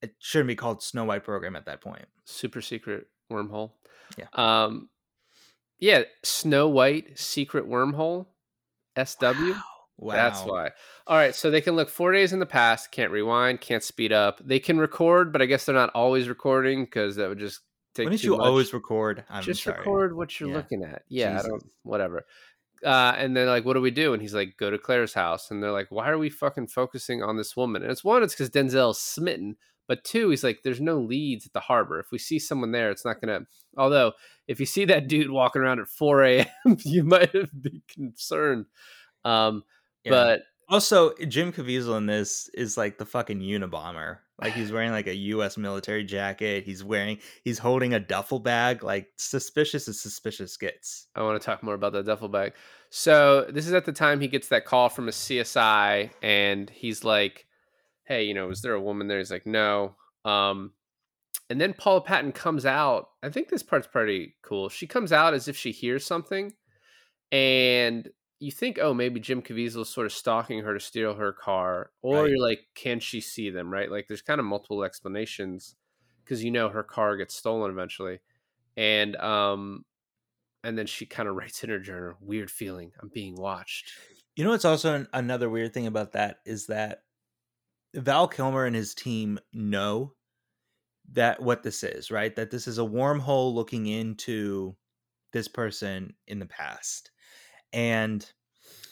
it 0.00 0.14
shouldn't 0.20 0.48
be 0.48 0.56
called 0.56 0.82
Snow 0.82 1.04
White 1.04 1.22
program 1.22 1.54
at 1.54 1.66
that 1.66 1.82
point. 1.82 2.06
Super 2.24 2.62
secret 2.62 3.08
wormhole. 3.30 3.72
Yeah. 4.18 4.26
Um 4.34 4.88
yeah, 5.78 6.02
Snow 6.22 6.68
White 6.68 7.18
secret 7.18 7.68
wormhole. 7.68 8.26
SW. 8.96 9.52
Wow. 9.98 10.14
That's 10.14 10.40
why. 10.42 10.70
All 11.06 11.16
right, 11.16 11.34
so 11.34 11.50
they 11.50 11.60
can 11.60 11.76
look 11.76 11.88
four 11.88 12.12
days 12.12 12.32
in 12.32 12.38
the 12.40 12.46
past, 12.46 12.90
can't 12.92 13.10
rewind, 13.10 13.60
can't 13.60 13.82
speed 13.82 14.12
up. 14.12 14.40
They 14.44 14.58
can 14.58 14.78
record, 14.78 15.32
but 15.32 15.40
I 15.42 15.46
guess 15.46 15.64
they're 15.64 15.74
not 15.74 15.90
always 15.94 16.28
recording 16.28 16.84
because 16.84 17.16
that 17.16 17.28
would 17.28 17.38
just 17.38 17.60
take. 17.94 18.04
Wouldn't 18.06 18.22
you 18.24 18.36
much. 18.36 18.46
always 18.46 18.72
record? 18.72 19.24
I'm 19.30 19.42
just 19.42 19.62
sorry. 19.62 19.78
record 19.78 20.16
what 20.16 20.38
you're 20.40 20.50
Yeah. 20.50 20.56
looking 20.56 20.84
at? 20.84 21.02
Yeah, 21.08 21.38
I 21.38 21.46
don't. 21.46 21.64
Whatever. 21.84 22.26
Uh, 22.84 23.14
and 23.16 23.36
then 23.36 23.46
like, 23.46 23.64
what 23.64 23.74
do 23.74 23.80
we 23.80 23.92
do? 23.92 24.12
And 24.12 24.20
he's 24.20 24.34
like, 24.34 24.56
go 24.56 24.70
to 24.70 24.78
Claire's 24.78 25.14
house, 25.14 25.50
and 25.52 25.62
they're 25.62 25.70
like, 25.72 25.86
why 25.90 26.08
are 26.10 26.18
we 26.18 26.30
fucking 26.30 26.66
focusing 26.66 27.22
on 27.22 27.36
this 27.36 27.56
woman? 27.56 27.82
And 27.82 27.90
it's 27.92 28.02
one, 28.02 28.22
it's 28.24 28.34
because 28.34 28.50
Denzel's 28.50 29.00
smitten, 29.00 29.56
but 29.92 30.04
two, 30.04 30.30
he's 30.30 30.42
like, 30.42 30.60
there's 30.64 30.80
no 30.80 30.98
leads 30.98 31.44
at 31.44 31.52
the 31.52 31.60
harbor. 31.60 32.00
If 32.00 32.06
we 32.10 32.16
see 32.16 32.38
someone 32.38 32.72
there, 32.72 32.90
it's 32.90 33.04
not 33.04 33.20
gonna. 33.20 33.40
Although, 33.76 34.12
if 34.48 34.58
you 34.58 34.64
see 34.64 34.86
that 34.86 35.06
dude 35.06 35.30
walking 35.30 35.60
around 35.60 35.80
at 35.80 35.88
4 35.88 36.22
a.m., 36.24 36.46
you 36.78 37.04
might 37.04 37.30
be 37.60 37.82
concerned. 37.92 38.64
Um, 39.22 39.64
Yeah. 40.02 40.12
but 40.12 40.42
Also, 40.70 41.12
Jim 41.28 41.52
Caviezel 41.52 41.98
in 41.98 42.06
this 42.06 42.48
is 42.54 42.78
like 42.78 42.96
the 42.96 43.04
fucking 43.04 43.40
Unabomber. 43.40 44.20
Like 44.40 44.54
he's 44.54 44.72
wearing 44.72 44.92
like 44.92 45.08
a 45.08 45.14
U.S. 45.14 45.58
military 45.58 46.04
jacket. 46.04 46.64
He's 46.64 46.82
wearing, 46.82 47.18
he's 47.44 47.58
holding 47.58 47.92
a 47.92 48.00
duffel 48.00 48.40
bag. 48.40 48.82
Like 48.82 49.08
suspicious 49.18 49.88
as 49.88 50.00
suspicious 50.00 50.56
gets. 50.56 51.08
I 51.14 51.22
want 51.22 51.38
to 51.38 51.44
talk 51.44 51.62
more 51.62 51.74
about 51.74 51.92
that 51.92 52.06
duffel 52.06 52.30
bag. 52.30 52.54
So 52.88 53.46
this 53.52 53.66
is 53.66 53.74
at 53.74 53.84
the 53.84 53.92
time 53.92 54.22
he 54.22 54.28
gets 54.28 54.48
that 54.48 54.64
call 54.64 54.88
from 54.88 55.08
a 55.08 55.12
CSI, 55.12 56.10
and 56.22 56.70
he's 56.70 57.04
like, 57.04 57.44
"Hey, 58.12 58.24
you 58.24 58.34
know, 58.34 58.50
is 58.50 58.60
there 58.60 58.74
a 58.74 58.80
woman 58.80 59.08
there?" 59.08 59.18
He's 59.18 59.30
like, 59.30 59.46
"No." 59.46 59.96
Um, 60.24 60.74
and 61.48 61.60
then 61.60 61.74
Paula 61.74 62.02
Patton 62.02 62.32
comes 62.32 62.66
out. 62.66 63.08
I 63.22 63.30
think 63.30 63.48
this 63.48 63.62
part's 63.62 63.86
pretty 63.86 64.36
cool. 64.42 64.68
She 64.68 64.86
comes 64.86 65.12
out 65.12 65.34
as 65.34 65.48
if 65.48 65.56
she 65.56 65.72
hears 65.72 66.04
something, 66.04 66.52
and 67.30 68.08
you 68.38 68.50
think, 68.50 68.78
"Oh, 68.80 68.92
maybe 68.92 69.20
Jim 69.20 69.40
Caviezel's 69.42 69.88
sort 69.88 70.06
of 70.06 70.12
stalking 70.12 70.60
her 70.60 70.74
to 70.74 70.80
steal 70.80 71.14
her 71.14 71.32
car," 71.32 71.90
or 72.02 72.22
Right. 72.22 72.30
you're 72.30 72.40
like, 72.40 72.60
"Can 72.74 73.00
she 73.00 73.20
see 73.20 73.50
them?" 73.50 73.72
Right? 73.72 73.90
Like, 73.90 74.08
there's 74.08 74.22
kind 74.22 74.40
of 74.40 74.46
multiple 74.46 74.84
explanations 74.84 75.76
because 76.24 76.44
you 76.44 76.50
know 76.50 76.68
her 76.68 76.82
car 76.82 77.16
gets 77.16 77.34
stolen 77.34 77.70
eventually, 77.70 78.20
and 78.76 79.16
um, 79.16 79.84
and 80.64 80.76
then 80.76 80.86
she 80.86 81.06
kind 81.06 81.28
of 81.28 81.34
writes 81.34 81.64
in 81.64 81.70
her 81.70 81.78
journal, 81.80 82.16
"Weird 82.20 82.50
feeling, 82.50 82.92
I'm 83.00 83.08
being 83.08 83.36
watched." 83.36 83.92
You 84.36 84.44
know 84.44 84.50
what's 84.50 84.64
also 84.64 84.94
an, 84.94 85.08
another 85.12 85.50
weird 85.50 85.74
thing 85.74 85.86
about 85.86 86.12
that 86.12 86.38
is 86.46 86.66
that 86.66 87.02
Val 87.94 88.28
Kilmer 88.28 88.64
and 88.64 88.74
his 88.76 88.94
team 88.94 89.38
know 89.52 90.12
that 91.12 91.42
what 91.42 91.62
this 91.62 91.82
is, 91.82 92.10
right? 92.10 92.34
That 92.36 92.50
this 92.50 92.66
is 92.66 92.78
a 92.78 92.82
wormhole 92.82 93.54
looking 93.54 93.86
into 93.86 94.76
this 95.32 95.48
person 95.48 96.14
in 96.26 96.38
the 96.38 96.46
past. 96.46 97.10
And 97.72 98.24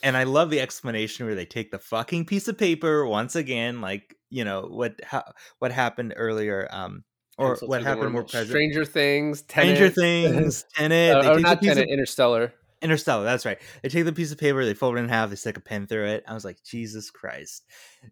and 0.03 0.17
I 0.17 0.23
love 0.23 0.49
the 0.49 0.59
explanation 0.59 1.25
where 1.25 1.35
they 1.35 1.45
take 1.45 1.71
the 1.71 1.79
fucking 1.79 2.25
piece 2.25 2.47
of 2.47 2.57
paper 2.57 3.05
once 3.05 3.35
again, 3.35 3.81
like, 3.81 4.15
you 4.29 4.43
know, 4.43 4.63
what 4.69 4.99
ha- 5.03 5.31
what 5.59 5.71
happened 5.71 6.13
earlier 6.17 6.67
um 6.71 7.03
or 7.37 7.57
what 7.61 7.83
happened 7.83 8.11
more 8.11 8.23
present. 8.23 8.49
Stranger 8.49 8.85
Things, 8.85 9.39
Stranger 9.39 9.89
Things, 9.89 10.65
Tenet, 10.75 11.15
or 11.25 11.39
not 11.39 11.59
piece 11.61 11.71
of- 11.71 11.77
Tenet, 11.77 11.89
Interstellar. 11.89 12.53
Interstellar, 12.81 13.23
that's 13.23 13.45
right. 13.45 13.59
They 13.81 13.89
take 13.89 14.05
the 14.05 14.13
piece 14.13 14.31
of 14.31 14.37
paper, 14.37 14.65
they 14.65 14.73
fold 14.73 14.97
it 14.97 14.99
in 14.99 15.09
half, 15.09 15.29
they 15.29 15.35
stick 15.35 15.57
a 15.57 15.61
pen 15.61 15.87
through 15.87 16.07
it. 16.07 16.23
I 16.27 16.33
was 16.33 16.45
like, 16.45 16.63
Jesus 16.63 17.11
Christ. 17.11 17.65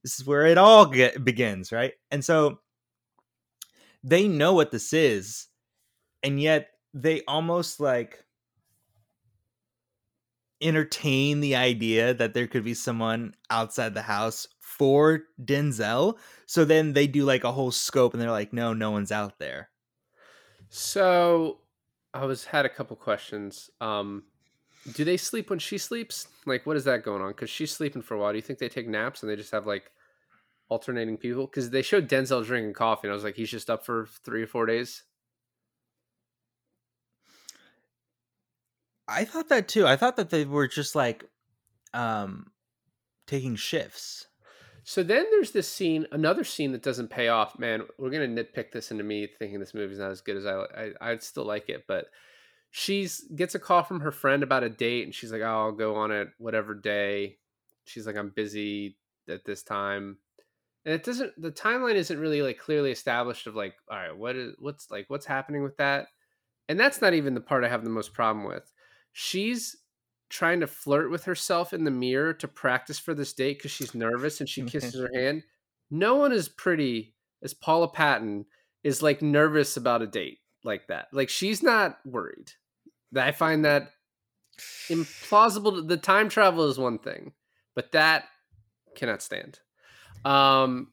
This 0.03 0.19
is 0.19 0.25
where 0.25 0.45
it 0.45 0.57
all 0.57 0.85
get, 0.85 1.23
begins, 1.23 1.71
right? 1.71 1.93
And 2.11 2.23
so 2.23 2.59
they 4.03 4.27
know 4.27 4.53
what 4.53 4.71
this 4.71 4.93
is, 4.93 5.47
and 6.23 6.39
yet 6.39 6.69
they 6.93 7.23
almost 7.27 7.79
like 7.79 8.23
entertain 10.61 11.39
the 11.39 11.55
idea 11.55 12.13
that 12.13 12.33
there 12.33 12.47
could 12.47 12.63
be 12.63 12.73
someone 12.73 13.33
outside 13.49 13.93
the 13.93 14.01
house 14.01 14.47
for 14.59 15.21
Denzel. 15.43 16.17
So 16.45 16.65
then 16.65 16.93
they 16.93 17.07
do 17.07 17.23
like 17.23 17.43
a 17.43 17.51
whole 17.51 17.71
scope 17.71 18.13
and 18.13 18.21
they're 18.21 18.31
like, 18.31 18.53
no, 18.53 18.73
no 18.73 18.91
one's 18.91 19.11
out 19.11 19.39
there. 19.39 19.69
So 20.69 21.59
I 22.13 22.25
was 22.25 22.45
had 22.45 22.65
a 22.65 22.69
couple 22.69 22.95
questions. 22.95 23.69
Um, 23.81 24.23
do 24.93 25.03
they 25.03 25.17
sleep 25.17 25.49
when 25.49 25.59
she 25.59 25.77
sleeps? 25.77 26.27
Like, 26.45 26.65
what 26.65 26.77
is 26.77 26.83
that 26.85 27.03
going 27.03 27.21
on? 27.21 27.29
Because 27.29 27.49
she's 27.49 27.71
sleeping 27.71 28.01
for 28.01 28.15
a 28.15 28.19
while. 28.19 28.31
Do 28.31 28.37
you 28.37 28.41
think 28.41 28.59
they 28.59 28.69
take 28.69 28.87
naps 28.87 29.21
and 29.21 29.31
they 29.31 29.35
just 29.35 29.51
have 29.51 29.67
like 29.67 29.91
alternating 30.69 31.17
people? 31.17 31.45
Because 31.45 31.69
they 31.69 31.81
showed 31.81 32.09
Denzel 32.09 32.45
drinking 32.45 32.73
coffee, 32.73 33.07
and 33.07 33.11
I 33.11 33.15
was 33.15 33.23
like, 33.23 33.35
he's 33.35 33.51
just 33.51 33.69
up 33.69 33.85
for 33.85 34.07
three 34.23 34.43
or 34.43 34.47
four 34.47 34.65
days. 34.65 35.03
I 39.07 39.25
thought 39.25 39.49
that 39.49 39.67
too. 39.67 39.87
I 39.87 39.95
thought 39.95 40.17
that 40.17 40.29
they 40.29 40.45
were 40.45 40.67
just 40.67 40.95
like 40.95 41.25
um 41.93 42.51
taking 43.25 43.55
shifts. 43.55 44.27
So 44.83 45.03
then 45.03 45.25
there's 45.29 45.51
this 45.51 45.67
scene, 45.67 46.07
another 46.11 46.43
scene 46.43 46.71
that 46.71 46.81
doesn't 46.81 47.09
pay 47.09 47.27
off. 47.27 47.59
Man, 47.59 47.83
we're 47.97 48.09
gonna 48.09 48.27
nitpick 48.27 48.71
this 48.71 48.91
into 48.91 49.03
me 49.03 49.27
thinking 49.27 49.59
this 49.59 49.73
movie's 49.73 49.99
not 49.99 50.11
as 50.11 50.21
good 50.21 50.37
as 50.37 50.45
I, 50.45 50.61
I 50.75 50.91
I'd 51.01 51.23
still 51.23 51.45
like 51.45 51.69
it, 51.69 51.85
but 51.87 52.07
she's 52.71 53.21
gets 53.35 53.55
a 53.55 53.59
call 53.59 53.83
from 53.83 54.01
her 54.01 54.11
friend 54.11 54.43
about 54.43 54.63
a 54.63 54.69
date, 54.69 55.05
and 55.05 55.13
she's 55.13 55.31
like, 55.31 55.41
"Oh, 55.41 55.65
I'll 55.65 55.71
go 55.71 55.95
on 55.95 56.11
it 56.11 56.29
whatever 56.37 56.73
day." 56.73 57.37
She's 57.85 58.05
like, 58.05 58.15
"I'm 58.15 58.29
busy 58.29 58.97
at 59.27 59.45
this 59.45 59.63
time," 59.63 60.17
and 60.85 60.93
it 60.93 61.03
doesn't. 61.03 61.39
The 61.41 61.51
timeline 61.51 61.95
isn't 61.95 62.19
really 62.19 62.41
like 62.41 62.59
clearly 62.59 62.91
established 62.91 63.47
of 63.47 63.55
like, 63.55 63.75
all 63.89 63.97
right, 63.97 64.15
what 64.15 64.35
is 64.35 64.55
what's 64.59 64.89
like 64.91 65.05
what's 65.09 65.25
happening 65.25 65.63
with 65.63 65.77
that, 65.77 66.07
and 66.67 66.79
that's 66.79 67.01
not 67.01 67.13
even 67.13 67.33
the 67.33 67.41
part 67.41 67.63
I 67.63 67.69
have 67.69 67.83
the 67.83 67.89
most 67.89 68.13
problem 68.13 68.45
with. 68.45 68.71
She's 69.11 69.75
trying 70.29 70.59
to 70.59 70.67
flirt 70.67 71.09
with 71.09 71.25
herself 71.25 71.73
in 71.73 71.83
the 71.83 71.91
mirror 71.91 72.33
to 72.33 72.47
practice 72.47 72.99
for 72.99 73.15
this 73.15 73.33
date 73.33 73.57
because 73.57 73.71
she's 73.71 73.95
nervous 73.95 74.39
and 74.39 74.47
she 74.47 74.61
mm-hmm. 74.61 74.69
kisses 74.69 74.99
her 74.99 75.09
hand. 75.13 75.43
No 75.89 76.15
one 76.15 76.31
is 76.31 76.47
pretty 76.47 77.15
as 77.41 77.53
Paula 77.53 77.87
Patton 77.87 78.45
is 78.83 79.01
like 79.01 79.23
nervous 79.23 79.75
about 79.75 80.03
a 80.03 80.07
date 80.07 80.37
like 80.63 80.87
that. 80.87 81.07
Like 81.11 81.29
she's 81.29 81.63
not 81.63 81.97
worried. 82.05 82.51
I 83.15 83.31
find 83.31 83.65
that 83.65 83.91
implausible. 84.89 85.87
The 85.87 85.97
time 85.97 86.29
travel 86.29 86.65
is 86.69 86.77
one 86.77 86.99
thing, 86.99 87.33
but 87.75 87.91
that 87.93 88.25
cannot 88.95 89.21
stand. 89.21 89.59
Um, 90.25 90.91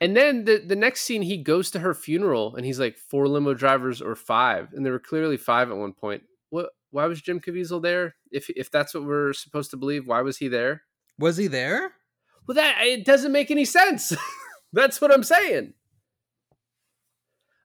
and 0.00 0.16
then 0.16 0.44
the 0.44 0.58
the 0.58 0.76
next 0.76 1.02
scene, 1.02 1.22
he 1.22 1.36
goes 1.38 1.70
to 1.72 1.78
her 1.78 1.94
funeral 1.94 2.56
and 2.56 2.66
he's 2.66 2.80
like 2.80 2.96
four 2.96 3.28
limo 3.28 3.54
drivers 3.54 4.02
or 4.02 4.14
five, 4.14 4.72
and 4.72 4.84
there 4.84 4.92
were 4.92 4.98
clearly 4.98 5.36
five 5.36 5.70
at 5.70 5.76
one 5.76 5.92
point. 5.92 6.22
What? 6.50 6.70
Why 6.90 7.06
was 7.06 7.20
Jim 7.20 7.40
Caviezel 7.40 7.82
there? 7.82 8.14
If 8.30 8.50
if 8.50 8.70
that's 8.70 8.94
what 8.94 9.04
we're 9.04 9.32
supposed 9.32 9.70
to 9.72 9.76
believe, 9.76 10.06
why 10.06 10.20
was 10.22 10.38
he 10.38 10.48
there? 10.48 10.82
Was 11.18 11.36
he 11.36 11.46
there? 11.46 11.92
Well, 12.46 12.56
that 12.56 12.78
it 12.82 13.04
doesn't 13.04 13.32
make 13.32 13.50
any 13.50 13.64
sense. 13.64 14.12
That's 14.72 15.00
what 15.00 15.12
I'm 15.12 15.22
saying. 15.22 15.72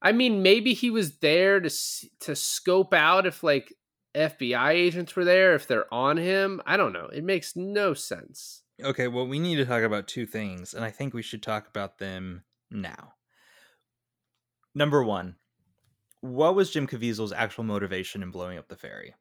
I 0.01 0.11
mean, 0.13 0.41
maybe 0.41 0.73
he 0.73 0.89
was 0.89 1.17
there 1.17 1.59
to 1.59 1.65
s- 1.65 2.05
to 2.21 2.35
scope 2.35 2.93
out 2.93 3.25
if 3.25 3.43
like 3.43 3.73
FBI 4.15 4.71
agents 4.71 5.15
were 5.15 5.25
there, 5.25 5.53
if 5.55 5.67
they're 5.67 5.91
on 5.93 6.17
him. 6.17 6.61
I 6.65 6.77
don't 6.77 6.93
know. 6.93 7.07
It 7.07 7.23
makes 7.23 7.55
no 7.55 7.93
sense. 7.93 8.63
Okay, 8.83 9.07
well, 9.07 9.27
we 9.27 9.39
need 9.39 9.57
to 9.57 9.65
talk 9.65 9.83
about 9.83 10.07
two 10.07 10.25
things, 10.25 10.73
and 10.73 10.83
I 10.85 10.89
think 10.91 11.13
we 11.13 11.21
should 11.21 11.43
talk 11.43 11.67
about 11.67 11.97
them 11.97 12.43
now. 12.71 13.13
Number 14.73 15.03
one, 15.03 15.35
what 16.21 16.55
was 16.55 16.71
Jim 16.71 16.87
Caviezel's 16.87 17.33
actual 17.33 17.63
motivation 17.65 18.23
in 18.23 18.31
blowing 18.31 18.57
up 18.57 18.67
the 18.69 18.75
ferry? 18.77 19.15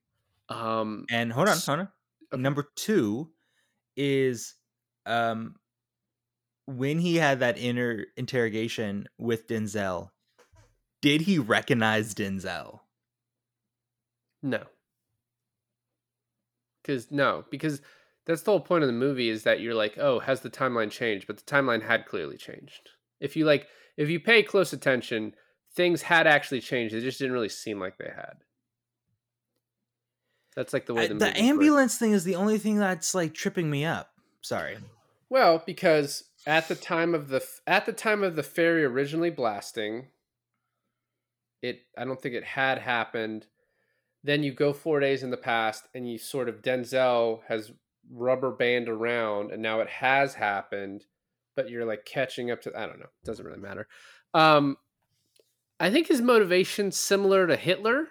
Um, 0.48 1.06
And 1.10 1.32
hold 1.32 1.48
on, 1.48 1.58
hold 1.58 1.78
on. 1.80 1.88
okay. 2.32 2.40
Number 2.42 2.68
two 2.76 3.30
is 3.96 4.54
um 5.06 5.56
when 6.66 6.98
he 6.98 7.16
had 7.16 7.40
that 7.40 7.58
inner 7.58 8.04
interrogation 8.16 9.08
with 9.18 9.48
Denzel, 9.48 10.10
did 11.02 11.22
he 11.22 11.38
recognize 11.38 12.14
Denzel? 12.14 12.80
no, 14.42 14.62
because 16.82 17.10
no, 17.10 17.44
because 17.50 17.80
that's 18.26 18.42
the 18.42 18.50
whole 18.50 18.60
point 18.60 18.84
of 18.84 18.88
the 18.88 18.92
movie 18.92 19.28
is 19.30 19.44
that 19.44 19.60
you're 19.60 19.74
like, 19.74 19.96
oh, 19.98 20.18
has 20.20 20.40
the 20.40 20.50
timeline 20.50 20.90
changed? 20.90 21.26
But 21.26 21.38
the 21.38 21.44
timeline 21.44 21.82
had 21.82 22.06
clearly 22.06 22.36
changed. 22.36 22.90
If 23.20 23.36
you 23.36 23.44
like, 23.44 23.66
if 23.96 24.08
you 24.08 24.20
pay 24.20 24.42
close 24.42 24.72
attention, 24.72 25.34
things 25.74 26.02
had 26.02 26.26
actually 26.26 26.60
changed. 26.60 26.94
It 26.94 27.00
just 27.00 27.18
didn't 27.18 27.32
really 27.32 27.48
seem 27.48 27.80
like 27.80 27.96
they 27.98 28.10
had. 28.14 28.44
That's 30.56 30.72
like 30.72 30.86
the 30.86 30.94
way 30.94 31.04
I- 31.04 31.08
the, 31.08 31.14
the 31.14 31.26
movies 31.26 31.34
work. 31.40 31.48
ambulance 31.48 31.98
thing 31.98 32.12
is 32.12 32.24
the 32.24 32.34
only 32.34 32.58
thing 32.58 32.78
that's 32.78 33.14
like 33.14 33.34
tripping 33.34 33.70
me 33.70 33.84
up. 33.84 34.10
Sorry. 34.40 34.78
Well, 35.30 35.62
because 35.64 36.24
at 36.46 36.68
the 36.68 36.74
time 36.74 37.14
of 37.14 37.28
the 37.28 37.44
at 37.66 37.86
the 37.86 37.92
time 37.92 38.22
of 38.24 38.34
the 38.36 38.42
ferry 38.42 38.84
originally 38.84 39.30
blasting, 39.30 40.06
it 41.62 41.82
I 41.96 42.04
don't 42.04 42.20
think 42.20 42.34
it 42.34 42.44
had 42.44 42.78
happened. 42.78 43.46
Then 44.24 44.42
you 44.42 44.52
go 44.52 44.72
four 44.72 45.00
days 45.00 45.22
in 45.22 45.30
the 45.30 45.36
past, 45.36 45.88
and 45.94 46.10
you 46.10 46.18
sort 46.18 46.48
of 46.48 46.62
Denzel 46.62 47.40
has 47.48 47.72
rubber 48.10 48.50
band 48.50 48.88
around, 48.88 49.52
and 49.52 49.62
now 49.62 49.80
it 49.80 49.88
has 49.88 50.34
happened, 50.34 51.04
but 51.56 51.70
you're 51.70 51.84
like 51.84 52.04
catching 52.04 52.50
up 52.50 52.60
to. 52.62 52.72
I 52.76 52.86
don't 52.86 52.98
know. 52.98 53.06
It 53.22 53.26
doesn't 53.26 53.44
really 53.44 53.60
matter. 53.60 53.86
Um, 54.34 54.76
I 55.80 55.90
think 55.90 56.08
his 56.08 56.20
motivation 56.20 56.90
similar 56.90 57.46
to 57.46 57.56
Hitler. 57.56 58.08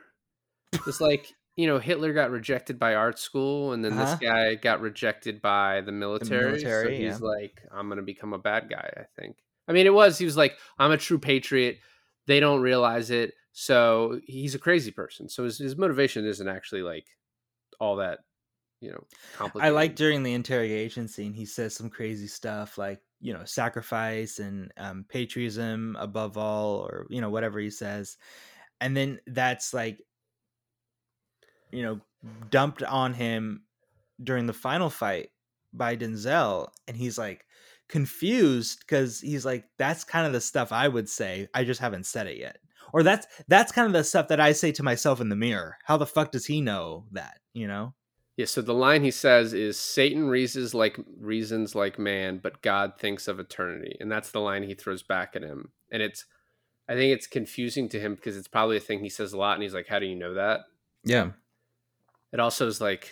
It's 0.88 1.01
like 1.01 1.34
you 1.55 1.68
know 1.68 1.80
Hitler 1.80 2.14
got 2.14 2.32
rejected 2.32 2.80
by 2.80 2.95
art 2.95 3.20
school, 3.20 3.74
and 3.74 3.84
then 3.84 3.93
Uh-huh. 3.93 4.05
this 4.05 4.20
guy 4.20 4.55
got 4.55 4.80
rejected 4.82 5.41
by 5.41 5.82
the 5.82 5.91
military. 5.91 6.60
so 6.60 6.66
military, 6.66 6.97
he's 6.97 7.20
yeah. 7.20 7.28
like, 7.28 7.62
I'm 7.72 7.89
gonna 7.89 8.01
become 8.01 8.34
a 8.34 8.38
bad 8.39 8.70
guy. 8.70 8.89
I 8.95 9.03
think. 9.20 9.38
I 9.68 9.74
mean, 9.74 9.86
it 9.86 9.93
was 9.93 10.18
he 10.18 10.26
was 10.26 10.38
like, 10.38 10.53
I'm 10.80 10.91
a 10.91 10.97
true 10.97 11.20
patriot. 11.20 11.80
They 12.28 12.39
don't 12.39 12.62
realize 12.62 13.10
it, 13.12 13.34
so 13.60 14.20
he's 14.28 14.53
a 14.53 14.60
crazy 14.60 14.91
person. 14.91 15.28
So 15.28 15.43
his, 15.43 15.58
his 15.58 15.76
motivation 15.76 16.28
isn't 16.28 16.47
actually 16.47 16.84
like 16.84 17.08
all 17.80 17.95
that, 17.95 18.20
you 18.82 18.91
know, 18.91 19.03
complicated. 19.36 19.66
I 19.66 19.76
like 19.76 19.95
during 19.95 20.22
the 20.22 20.36
interrogation 20.36 21.08
scene, 21.08 21.34
he 21.34 21.47
says 21.47 21.74
some 21.74 21.89
crazy 21.89 22.28
stuff 22.28 22.78
like, 22.78 23.01
you 23.20 23.34
know, 23.34 23.45
sacrifice 23.45 24.38
and 24.38 24.72
um, 24.78 25.05
patriotism 25.10 25.97
above 25.99 26.38
all, 26.38 26.82
or, 26.82 27.08
you 27.10 27.20
know, 27.20 27.32
whatever 27.32 27.60
he 27.60 27.72
says. 27.72 28.18
And 28.80 28.95
then 28.95 29.20
that's 29.26 29.74
like, 29.74 30.03
you 31.72 31.82
know, 31.82 31.99
dumped 32.51 32.84
on 32.84 33.16
him 33.16 33.64
during 34.24 34.45
the 34.45 34.53
final 34.53 34.91
fight 34.91 35.30
by 35.74 35.97
Denzel. 35.97 36.68
And 36.88 36.95
he's 36.95 37.18
like 37.18 37.43
confused 37.89 38.82
because 38.82 39.20
he's 39.20 39.47
like, 39.47 39.66
that's 39.80 40.03
kind 40.03 40.28
of 40.28 40.34
the 40.34 40.41
stuff 40.41 40.72
I 40.72 40.88
would 40.88 41.10
say. 41.10 41.47
I 41.55 41.64
just 41.64 41.82
haven't 41.82 42.05
said 42.05 42.28
it 42.28 42.38
yet. 42.38 42.60
Or 42.93 43.03
that's 43.03 43.27
that's 43.47 43.71
kind 43.71 43.88
of 43.88 43.93
the 43.93 44.03
stuff 44.03 44.27
that 44.29 44.39
I 44.39 44.51
say 44.51 44.71
to 44.73 44.83
myself 44.83 45.21
in 45.21 45.29
the 45.29 45.35
mirror. 45.35 45.77
How 45.85 45.97
the 45.97 46.05
fuck 46.05 46.31
does 46.31 46.45
he 46.45 46.61
know 46.61 47.05
that? 47.11 47.39
You 47.53 47.67
know? 47.67 47.93
Yeah, 48.38 48.45
so 48.45 48.61
the 48.61 48.73
line 48.73 49.03
he 49.03 49.09
says 49.09 49.53
is 49.53 49.79
Satan 49.79 50.27
reasons 50.27 50.75
like 50.75 50.99
reasons 51.19 51.73
like 51.73 51.97
man, 51.97 52.39
but 52.41 52.61
God 52.61 52.93
thinks 52.99 53.27
of 53.27 53.39
eternity. 53.39 53.97
And 53.99 54.11
that's 54.11 54.29
the 54.29 54.39
line 54.39 54.61
he 54.61 54.75
throws 54.75 55.01
back 55.01 55.35
at 55.35 55.41
him. 55.41 55.71
And 55.91 56.03
it's 56.03 56.25
I 56.88 56.93
think 56.93 57.13
it's 57.13 57.27
confusing 57.27 57.89
to 57.89 57.99
him 57.99 58.13
because 58.13 58.38
it's 58.38 58.47
probably 58.47 58.77
a 58.77 58.81
thing 58.81 58.99
he 58.99 59.09
says 59.09 59.33
a 59.33 59.38
lot 59.38 59.55
and 59.55 59.63
he's 59.63 59.73
like, 59.73 59.88
How 59.88 59.97
do 59.99 60.05
you 60.05 60.15
know 60.15 60.35
that? 60.35 60.61
Yeah. 61.03 61.31
It 62.31 62.39
also 62.39 62.67
is 62.67 62.79
like 62.79 63.11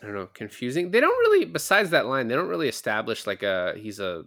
I 0.00 0.06
don't 0.06 0.14
know, 0.14 0.28
confusing. 0.32 0.92
They 0.92 1.00
don't 1.00 1.18
really 1.18 1.46
besides 1.46 1.90
that 1.90 2.06
line, 2.06 2.28
they 2.28 2.36
don't 2.36 2.48
really 2.48 2.68
establish 2.68 3.26
like 3.26 3.42
a 3.42 3.74
he's 3.76 3.98
a 3.98 4.24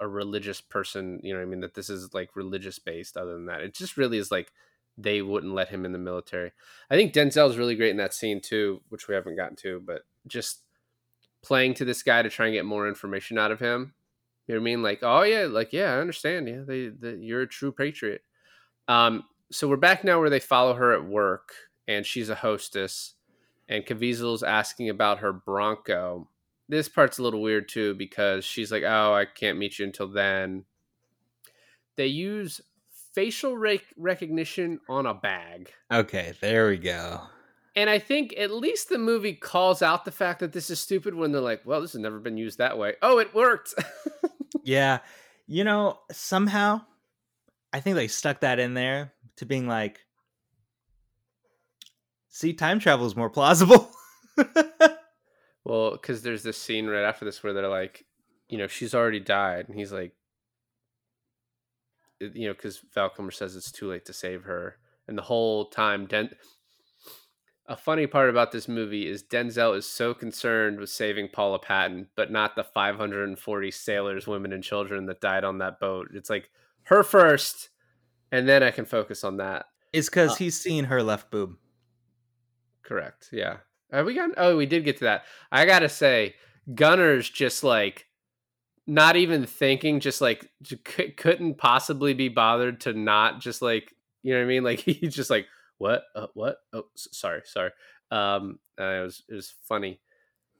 a 0.00 0.08
religious 0.08 0.60
person, 0.60 1.20
you 1.22 1.34
know 1.34 1.42
I 1.42 1.44
mean, 1.44 1.60
that 1.60 1.74
this 1.74 1.90
is 1.90 2.14
like 2.14 2.36
religious 2.36 2.78
based 2.78 3.16
other 3.16 3.34
than 3.34 3.46
that. 3.46 3.60
It 3.60 3.74
just 3.74 3.96
really 3.96 4.18
is 4.18 4.30
like 4.30 4.52
they 4.96 5.22
wouldn't 5.22 5.54
let 5.54 5.68
him 5.68 5.84
in 5.84 5.92
the 5.92 5.98
military. 5.98 6.52
I 6.90 6.96
think 6.96 7.12
Denzel's 7.12 7.56
really 7.56 7.76
great 7.76 7.90
in 7.90 7.96
that 7.98 8.14
scene 8.14 8.40
too, 8.40 8.82
which 8.88 9.06
we 9.06 9.14
haven't 9.14 9.36
gotten 9.36 9.56
to, 9.58 9.80
but 9.84 10.02
just 10.26 10.62
playing 11.42 11.74
to 11.74 11.84
this 11.84 12.02
guy 12.02 12.22
to 12.22 12.28
try 12.28 12.46
and 12.46 12.54
get 12.54 12.64
more 12.64 12.88
information 12.88 13.38
out 13.38 13.52
of 13.52 13.60
him. 13.60 13.94
You 14.46 14.54
know 14.54 14.60
what 14.60 14.62
I 14.62 14.70
mean? 14.70 14.82
Like, 14.82 15.00
oh 15.02 15.22
yeah, 15.22 15.44
like 15.44 15.72
yeah, 15.72 15.94
I 15.94 16.00
understand. 16.00 16.48
Yeah, 16.48 16.62
they, 16.66 16.88
they 16.88 17.14
you're 17.14 17.42
a 17.42 17.48
true 17.48 17.70
patriot. 17.70 18.22
Um, 18.88 19.24
so 19.52 19.68
we're 19.68 19.76
back 19.76 20.04
now 20.04 20.20
where 20.20 20.30
they 20.30 20.40
follow 20.40 20.74
her 20.74 20.92
at 20.92 21.04
work, 21.04 21.52
and 21.86 22.04
she's 22.04 22.28
a 22.28 22.34
hostess, 22.34 23.14
and 23.68 23.84
Caviezel's 23.84 24.42
asking 24.42 24.88
about 24.88 25.18
her 25.18 25.32
Bronco. 25.32 26.28
This 26.68 26.88
part's 26.88 27.18
a 27.18 27.22
little 27.22 27.40
weird 27.40 27.68
too 27.68 27.94
because 27.94 28.44
she's 28.44 28.70
like, 28.70 28.82
"Oh, 28.82 29.14
I 29.14 29.24
can't 29.24 29.58
meet 29.58 29.78
you 29.78 29.86
until 29.86 30.08
then." 30.08 30.64
They 31.96 32.06
use 32.06 32.60
facial 33.14 33.56
rec- 33.56 33.94
recognition 33.96 34.80
on 34.88 35.06
a 35.06 35.14
bag. 35.14 35.72
Okay, 35.92 36.34
there 36.40 36.68
we 36.68 36.76
go. 36.76 37.22
And 37.74 37.88
I 37.88 37.98
think 37.98 38.34
at 38.36 38.50
least 38.50 38.88
the 38.88 38.98
movie 38.98 39.34
calls 39.34 39.82
out 39.82 40.04
the 40.04 40.12
fact 40.12 40.40
that 40.40 40.52
this 40.52 40.68
is 40.68 40.80
stupid 40.80 41.14
when 41.14 41.32
they're 41.32 41.40
like, 41.40 41.62
well, 41.64 41.80
this 41.80 41.92
has 41.92 42.00
never 42.00 42.18
been 42.18 42.36
used 42.36 42.58
that 42.58 42.76
way. 42.76 42.94
Oh, 43.02 43.18
it 43.18 43.34
worked. 43.34 43.74
Yeah. 44.64 44.98
You 45.46 45.64
know, 45.64 45.98
somehow 46.12 46.82
I 47.72 47.80
think 47.80 47.96
they 47.96 48.08
stuck 48.08 48.40
that 48.40 48.58
in 48.58 48.74
there 48.74 49.12
to 49.36 49.46
being 49.46 49.66
like 49.66 50.00
see 52.28 52.52
time 52.52 52.78
travel 52.78 53.06
is 53.06 53.16
more 53.16 53.30
plausible. 53.30 53.90
well, 55.68 55.90
because 55.92 56.22
there's 56.22 56.42
this 56.42 56.56
scene 56.56 56.86
right 56.86 57.04
after 57.04 57.24
this 57.24 57.42
where 57.42 57.52
they're 57.52 57.68
like, 57.68 58.04
you 58.48 58.56
know, 58.58 58.66
she's 58.66 58.94
already 58.94 59.20
died. 59.20 59.68
And 59.68 59.78
he's 59.78 59.92
like, 59.92 60.12
you 62.20 62.48
know, 62.48 62.54
because 62.54 62.80
Val 62.94 63.10
Kilmer 63.10 63.30
says 63.30 63.54
it's 63.54 63.70
too 63.70 63.88
late 63.88 64.04
to 64.06 64.12
save 64.12 64.44
her. 64.44 64.78
And 65.06 65.16
the 65.16 65.22
whole 65.22 65.66
time, 65.66 66.06
Den- 66.06 66.34
a 67.66 67.76
funny 67.76 68.06
part 68.06 68.30
about 68.30 68.50
this 68.50 68.66
movie 68.66 69.06
is 69.06 69.22
Denzel 69.22 69.76
is 69.76 69.86
so 69.86 70.14
concerned 70.14 70.80
with 70.80 70.88
saving 70.90 71.28
Paula 71.32 71.58
Patton, 71.58 72.08
but 72.16 72.32
not 72.32 72.56
the 72.56 72.64
540 72.64 73.70
sailors, 73.70 74.26
women, 74.26 74.52
and 74.52 74.64
children 74.64 75.06
that 75.06 75.20
died 75.20 75.44
on 75.44 75.58
that 75.58 75.78
boat. 75.78 76.08
It's 76.14 76.30
like 76.30 76.50
her 76.84 77.02
first, 77.02 77.68
and 78.32 78.48
then 78.48 78.62
I 78.62 78.70
can 78.70 78.86
focus 78.86 79.22
on 79.22 79.36
that. 79.36 79.66
it's 79.92 80.08
cuz 80.08 80.32
Uh, 80.32 80.34
he's 80.36 80.58
seen 80.58 80.84
her 80.84 81.02
left 81.02 81.30
boob. 81.30 81.56
Correct. 82.82 83.28
Yeah. 83.32 83.58
Have 83.92 84.06
we 84.06 84.14
got? 84.14 84.30
Oh, 84.36 84.56
we 84.56 84.66
did 84.66 84.84
get 84.84 84.98
to 84.98 85.04
that. 85.04 85.24
I 85.50 85.64
gotta 85.64 85.88
say, 85.88 86.34
Gunner's 86.74 87.28
just 87.28 87.64
like 87.64 88.06
not 88.86 89.16
even 89.16 89.46
thinking, 89.46 90.00
just 90.00 90.20
like 90.20 90.50
c- 90.64 90.76
couldn't 91.16 91.58
possibly 91.58 92.14
be 92.14 92.28
bothered 92.28 92.80
to 92.82 92.92
not 92.92 93.40
just 93.40 93.62
like 93.62 93.92
you 94.22 94.34
know 94.34 94.40
what 94.40 94.44
I 94.44 94.48
mean. 94.48 94.62
Like 94.64 94.80
he's 94.80 95.14
just 95.14 95.30
like 95.30 95.46
what, 95.78 96.02
uh, 96.16 96.26
what? 96.34 96.58
Oh, 96.72 96.86
sorry, 96.96 97.42
sorry. 97.44 97.70
Um, 98.10 98.58
uh, 98.80 98.84
it 98.84 99.02
was 99.04 99.22
it 99.28 99.34
was 99.34 99.54
funny, 99.64 100.00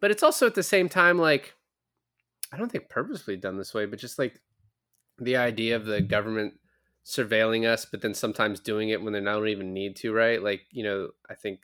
but 0.00 0.10
it's 0.10 0.22
also 0.22 0.46
at 0.46 0.54
the 0.54 0.62
same 0.62 0.88
time 0.88 1.18
like 1.18 1.54
I 2.52 2.56
don't 2.56 2.70
think 2.70 2.88
purposefully 2.88 3.36
done 3.36 3.58
this 3.58 3.74
way, 3.74 3.86
but 3.86 3.98
just 3.98 4.18
like 4.18 4.40
the 5.18 5.36
idea 5.36 5.76
of 5.76 5.84
the 5.84 6.00
government 6.00 6.54
surveilling 7.04 7.66
us, 7.66 7.84
but 7.84 8.00
then 8.00 8.14
sometimes 8.14 8.60
doing 8.60 8.90
it 8.90 9.02
when 9.02 9.12
they 9.12 9.20
don't 9.20 9.48
even 9.48 9.72
need 9.72 9.96
to, 9.96 10.12
right? 10.12 10.42
Like, 10.42 10.62
you 10.70 10.82
know, 10.82 11.08
I 11.28 11.34
think 11.34 11.60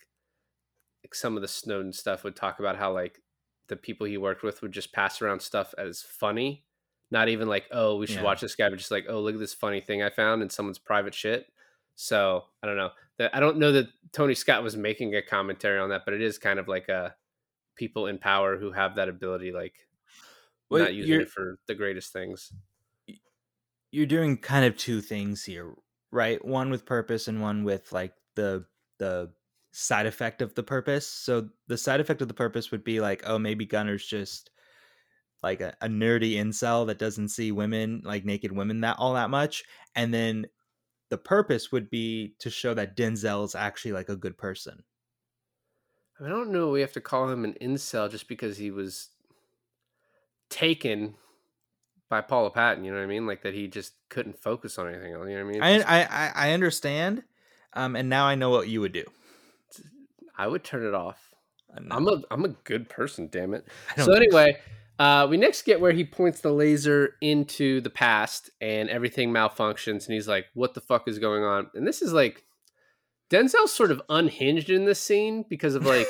some 1.13 1.37
of 1.37 1.43
the 1.43 1.49
Snowden 1.49 1.93
stuff 1.93 2.25
would 2.25 2.37
talk 2.37 2.59
about 2.61 2.77
how 2.77 2.93
like 2.93 3.21
the 3.69 3.77
people 3.77 4.07
he 4.07 4.19
worked 4.19 4.43
with 4.43 4.63
would 4.63 4.73
just 4.73 4.93
pass 4.93 5.21
around 5.23 5.41
stuff 5.41 5.75
as 5.79 6.03
funny, 6.03 6.65
not 7.11 7.29
even 7.29 7.49
like, 7.49 7.67
oh, 7.71 7.97
we 7.97 8.07
should 8.07 8.21
Yeah. 8.21 8.23
watch 8.23 8.41
this 8.41 8.55
guy, 8.55 8.69
but 8.71 8.77
just 8.79 8.91
like, 8.91 9.07
oh, 9.09 9.21
look 9.21 9.35
at 9.35 9.41
this 9.41 9.55
funny 9.55 9.81
thing 9.81 10.03
I 10.03 10.11
found 10.11 10.43
in 10.43 10.51
someone's 10.51 10.79
private 10.79 11.15
shit. 11.15 11.47
So 11.97 12.45
I 12.63 12.67
don't 12.67 12.77
know. 12.77 12.91
That 13.19 13.35
I 13.35 13.41
don't 13.41 13.59
know 13.59 13.73
that 13.73 13.89
Tony 14.13 14.35
Scott 14.35 14.63
was 14.63 14.77
making 14.77 15.15
a 15.15 15.23
commentary 15.23 15.79
on 15.79 15.91
that, 15.91 16.05
but 16.05 16.15
it 16.15 16.23
is 16.23 16.39
kind 16.39 16.59
of 16.59 16.69
like 16.69 16.89
a 16.89 17.17
people 17.77 18.07
in 18.09 18.19
power 18.19 18.57
who 18.59 18.73
have 18.73 18.97
that 18.97 19.09
ability, 19.09 19.53
like 19.53 19.89
Well, 20.71 20.83
not 20.83 20.95
using 20.95 21.21
it 21.21 21.29
for 21.31 21.59
the 21.67 21.75
greatest 21.75 22.13
things. 22.13 22.53
You're 23.91 24.07
doing 24.07 24.39
kind 24.39 24.65
of 24.65 24.77
two 24.77 25.01
things 25.01 25.45
here, 25.45 25.75
right? 26.11 26.45
One 26.45 26.71
with 26.71 26.85
purpose 26.85 27.29
and 27.29 27.41
one 27.41 27.65
with 27.65 27.93
like 27.93 28.15
the 28.35 28.67
the 28.99 29.33
side 29.75 30.07
effect 30.07 30.41
of 30.41 30.55
the 30.55 30.63
purpose. 30.63 31.07
So 31.09 31.51
the 31.67 31.77
side 31.77 32.01
effect 32.01 32.23
of 32.23 32.29
the 32.29 32.35
purpose 32.35 32.71
would 32.71 32.85
be 32.85 33.01
like, 33.01 33.23
oh, 33.27 33.39
maybe 33.39 33.67
Gunner's 33.67 34.07
just 34.07 34.51
like 35.43 35.61
a, 35.61 35.77
a 35.83 35.89
nerdy 35.89 36.35
incel 36.35 36.87
that 36.87 36.99
doesn't 36.99 37.29
see 37.29 37.53
women 37.53 38.03
like 38.05 38.25
naked 38.25 38.53
women 38.53 38.81
that 38.83 38.97
all 38.99 39.15
that 39.15 39.31
much. 39.31 39.65
And 39.95 40.15
then 40.15 40.47
the 41.11 41.19
purpose 41.19 41.73
would 41.73 41.91
be 41.91 42.37
to 42.41 42.51
show 42.51 42.75
that 42.75 42.97
Denzel 42.97 43.45
is 43.45 43.55
actually 43.55 43.93
like 43.93 44.09
a 44.09 44.17
good 44.17 44.39
person. 44.39 44.85
I 46.21 46.29
don't 46.29 46.51
know. 46.51 46.71
We 46.71 46.81
have 46.81 46.93
to 46.93 47.01
call 47.01 47.29
him 47.29 47.45
an 47.45 47.55
incel 47.61 48.11
just 48.11 48.29
because 48.29 48.57
he 48.57 48.71
was 48.71 49.11
taken 50.49 51.17
by 52.09 52.21
Paula 52.21 52.51
Patton. 52.51 52.85
You 52.85 52.93
know 52.93 52.99
what 52.99 53.05
I 53.05 53.09
mean? 53.09 53.27
Like 53.27 53.43
that 53.43 53.55
he 53.55 53.69
just 53.69 53.95
couldn't 54.09 54.39
focus 54.39 54.79
on 54.79 54.89
anything. 54.89 55.15
else, 55.15 55.29
You 55.29 55.37
know 55.39 55.45
what 55.45 55.51
I 55.51 55.53
mean? 55.53 55.63
I, 55.63 55.75
just- 55.77 55.89
I 55.89 56.03
I 56.05 56.33
I 56.35 56.53
understand, 56.53 57.25
um, 57.73 57.97
and 57.97 58.09
now 58.09 58.27
I 58.27 58.35
know 58.35 58.51
what 58.51 58.69
you 58.69 58.81
would 58.81 58.93
do. 58.93 59.05
I 60.37 60.47
would 60.47 60.65
turn 60.65 60.87
it 60.87 60.95
off. 60.95 61.35
I'm 61.91 62.09
a 62.09 62.23
I'm 62.31 62.45
a 62.45 62.49
good 62.49 62.89
person. 62.89 63.29
Damn 63.31 63.55
it. 63.55 63.67
So 63.97 64.13
anyway, 64.13 64.59
uh, 64.99 65.27
we 65.29 65.37
next 65.37 65.63
get 65.63 65.81
where 65.81 65.93
he 65.93 66.05
points 66.05 66.41
the 66.41 66.53
laser 66.53 67.17
into 67.21 67.81
the 67.81 67.91
past 67.91 68.51
and 68.61 68.89
everything 68.89 69.31
malfunctions, 69.31 70.07
and 70.07 70.15
he's 70.15 70.29
like, 70.29 70.47
"What 70.55 70.75
the 70.75 70.81
fuck 70.81 71.09
is 71.09 71.19
going 71.19 71.43
on?" 71.43 71.71
And 71.75 71.87
this 71.87 72.03
is 72.03 72.13
like 72.13 72.45
Denzel's 73.31 73.73
sort 73.73 73.91
of 73.91 74.03
unhinged 74.09 74.71
in 74.71 74.85
this 74.85 75.01
scene 75.01 75.45
because 75.49 75.75
of 75.75 75.85
like 75.85 76.07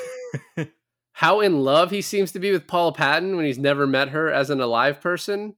how 1.13 1.39
in 1.39 1.61
love 1.61 1.91
he 1.91 2.01
seems 2.01 2.31
to 2.33 2.39
be 2.39 2.51
with 2.51 2.67
Paula 2.67 2.93
Patton 2.93 3.35
when 3.35 3.45
he's 3.45 3.57
never 3.57 3.87
met 3.87 4.09
her 4.09 4.31
as 4.31 4.49
an 4.49 4.61
alive 4.61 5.01
person. 5.01 5.55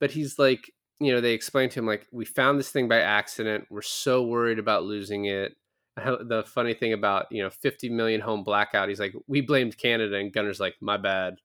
But 0.00 0.12
he's 0.12 0.38
like, 0.38 0.70
you 1.00 1.12
know, 1.12 1.20
they 1.20 1.32
explain 1.32 1.68
to 1.70 1.78
him 1.80 1.86
like, 1.86 2.06
"We 2.12 2.24
found 2.24 2.58
this 2.58 2.70
thing 2.70 2.88
by 2.88 3.00
accident. 3.00 3.66
We're 3.70 3.82
so 3.82 4.22
worried 4.22 4.58
about 4.58 4.84
losing 4.84 5.26
it." 5.26 5.54
the 5.96 6.44
funny 6.46 6.74
thing 6.74 6.92
about 6.92 7.26
you 7.30 7.42
know 7.42 7.50
50 7.50 7.88
million 7.90 8.20
home 8.20 8.42
blackout. 8.42 8.88
He's 8.88 9.00
like, 9.00 9.14
we 9.26 9.40
blamed 9.40 9.78
Canada, 9.78 10.16
and 10.16 10.32
Gunner's 10.32 10.60
like, 10.60 10.74
my 10.80 10.96
bad, 10.96 11.36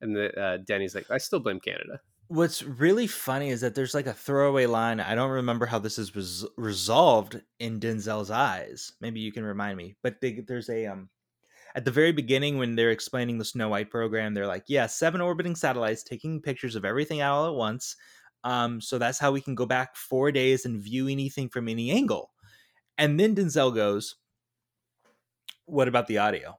and 0.00 0.16
the 0.16 0.40
uh, 0.40 0.56
Denny's 0.58 0.94
like, 0.94 1.10
I 1.10 1.18
still 1.18 1.40
blame 1.40 1.60
Canada. 1.60 2.00
What's 2.28 2.62
really 2.62 3.08
funny 3.08 3.50
is 3.50 3.60
that 3.60 3.74
there's 3.74 3.92
like 3.92 4.06
a 4.06 4.14
throwaway 4.14 4.66
line. 4.66 5.00
I 5.00 5.16
don't 5.16 5.30
remember 5.30 5.66
how 5.66 5.80
this 5.80 5.98
is 5.98 6.14
res- 6.14 6.46
resolved 6.56 7.40
in 7.58 7.80
Denzel's 7.80 8.30
eyes. 8.30 8.92
Maybe 9.00 9.18
you 9.18 9.32
can 9.32 9.44
remind 9.44 9.76
me. 9.76 9.96
But 10.02 10.20
they, 10.20 10.40
there's 10.46 10.70
a 10.70 10.86
um 10.86 11.10
at 11.74 11.84
the 11.84 11.90
very 11.90 12.12
beginning 12.12 12.56
when 12.56 12.76
they're 12.76 12.90
explaining 12.90 13.38
the 13.38 13.44
Snow 13.44 13.68
White 13.68 13.90
program, 13.90 14.32
they're 14.32 14.46
like, 14.46 14.64
"Yeah, 14.68 14.86
seven 14.86 15.20
orbiting 15.20 15.56
satellites 15.56 16.02
taking 16.02 16.40
pictures 16.40 16.76
of 16.76 16.84
everything 16.84 17.20
all 17.20 17.48
at 17.48 17.54
once. 17.54 17.96
Um, 18.44 18.80
so 18.80 18.96
that's 18.96 19.18
how 19.18 19.32
we 19.32 19.40
can 19.40 19.54
go 19.54 19.66
back 19.66 19.96
four 19.96 20.32
days 20.32 20.64
and 20.64 20.80
view 20.80 21.08
anything 21.08 21.48
from 21.48 21.68
any 21.68 21.90
angle." 21.90 22.30
And 23.00 23.18
then 23.18 23.34
Denzel 23.34 23.74
goes, 23.74 24.16
"What 25.64 25.88
about 25.88 26.06
the 26.06 26.18
audio?" 26.18 26.58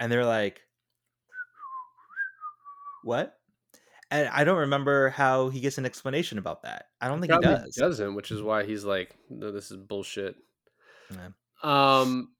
And 0.00 0.10
they're 0.10 0.24
like, 0.24 0.62
"What?" 3.04 3.36
And 4.10 4.28
I 4.28 4.44
don't 4.44 4.58
remember 4.58 5.10
how 5.10 5.48
he 5.50 5.60
gets 5.60 5.76
an 5.76 5.84
explanation 5.84 6.38
about 6.38 6.62
that. 6.62 6.86
I 7.00 7.08
don't 7.08 7.20
think 7.20 7.32
he 7.32 7.38
does. 7.40 7.74
doesn't, 7.74 8.14
which 8.14 8.30
is 8.30 8.42
why 8.42 8.64
he's 8.64 8.84
like, 8.84 9.16
no, 9.28 9.50
this 9.50 9.70
is 9.70 9.76
bullshit. 9.76 10.36
Yeah. 11.10 11.30
Um, 11.62 12.30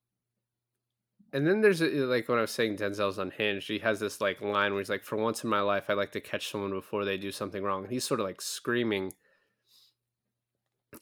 and 1.32 1.46
then 1.46 1.62
there's 1.62 1.82
a, 1.82 1.86
like 1.86 2.28
when 2.28 2.38
I 2.38 2.42
was 2.42 2.52
saying 2.52 2.76
Denzel's 2.76 3.18
unhinged. 3.18 3.68
He 3.68 3.80
has 3.80 3.98
this 3.98 4.20
like 4.20 4.40
line 4.40 4.72
where 4.72 4.80
he's 4.80 4.88
like, 4.88 5.04
"For 5.04 5.16
once 5.16 5.42
in 5.42 5.50
my 5.50 5.60
life, 5.60 5.86
I 5.88 5.94
like 5.94 6.12
to 6.12 6.20
catch 6.20 6.50
someone 6.50 6.70
before 6.70 7.04
they 7.04 7.18
do 7.18 7.32
something 7.32 7.62
wrong." 7.62 7.82
And 7.82 7.92
he's 7.92 8.04
sort 8.04 8.20
of 8.20 8.26
like 8.26 8.40
screaming, 8.40 9.12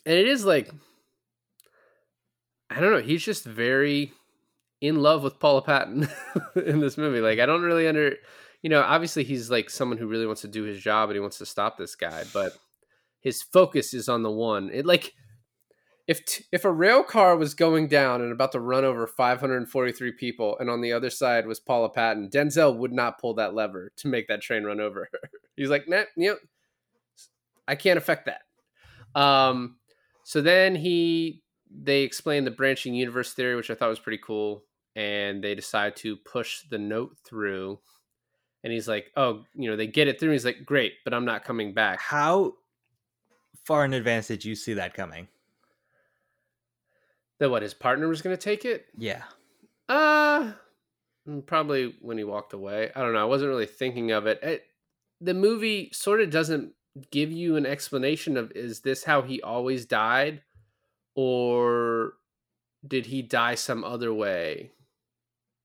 and 0.07 0.15
it 0.17 0.27
is 0.27 0.45
like, 0.47 0.71
I 2.75 2.81
don't 2.81 2.93
know. 2.93 3.03
He's 3.03 3.25
just 3.25 3.45
very 3.45 4.13
in 4.81 5.01
love 5.01 5.23
with 5.23 5.39
Paula 5.39 5.63
Patton 5.63 6.09
in 6.67 6.81
this 6.81 6.99
movie. 6.99 7.21
Like, 7.21 7.39
I 7.39 7.47
don't 7.47 7.63
really 7.63 7.87
under, 7.87 8.17
you 8.63 8.71
know, 8.71 8.83
obviously 8.83 9.25
he's 9.25 9.51
like 9.51 9.71
someone 9.71 9.99
who 9.99 10.07
really 10.07 10.27
wants 10.27 10.43
to 10.43 10.49
do 10.49 10.65
his 10.65 10.81
job 10.81 11.09
and 11.09 11.17
he 11.17 11.21
wants 11.21 11.39
to 11.39 11.47
stop 11.47 11.77
this 11.77 11.95
guy, 11.95 12.25
but 12.33 12.53
his 13.21 13.43
focus 13.43 13.95
is 13.95 14.09
on 14.09 14.23
the 14.23 14.31
one. 14.31 14.71
It 14.73 14.87
like 14.87 15.13
if 16.09 16.25
t- 16.25 16.45
if 16.51 16.65
a 16.65 16.73
rail 16.73 17.05
car 17.05 17.37
was 17.37 17.55
going 17.55 17.87
down 17.89 18.21
and 18.23 18.33
about 18.33 18.53
to 18.53 18.61
run 18.61 18.85
over 18.85 19.07
543 19.07 20.13
people, 20.13 20.59
and 20.59 20.69
on 20.69 20.81
the 20.81 20.93
other 20.93 21.11
side 21.11 21.47
was 21.47 21.61
Paula 21.61 21.89
Patton, 21.89 22.29
Denzel 22.29 22.77
would 22.77 22.93
not 22.93 23.21
pull 23.21 23.35
that 23.35 23.55
lever 23.55 23.93
to 23.99 24.09
make 24.09 24.27
that 24.29 24.43
train 24.43 24.65
run 24.65 24.81
over 24.81 25.09
her. 25.13 25.31
He's 25.57 25.71
like, 25.71 25.89
nah, 25.89 26.03
know, 26.17 26.37
I 27.69 27.77
can't 27.77 27.99
affect 27.99 28.27
that. 28.27 29.21
Um, 29.21 29.77
so 30.25 30.41
then 30.41 30.75
he 30.75 31.43
they 31.75 32.03
explain 32.03 32.45
the 32.45 32.51
branching 32.51 32.95
universe 32.95 33.33
theory, 33.33 33.57
which 33.57 33.71
I 33.71 33.75
thought 33.75 33.89
was 33.89 33.99
pretty 33.99 34.21
cool, 34.23 34.65
and 34.97 35.43
they 35.43 35.55
decide 35.55 35.97
to 35.97 36.17
push 36.17 36.63
the 36.69 36.79
note 36.79 37.17
through. 37.25 37.79
And 38.65 38.73
he's 38.73 38.89
like, 38.89 39.11
oh, 39.17 39.45
you 39.55 39.71
know, 39.71 39.77
they 39.77 39.87
get 39.87 40.09
it 40.09 40.21
through. 40.21 40.33
He's 40.33 40.45
like, 40.45 40.65
great, 40.65 40.95
but 41.05 41.15
I'm 41.15 41.25
not 41.25 41.45
coming 41.45 41.75
back. 41.75 42.01
How 42.01 42.55
far 43.65 43.85
in 43.85 43.95
advance 43.95 44.29
did 44.29 44.45
you 44.45 44.55
see 44.55 44.75
that 44.75 44.95
coming? 44.95 45.29
That 47.41 47.51
what 47.51 47.63
his 47.63 47.75
partner 47.75 48.07
was 48.09 48.23
going 48.23 48.37
to 48.37 48.43
take 48.43 48.65
it? 48.65 48.87
Yeah. 48.97 49.23
Uh 49.89 50.53
mm, 51.29 51.45
probably 51.45 51.97
when 52.01 52.19
he 52.19 52.25
walked 52.25 52.53
away. 52.53 52.91
I 52.95 53.01
don't 53.01 53.13
know. 53.13 53.21
I 53.21 53.25
wasn't 53.25 53.49
really 53.49 53.67
thinking 53.67 54.13
of 54.13 54.27
it. 54.27 54.41
it 54.43 54.65
the 55.21 55.35
movie 55.35 55.91
sort 55.93 56.21
of 56.21 56.31
doesn't 56.31 56.73
give 57.11 57.33
you 57.33 57.57
an 57.57 57.67
explanation 57.67 58.37
of 58.37 58.53
is 58.53 58.81
this 58.81 59.05
how 59.05 59.23
he 59.23 59.41
always 59.43 59.87
died 59.87 60.43
or 61.15 62.15
did 62.87 63.07
he 63.07 63.23
die 63.23 63.55
some 63.57 63.85
other 63.85 64.13
way? 64.15 64.73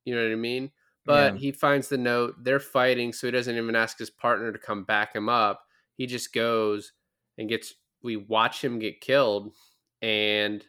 You 0.06 0.16
know 0.16 0.24
what 0.24 0.32
I 0.32 0.36
mean? 0.36 0.72
But 1.06 1.36
Yeah. 1.36 1.38
he 1.38 1.52
finds 1.52 1.88
the 1.88 1.98
note, 1.98 2.36
they're 2.44 2.60
fighting, 2.60 3.14
so 3.14 3.28
he 3.28 3.32
doesn't 3.32 3.56
even 3.56 3.76
ask 3.76 3.98
his 3.98 4.10
partner 4.10 4.52
to 4.52 4.60
come 4.60 4.84
back 4.84 5.16
him 5.16 5.30
up. 5.30 5.66
He 5.96 6.06
just 6.06 6.34
goes 6.34 6.94
and 7.38 7.50
gets 7.50 7.74
we 8.04 8.16
watch 8.16 8.64
him 8.64 8.80
get 8.80 9.02
killed 9.02 9.56
and 10.02 10.66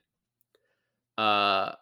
uh 1.16 1.72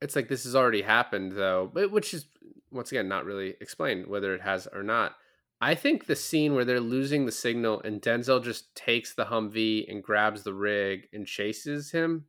it's 0.00 0.16
like 0.16 0.28
this 0.28 0.44
has 0.44 0.56
already 0.56 0.82
happened 0.82 1.32
though 1.32 1.70
but 1.72 1.90
which 1.90 2.14
is 2.14 2.28
once 2.70 2.92
again 2.92 3.08
not 3.08 3.24
really 3.24 3.56
explained 3.60 4.06
whether 4.06 4.34
it 4.34 4.42
has 4.42 4.66
or 4.68 4.82
not 4.82 5.16
i 5.60 5.74
think 5.74 6.06
the 6.06 6.16
scene 6.16 6.54
where 6.54 6.64
they're 6.64 6.80
losing 6.80 7.26
the 7.26 7.32
signal 7.32 7.80
and 7.82 8.02
denzel 8.02 8.42
just 8.42 8.74
takes 8.74 9.14
the 9.14 9.24
humvee 9.26 9.90
and 9.90 10.02
grabs 10.02 10.42
the 10.42 10.54
rig 10.54 11.08
and 11.12 11.26
chases 11.26 11.90
him 11.90 12.24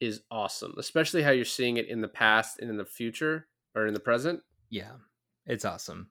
is 0.00 0.22
awesome 0.30 0.74
especially 0.78 1.22
how 1.22 1.30
you're 1.30 1.44
seeing 1.44 1.76
it 1.76 1.88
in 1.88 2.00
the 2.00 2.08
past 2.08 2.58
and 2.60 2.68
in 2.70 2.76
the 2.76 2.84
future 2.84 3.46
or 3.74 3.86
in 3.86 3.94
the 3.94 4.00
present 4.00 4.40
Yeah. 4.70 4.92
It's 5.46 5.64
awesome. 5.64 6.08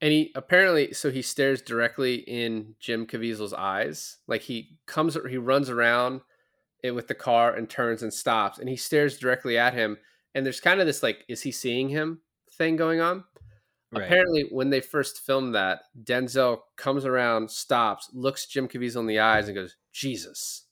and 0.00 0.10
he 0.12 0.32
apparently 0.34 0.92
so 0.92 1.10
he 1.10 1.22
stares 1.22 1.62
directly 1.62 2.16
in 2.16 2.74
Jim 2.80 3.06
Caviezel's 3.06 3.52
eyes. 3.54 4.16
Like 4.26 4.40
he 4.42 4.78
comes 4.86 5.16
he 5.30 5.38
runs 5.38 5.70
around 5.70 6.22
it 6.82 6.90
with 6.90 7.06
the 7.06 7.14
car 7.14 7.54
and 7.54 7.70
turns 7.70 8.02
and 8.02 8.12
stops 8.12 8.58
and 8.58 8.68
he 8.68 8.76
stares 8.76 9.18
directly 9.18 9.56
at 9.56 9.74
him 9.74 9.98
and 10.34 10.44
there's 10.44 10.60
kind 10.60 10.80
of 10.80 10.86
this 10.86 11.02
like 11.02 11.24
is 11.28 11.42
he 11.42 11.52
seeing 11.52 11.88
him 11.90 12.22
thing 12.58 12.74
going 12.76 13.00
on. 13.00 13.22
Right. 13.92 14.04
Apparently 14.04 14.46
when 14.50 14.70
they 14.70 14.80
first 14.80 15.20
filmed 15.20 15.54
that, 15.54 15.82
Denzel 16.02 16.60
comes 16.76 17.04
around, 17.04 17.50
stops, 17.50 18.08
looks 18.12 18.46
Jim 18.46 18.66
Caviezel 18.66 19.00
in 19.00 19.06
the 19.06 19.18
eyes 19.18 19.48
and 19.48 19.54
goes, 19.54 19.76
"Jesus." 19.92 20.64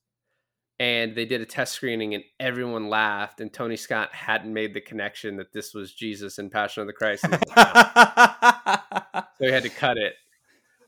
And 0.79 1.15
they 1.15 1.27
did 1.27 1.43
a 1.43 1.47
test 1.47 1.75
screening 1.75 2.15
and 2.15 2.25
everyone 2.39 2.89
laughed 2.89 3.43
and 3.43 3.53
Tony 3.53 3.77
Scott 3.77 4.15
hadn't 4.15 4.51
made 4.51 4.73
the 4.73 4.81
connection 4.81 5.37
that 5.37 5.53
this 5.53 5.75
was 5.75 5.93
Jesus 5.93 6.39
in 6.39 6.49
Passion 6.49 6.81
of 6.81 6.87
the 6.87 6.95
Christ. 6.95 7.25
And 7.25 7.35
he's 7.35 7.57
like, 7.57 7.75
"No." 7.75 9.23
so 9.39 9.45
he 9.45 9.53
had 9.53 9.65
to 9.65 9.69
cut 9.69 9.99
it. 9.99 10.15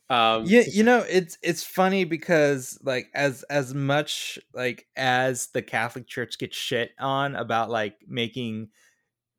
Um, 0.09 0.45
yeah, 0.45 0.65
you 0.71 0.83
know, 0.83 1.05
it's 1.09 1.39
it's 1.43 1.65
funny 1.65 2.05
because 2.05 2.79
like 2.83 3.09
as 3.15 3.45
as 3.45 3.73
much 3.73 4.39
like 4.53 4.87
as 4.95 5.47
the 5.49 5.63
Catholic 5.63 6.07
Church 6.07 6.39
gets 6.39 6.57
shit 6.57 6.93
on 6.99 7.35
about 7.35 7.71
like 7.71 7.97
making 8.07 8.69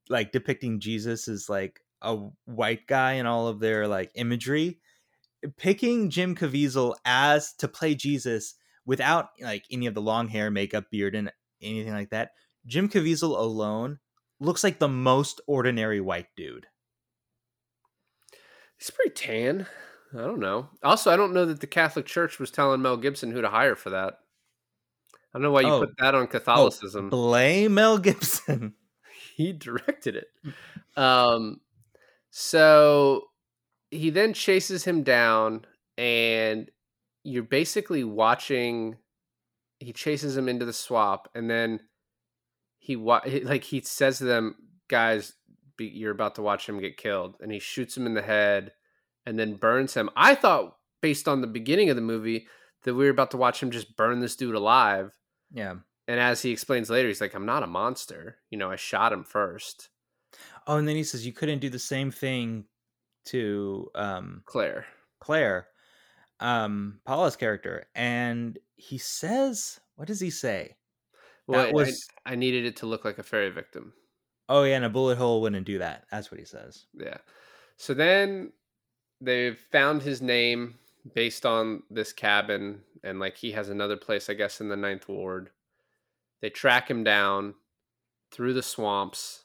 like 0.09 0.31
depicting 0.31 0.79
Jesus 0.79 1.27
as 1.27 1.47
like 1.47 1.82
a 2.04 2.16
white 2.45 2.86
guy 2.88 3.14
and 3.14 3.28
all 3.28 3.47
of 3.47 3.60
their 3.60 3.88
like 3.88 4.12
imagery, 4.16 4.80
picking 5.58 6.10
Jim 6.10 6.36
Caviezel 6.36 6.95
as 7.06 7.54
to 7.54 7.68
play 7.68 7.95
Jesus 7.95 8.56
without 8.86 9.30
like 9.41 9.64
any 9.72 9.88
of 9.88 9.93
the 9.95 10.01
long 10.01 10.28
hair, 10.28 10.51
makeup, 10.51 10.86
beard, 10.91 11.16
and 11.16 11.32
anything 11.62 11.93
like 11.93 12.10
that, 12.12 12.32
Jim 12.68 12.89
Caviezel 12.89 13.38
alone 13.38 13.99
looks 14.39 14.64
like 14.64 14.80
the 14.80 14.88
most 14.89 15.39
ordinary 15.47 16.01
white 16.01 16.28
dude. 16.36 16.68
he's 18.78 18.89
pretty 18.91 19.12
tan. 19.12 19.68
I 20.14 20.18
don't 20.18 20.39
know. 20.39 20.70
Also, 20.84 21.12
I 21.12 21.16
don't 21.16 21.34
know 21.34 21.45
that 21.45 21.60
the 21.62 21.68
Catholic 21.68 22.06
Church 22.06 22.38
was 22.39 22.51
telling 22.51 22.82
Mel 22.82 22.97
Gibson 22.97 23.32
who 23.32 23.41
to 23.41 23.49
hire 23.49 23.76
for 23.76 23.89
that. 23.91 24.20
I 25.34 25.38
don't 25.39 25.41
know 25.41 25.51
why 25.51 25.62
you 25.62 25.68
Oh. 25.70 25.80
put 25.80 25.97
that 25.97 26.14
on 26.14 26.24
Oh, 26.24 26.28
Catholicism. 26.28 27.10
blame 27.10 27.74
Mel 27.74 27.97
Gibson. 27.97 28.76
he 29.36 29.54
directed 29.54 30.16
it. 30.18 30.28
Um, 30.95 31.62
so 32.36 33.25
he 33.91 34.09
then 34.09 34.34
chases 34.34 34.84
him 34.84 35.03
down, 35.03 35.65
and 35.99 36.71
you're 37.23 37.43
basically 37.43 38.03
watching. 38.03 38.97
He 39.79 39.93
chases 39.93 40.36
him 40.36 40.49
into 40.49 40.65
the 40.65 40.73
swamp, 40.73 41.27
and 41.36 41.47
then 41.47 41.81
he 42.79 42.95
like 42.95 43.63
he 43.63 43.81
says 43.81 44.17
to 44.17 44.23
them, 44.23 44.55
"Guys, 44.88 45.34
be, 45.77 45.86
you're 45.86 46.11
about 46.11 46.34
to 46.36 46.41
watch 46.41 46.67
him 46.67 46.79
get 46.79 46.97
killed," 46.97 47.36
and 47.39 47.51
he 47.51 47.59
shoots 47.59 47.95
him 47.95 48.07
in 48.07 48.15
the 48.15 48.23
head, 48.23 48.71
and 49.27 49.38
then 49.38 49.53
burns 49.53 49.93
him. 49.93 50.09
I 50.15 50.34
thought, 50.34 50.75
based 51.03 51.27
on 51.27 51.41
the 51.41 51.47
beginning 51.47 51.91
of 51.91 51.95
the 51.95 52.01
movie, 52.01 52.47
that 52.81 52.95
we 52.95 53.03
were 53.03 53.11
about 53.11 53.29
to 53.31 53.38
watch 53.38 53.61
him 53.61 53.69
just 53.69 53.95
burn 53.95 54.21
this 54.21 54.36
dude 54.36 54.55
alive. 54.55 55.11
yeah. 55.51 55.75
And 56.07 56.19
as 56.19 56.41
he 56.41 56.49
explains 56.49 56.89
later, 56.89 57.09
he's 57.09 57.21
like, 57.21 57.36
"I'm 57.36 57.45
not 57.45 57.61
a 57.61 57.67
monster. 57.67 58.39
You 58.49 58.57
know, 58.57 58.71
I 58.71 58.75
shot 58.75 59.13
him 59.13 59.23
first. 59.23 59.89
Oh, 60.67 60.77
and 60.77 60.88
then 60.88 60.95
he 60.95 61.03
says 61.03 61.25
you 61.25 61.34
couldn't 61.34 61.59
do 61.59 61.69
the 61.69 61.79
same 61.79 62.11
thing 62.11 62.65
to 63.25 63.89
um 63.95 64.43
Claire." 64.45 64.86
Claire, 65.19 65.67
um 66.39 66.99
Paula's 67.05 67.36
character, 67.36 67.86
and 67.95 68.57
he 68.75 68.97
says, 68.97 69.79
"What 69.95 70.07
does 70.07 70.19
he 70.19 70.29
say?" 70.29 70.77
Well, 71.47 71.61
That 71.63 71.69
I- 71.69 71.73
was- 71.73 72.07
I, 72.25 72.36
needed 72.36 72.65
it 72.65 72.77
to 72.77 72.86
look 72.86 73.03
like 73.05 73.17
a 73.17 73.23
ferry 73.23 73.49
victim. 73.49 73.93
Oh 74.49 74.63
yeah, 74.63 74.75
and 74.77 74.86
a 74.86 74.89
bullet 74.89 75.17
hole 75.17 75.41
wouldn't 75.41 75.65
do 75.65 75.77
that. 75.79 76.05
That's 76.11 76.31
what 76.31 76.39
he 76.39 76.45
says. 76.45 76.86
Yeah. 76.93 77.17
So 77.77 77.93
then 77.93 78.53
they've 79.21 79.57
found 79.57 80.01
his 80.01 80.21
name 80.21 80.79
based 81.15 81.45
on 81.45 81.84
this 81.89 82.13
cabin, 82.13 82.84
and 83.03 83.19
like 83.19 83.36
he 83.38 83.51
has 83.53 83.69
another 83.69 83.97
place, 83.97 84.29
I 84.29 84.34
guess, 84.36 84.61
in 84.61 84.69
the 84.69 84.77
Ninth 84.77 85.07
Ward. 85.09 85.51
They 86.41 86.49
track 86.49 86.89
him 86.89 87.03
down 87.03 87.55
through 88.31 88.53
the 88.53 88.63
swamps, 88.63 89.42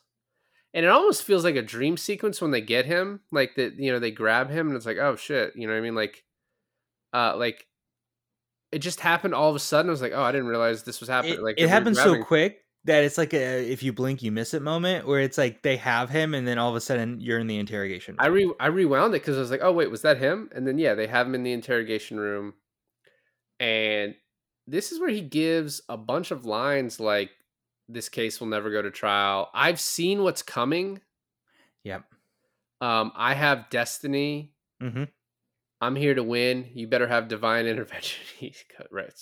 and 0.75 0.85
it 0.85 0.89
almost 0.89 1.23
feels 1.23 1.45
like 1.45 1.57
a 1.57 1.63
dream 1.63 1.97
sequence 1.97 2.41
when 2.41 2.51
they 2.51 2.61
get 2.61 2.87
him. 2.87 3.21
Like 3.33 3.55
that, 3.57 3.75
you 3.77 3.93
know, 3.93 3.99
they 3.99 4.11
grab 4.11 4.51
him, 4.51 4.69
and 4.69 4.77
it's 4.77 4.87
like, 4.87 4.99
oh 4.99 5.17
shit, 5.17 5.55
you 5.57 5.67
know 5.67 5.73
what 5.73 5.79
I 5.79 5.83
mean? 5.83 5.95
Like, 5.95 6.25
uh, 7.13 7.37
like 7.37 7.67
it 8.73 8.81
just 8.81 9.01
happened 9.01 9.35
all 9.35 9.51
of 9.51 9.57
a 9.57 9.61
sudden. 9.61 9.91
I 9.91 9.93
was 9.93 10.03
like, 10.03 10.13
oh, 10.15 10.23
I 10.23 10.33
didn't 10.33 10.49
realize 10.49 10.83
this 10.83 11.01
was 11.01 11.09
happening. 11.09 11.35
It, 11.35 11.43
like 11.43 11.59
it 11.59 11.69
happened 11.69 11.97
so 11.97 12.23
quick 12.23 12.65
that 12.85 13.05
it's 13.05 13.19
like 13.19 13.35
a 13.35 13.71
if 13.71 13.83
you 13.83 13.93
blink 13.93 14.23
you 14.23 14.33
miss 14.33 14.55
it 14.55 14.63
moment 14.63 15.07
where 15.07 15.21
it's 15.21 15.37
like 15.37 15.63
they 15.63 15.77
have 15.77 16.09
him 16.09 16.33
and 16.33 16.47
then 16.47 16.59
all 16.59 16.71
of 16.71 16.77
a 16.77 16.81
sudden 16.81 17.21
you're 17.21 17.39
in 17.39 17.47
the 17.47 17.59
interrogation 17.59 18.15
I 18.19 18.27
re 18.29 18.51
I 18.61 18.69
rewound 18.69 19.15
it 19.15 19.21
because 19.21 19.37
I 19.37 19.41
was 19.41 19.51
like, 19.51 19.61
oh 19.63 19.73
wait, 19.73 19.91
was 19.91 20.03
that 20.03 20.19
him? 20.19 20.49
And 20.55 20.67
then 20.67 20.79
yeah, 20.79 20.95
they 20.95 21.07
have 21.07 21.27
him 21.27 21.35
in 21.35 21.43
the 21.43 21.53
interrogation 21.53 22.19
room, 22.19 22.55
and 23.59 24.15
this 24.67 24.93
is 24.93 25.01
where 25.01 25.11
he 25.11 25.23
gives 25.23 25.81
a 25.89 25.97
bunch 25.97 26.31
of 26.31 26.45
lines 26.45 27.01
like, 27.01 27.31
"This 27.89 28.09
case 28.09 28.41
will 28.41 28.49
never 28.49 28.71
go 28.71 28.83
to 28.83 28.91
trial. 28.91 29.51
I've 29.55 29.81
seen 29.81 30.23
what's 30.23 30.43
coming. 30.43 31.01
Yep. 31.85 32.05
Um, 32.81 33.13
I 33.15 33.35
have 33.35 33.71
destiny. 33.71 34.55
hmm 34.81 35.05
I'm 35.81 35.95
here 35.95 36.15
to 36.15 36.25
win. 36.25 36.69
You 36.75 36.89
better 36.89 37.07
have 37.09 37.29
divine 37.29 37.67
intervention." 37.73 38.25
he 38.39 38.55
cut- 38.77 38.89
right, 38.93 39.13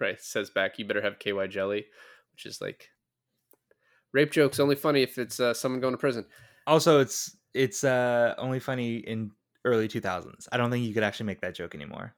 right 0.00 0.20
says 0.20 0.50
back, 0.50 0.78
"You 0.78 0.84
better 0.84 1.02
have 1.02 1.18
KY 1.18 1.46
jelly," 1.46 1.86
which 2.32 2.46
is 2.46 2.60
like 2.60 2.88
rape 4.12 4.30
jokes 4.30 4.60
only 4.60 4.76
funny 4.76 5.02
if 5.02 5.18
it's 5.18 5.40
uh, 5.40 5.54
someone 5.54 5.80
going 5.80 5.94
to 5.94 5.98
prison. 5.98 6.26
Also, 6.66 7.00
it's 7.00 7.36
it's 7.54 7.84
uh 7.84 8.34
only 8.38 8.60
funny 8.60 8.96
in 8.96 9.30
early 9.64 9.88
2000s. 9.88 10.48
I 10.52 10.56
don't 10.56 10.70
think 10.70 10.86
you 10.86 10.94
could 10.94 11.02
actually 11.02 11.26
make 11.26 11.40
that 11.40 11.54
joke 11.54 11.74
anymore. 11.74 12.14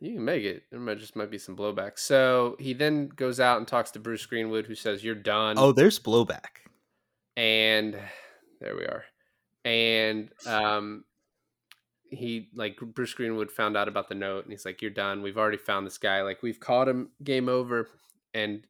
You 0.00 0.14
can 0.14 0.24
make 0.24 0.44
it. 0.44 0.62
There 0.70 0.78
might 0.80 0.98
just 0.98 1.16
might 1.16 1.30
be 1.30 1.38
some 1.38 1.56
blowback. 1.56 1.98
So 1.98 2.56
he 2.58 2.72
then 2.72 3.08
goes 3.08 3.40
out 3.40 3.58
and 3.58 3.66
talks 3.66 3.90
to 3.92 3.98
Bruce 3.98 4.24
Greenwood, 4.26 4.66
who 4.66 4.74
says, 4.74 5.02
"You're 5.02 5.14
done." 5.14 5.56
Oh, 5.58 5.72
there's 5.72 5.98
blowback. 5.98 6.62
and 7.36 7.96
there 8.60 8.76
we 8.76 8.84
are. 8.84 9.04
And 9.64 10.30
um, 10.46 11.04
he 12.10 12.48
like 12.54 12.76
Bruce 12.80 13.14
Greenwood 13.14 13.50
found 13.50 13.76
out 13.76 13.88
about 13.88 14.08
the 14.08 14.14
note, 14.14 14.44
and 14.44 14.52
he's 14.52 14.64
like, 14.64 14.80
"You're 14.82 14.90
done. 14.92 15.20
We've 15.22 15.36
already 15.38 15.56
found 15.58 15.84
this 15.86 15.98
guy. 15.98 16.22
Like 16.22 16.42
we've 16.42 16.60
caught 16.60 16.88
him. 16.88 17.10
Game 17.22 17.48
over." 17.48 17.88
And 18.34 18.64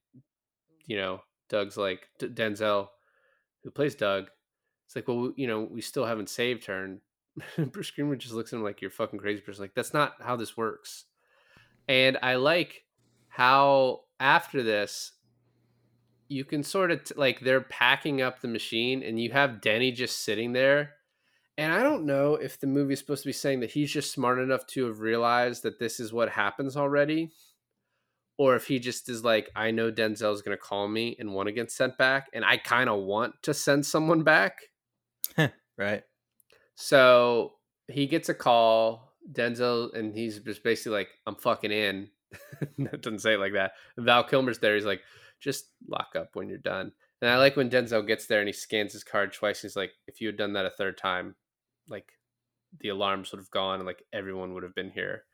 you 0.87 0.97
know, 0.97 1.21
Doug's 1.51 1.77
like 1.77 2.09
D- 2.19 2.29
Denzel, 2.29 2.89
who 3.63 3.71
plays 3.71 3.95
Doug. 3.95 4.29
It's 4.87 4.97
like, 4.97 5.07
well, 5.07 5.33
you 5.37 5.47
know, 5.47 5.69
we 5.71 5.83
still 5.83 6.07
haven't 6.07 6.31
saved 6.31 6.65
her. 6.67 6.83
And 7.57 7.71
Bruce 7.73 7.91
Greenwood 7.91 8.21
just 8.21 8.33
looks 8.33 8.53
at 8.55 8.57
him 8.57 8.63
like 8.63 8.81
you're 8.81 8.91
fucking 8.91 9.19
crazy 9.19 9.43
person. 9.43 9.63
Like 9.63 9.75
that's 9.75 9.93
not 9.93 10.15
how 10.21 10.35
this 10.37 10.57
works. 10.57 11.05
And 11.89 12.19
I 12.23 12.35
like 12.35 12.85
how 13.29 14.01
after 14.21 14.63
this, 14.63 15.13
you 16.29 16.45
can 16.45 16.63
sort 16.63 16.91
of 16.91 17.05
t- 17.05 17.15
like 17.17 17.41
they're 17.41 17.63
packing 17.63 18.21
up 18.21 18.41
the 18.41 18.49
machine, 18.49 19.03
and 19.03 19.19
you 19.21 19.33
have 19.33 19.61
Denny 19.61 19.93
just 19.93 20.21
sitting 20.25 20.53
there. 20.53 20.95
And 21.57 21.73
I 21.73 21.83
don't 21.83 22.07
know 22.07 22.35
if 22.35 22.61
the 22.61 22.67
movie 22.69 22.93
is 22.93 23.01
supposed 23.01 23.23
to 23.23 23.29
be 23.29 23.33
saying 23.33 23.61
that 23.61 23.71
he's 23.71 23.91
just 23.91 24.13
smart 24.13 24.39
enough 24.39 24.67
to 24.69 24.87
have 24.87 25.01
realized 25.01 25.65
that 25.65 25.81
this 25.81 25.99
is 25.99 26.13
what 26.13 26.29
happens 26.29 26.77
already, 26.77 27.33
or 28.37 28.55
if 28.55 28.67
he 28.67 28.79
just 28.79 29.09
is 29.09 29.25
like, 29.25 29.51
I 29.57 29.71
know 29.73 29.91
Denzel's 29.91 30.43
going 30.43 30.57
to 30.57 30.63
call 30.63 30.87
me 30.87 31.17
and 31.19 31.35
want 31.35 31.49
to 31.49 31.53
get 31.53 31.73
sent 31.73 31.99
back, 31.99 32.29
and 32.33 32.45
I 32.45 32.59
kind 32.59 32.89
of 32.89 33.01
want 33.01 33.35
to 33.43 33.55
send 33.55 33.87
someone 33.87 34.23
back. 34.23 34.61
Right. 35.79 36.03
So 36.75 37.53
he 37.87 38.09
gets 38.09 38.29
a 38.29 38.35
call, 38.35 39.08
Denzel, 39.33 39.95
and 39.95 40.15
he's 40.15 40.39
just 40.39 40.63
basically 40.63 40.93
like, 40.93 41.09
I'm 41.27 41.37
fucking 41.37 41.73
in. 41.73 42.09
that 42.79 43.03
doesn't 43.03 43.21
say 43.21 43.35
it 43.35 43.41
like 43.41 43.55
that. 43.55 43.73
Val 43.97 44.25
Kilmer's 44.25 44.59
there. 44.59 44.75
He's 44.75 44.85
like, 44.85 45.03
just 45.41 45.67
lock 45.89 46.09
up 46.17 46.31
when 46.35 46.49
you're 46.49 46.59
done. 46.59 46.93
And 47.21 47.31
I 47.31 47.37
like 47.37 47.57
when 47.57 47.71
Denzel 47.71 48.07
gets 48.07 48.27
there 48.27 48.41
and 48.41 48.49
he 48.49 48.53
scans 48.53 48.93
his 48.93 49.05
card 49.05 49.33
twice. 49.33 49.63
He's 49.63 49.77
like, 49.77 49.93
if 50.07 50.21
you 50.21 50.29
had 50.29 50.37
done 50.37 50.53
that 50.53 50.67
a 50.67 50.71
third 50.71 50.99
time, 50.99 51.35
like 51.89 52.07
the 52.81 52.91
alarms 52.91 53.33
would 53.33 53.39
have 53.39 53.51
gone 53.51 53.81
and 53.81 53.87
like 53.87 54.05
everyone 54.13 54.55
would 54.55 54.63
have 54.63 54.75
been 54.75 54.91
here. 54.91 55.25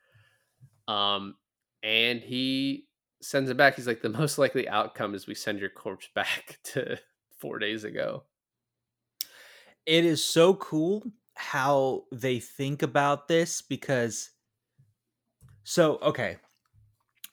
Um, 0.87 1.35
and 1.83 2.21
he 2.21 2.87
sends 3.21 3.49
it 3.49 3.57
back. 3.57 3.75
He's 3.75 3.87
like, 3.87 4.01
the 4.01 4.09
most 4.09 4.37
likely 4.37 4.67
outcome 4.67 5.13
is 5.13 5.27
we 5.27 5.35
send 5.35 5.59
your 5.59 5.69
corpse 5.69 6.09
back 6.15 6.59
to 6.65 6.97
four 7.39 7.59
days 7.59 7.83
ago. 7.83 8.23
It 9.85 10.05
is 10.05 10.25
so 10.25 10.55
cool 10.55 11.03
how 11.35 12.03
they 12.11 12.39
think 12.39 12.81
about 12.81 13.27
this 13.27 13.61
because 13.61 14.31
so 15.63 15.97
okay 16.01 16.37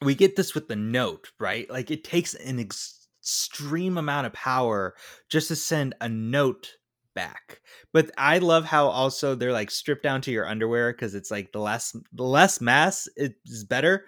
we 0.01 0.15
get 0.15 0.35
this 0.35 0.53
with 0.53 0.67
the 0.67 0.75
note 0.75 1.31
right? 1.39 1.69
Like 1.69 1.91
it 1.91 2.03
takes 2.03 2.33
an 2.33 2.59
ex- 2.59 3.03
extreme 3.21 3.97
amount 3.97 4.27
of 4.27 4.33
power 4.33 4.95
just 5.29 5.47
to 5.47 5.55
send 5.55 5.95
a 6.01 6.09
note 6.09 6.75
back. 7.15 7.61
But 7.93 8.11
i 8.17 8.39
love 8.39 8.65
how 8.65 8.87
also 8.87 9.35
they're 9.35 9.53
like 9.53 9.71
stripped 9.71 10.03
down 10.03 10.21
to 10.21 10.31
your 10.31 10.47
underwear 10.47 10.91
because 10.91 11.15
it's 11.15 11.31
like 11.31 11.51
the 11.51 11.59
less 11.59 11.95
the 12.11 12.23
less 12.23 12.59
mass 12.59 13.07
is 13.15 13.63
better. 13.63 14.05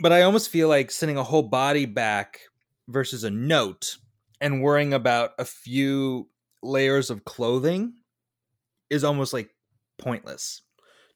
But 0.00 0.12
i 0.12 0.22
almost 0.22 0.50
feel 0.50 0.68
like 0.68 0.90
sending 0.90 1.16
a 1.16 1.22
whole 1.22 1.42
body 1.42 1.86
back 1.86 2.40
versus 2.88 3.24
a 3.24 3.30
note 3.30 3.96
and 4.40 4.62
worrying 4.62 4.94
about 4.94 5.32
a 5.38 5.44
few 5.44 6.28
layers 6.62 7.10
of 7.10 7.24
clothing 7.24 7.92
is 8.90 9.04
almost 9.04 9.32
like 9.32 9.50
pointless. 9.98 10.62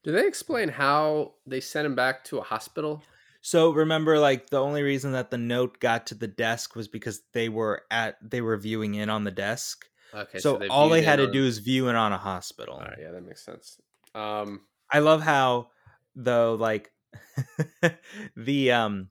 Do 0.03 0.11
they 0.11 0.27
explain 0.27 0.69
how 0.69 1.33
they 1.45 1.59
sent 1.59 1.85
him 1.85 1.95
back 1.95 2.23
to 2.25 2.37
a 2.37 2.43
hospital? 2.43 3.03
So 3.41 3.71
remember 3.71 4.17
like 4.17 4.49
the 4.49 4.61
only 4.61 4.81
reason 4.81 5.11
that 5.11 5.29
the 5.29 5.37
note 5.37 5.79
got 5.79 6.07
to 6.07 6.15
the 6.15 6.27
desk 6.27 6.75
was 6.75 6.87
because 6.87 7.21
they 7.33 7.49
were 7.49 7.83
at 7.91 8.17
they 8.21 8.41
were 8.41 8.57
viewing 8.57 8.95
in 8.95 9.09
on 9.09 9.23
the 9.23 9.31
desk. 9.31 9.85
Okay, 10.13 10.39
so 10.39 10.65
all 10.67 10.89
they 10.89 11.01
had 11.01 11.17
to 11.17 11.25
on- 11.25 11.31
do 11.31 11.45
is 11.45 11.59
view 11.59 11.89
in 11.89 11.95
on 11.95 12.11
a 12.11 12.17
hospital. 12.17 12.75
All 12.75 12.81
right, 12.81 12.97
yeah, 12.99 13.11
that 13.11 13.25
makes 13.25 13.43
sense. 13.43 13.79
Um, 14.15 14.61
I 14.91 14.99
love 14.99 15.21
how 15.21 15.69
though 16.15 16.55
like 16.55 16.91
the 18.35 18.71
um 18.71 19.09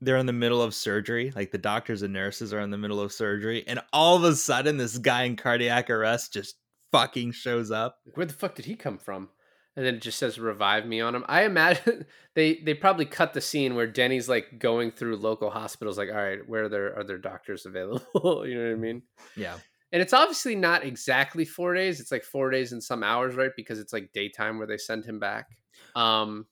they're 0.00 0.18
in 0.18 0.26
the 0.26 0.32
middle 0.32 0.62
of 0.62 0.74
surgery, 0.74 1.32
like 1.34 1.50
the 1.50 1.58
doctors 1.58 2.02
and 2.02 2.12
nurses 2.12 2.52
are 2.52 2.60
in 2.60 2.70
the 2.70 2.78
middle 2.78 3.00
of 3.00 3.12
surgery, 3.12 3.64
and 3.66 3.80
all 3.92 4.16
of 4.16 4.24
a 4.24 4.36
sudden 4.36 4.76
this 4.76 4.98
guy 4.98 5.22
in 5.24 5.36
cardiac 5.36 5.90
arrest 5.90 6.32
just 6.32 6.56
fucking 6.94 7.32
shows 7.32 7.70
up. 7.70 7.98
where 8.14 8.26
the 8.26 8.32
fuck 8.32 8.54
did 8.54 8.64
he 8.64 8.76
come 8.76 8.98
from? 8.98 9.28
And 9.76 9.84
then 9.84 9.96
it 9.96 10.02
just 10.02 10.18
says 10.18 10.38
"revive 10.38 10.86
me" 10.86 11.00
on 11.00 11.14
him. 11.14 11.24
I 11.28 11.42
imagine 11.44 12.06
they 12.34 12.60
they 12.64 12.74
probably 12.74 13.06
cut 13.06 13.34
the 13.34 13.40
scene 13.40 13.74
where 13.74 13.88
Denny's 13.88 14.28
like 14.28 14.58
going 14.58 14.92
through 14.92 15.16
local 15.16 15.50
hospitals, 15.50 15.98
like, 15.98 16.10
all 16.10 16.14
right, 16.16 16.38
where 16.48 16.64
are 16.64 16.68
there 16.68 16.96
are 16.96 17.04
there 17.04 17.18
doctors 17.18 17.66
available? 17.66 18.46
you 18.46 18.54
know 18.56 18.68
what 18.68 18.72
I 18.72 18.76
mean? 18.76 19.02
Yeah. 19.36 19.58
And 19.92 20.02
it's 20.02 20.12
obviously 20.12 20.56
not 20.56 20.84
exactly 20.84 21.44
four 21.44 21.74
days. 21.74 22.00
It's 22.00 22.10
like 22.10 22.24
four 22.24 22.50
days 22.50 22.72
and 22.72 22.82
some 22.82 23.02
hours, 23.04 23.34
right? 23.36 23.52
Because 23.56 23.78
it's 23.78 23.92
like 23.92 24.12
daytime 24.12 24.58
where 24.58 24.66
they 24.66 24.76
send 24.76 25.04
him 25.04 25.20
back. 25.20 25.46
Um, 25.94 26.46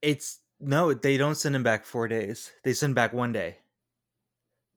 It's 0.00 0.40
no, 0.60 0.94
they 0.94 1.16
don't 1.16 1.34
send 1.34 1.56
him 1.56 1.62
back 1.62 1.84
4 1.84 2.08
days. 2.08 2.52
They 2.64 2.72
send 2.72 2.94
back 2.94 3.12
1 3.12 3.32
day. 3.32 3.58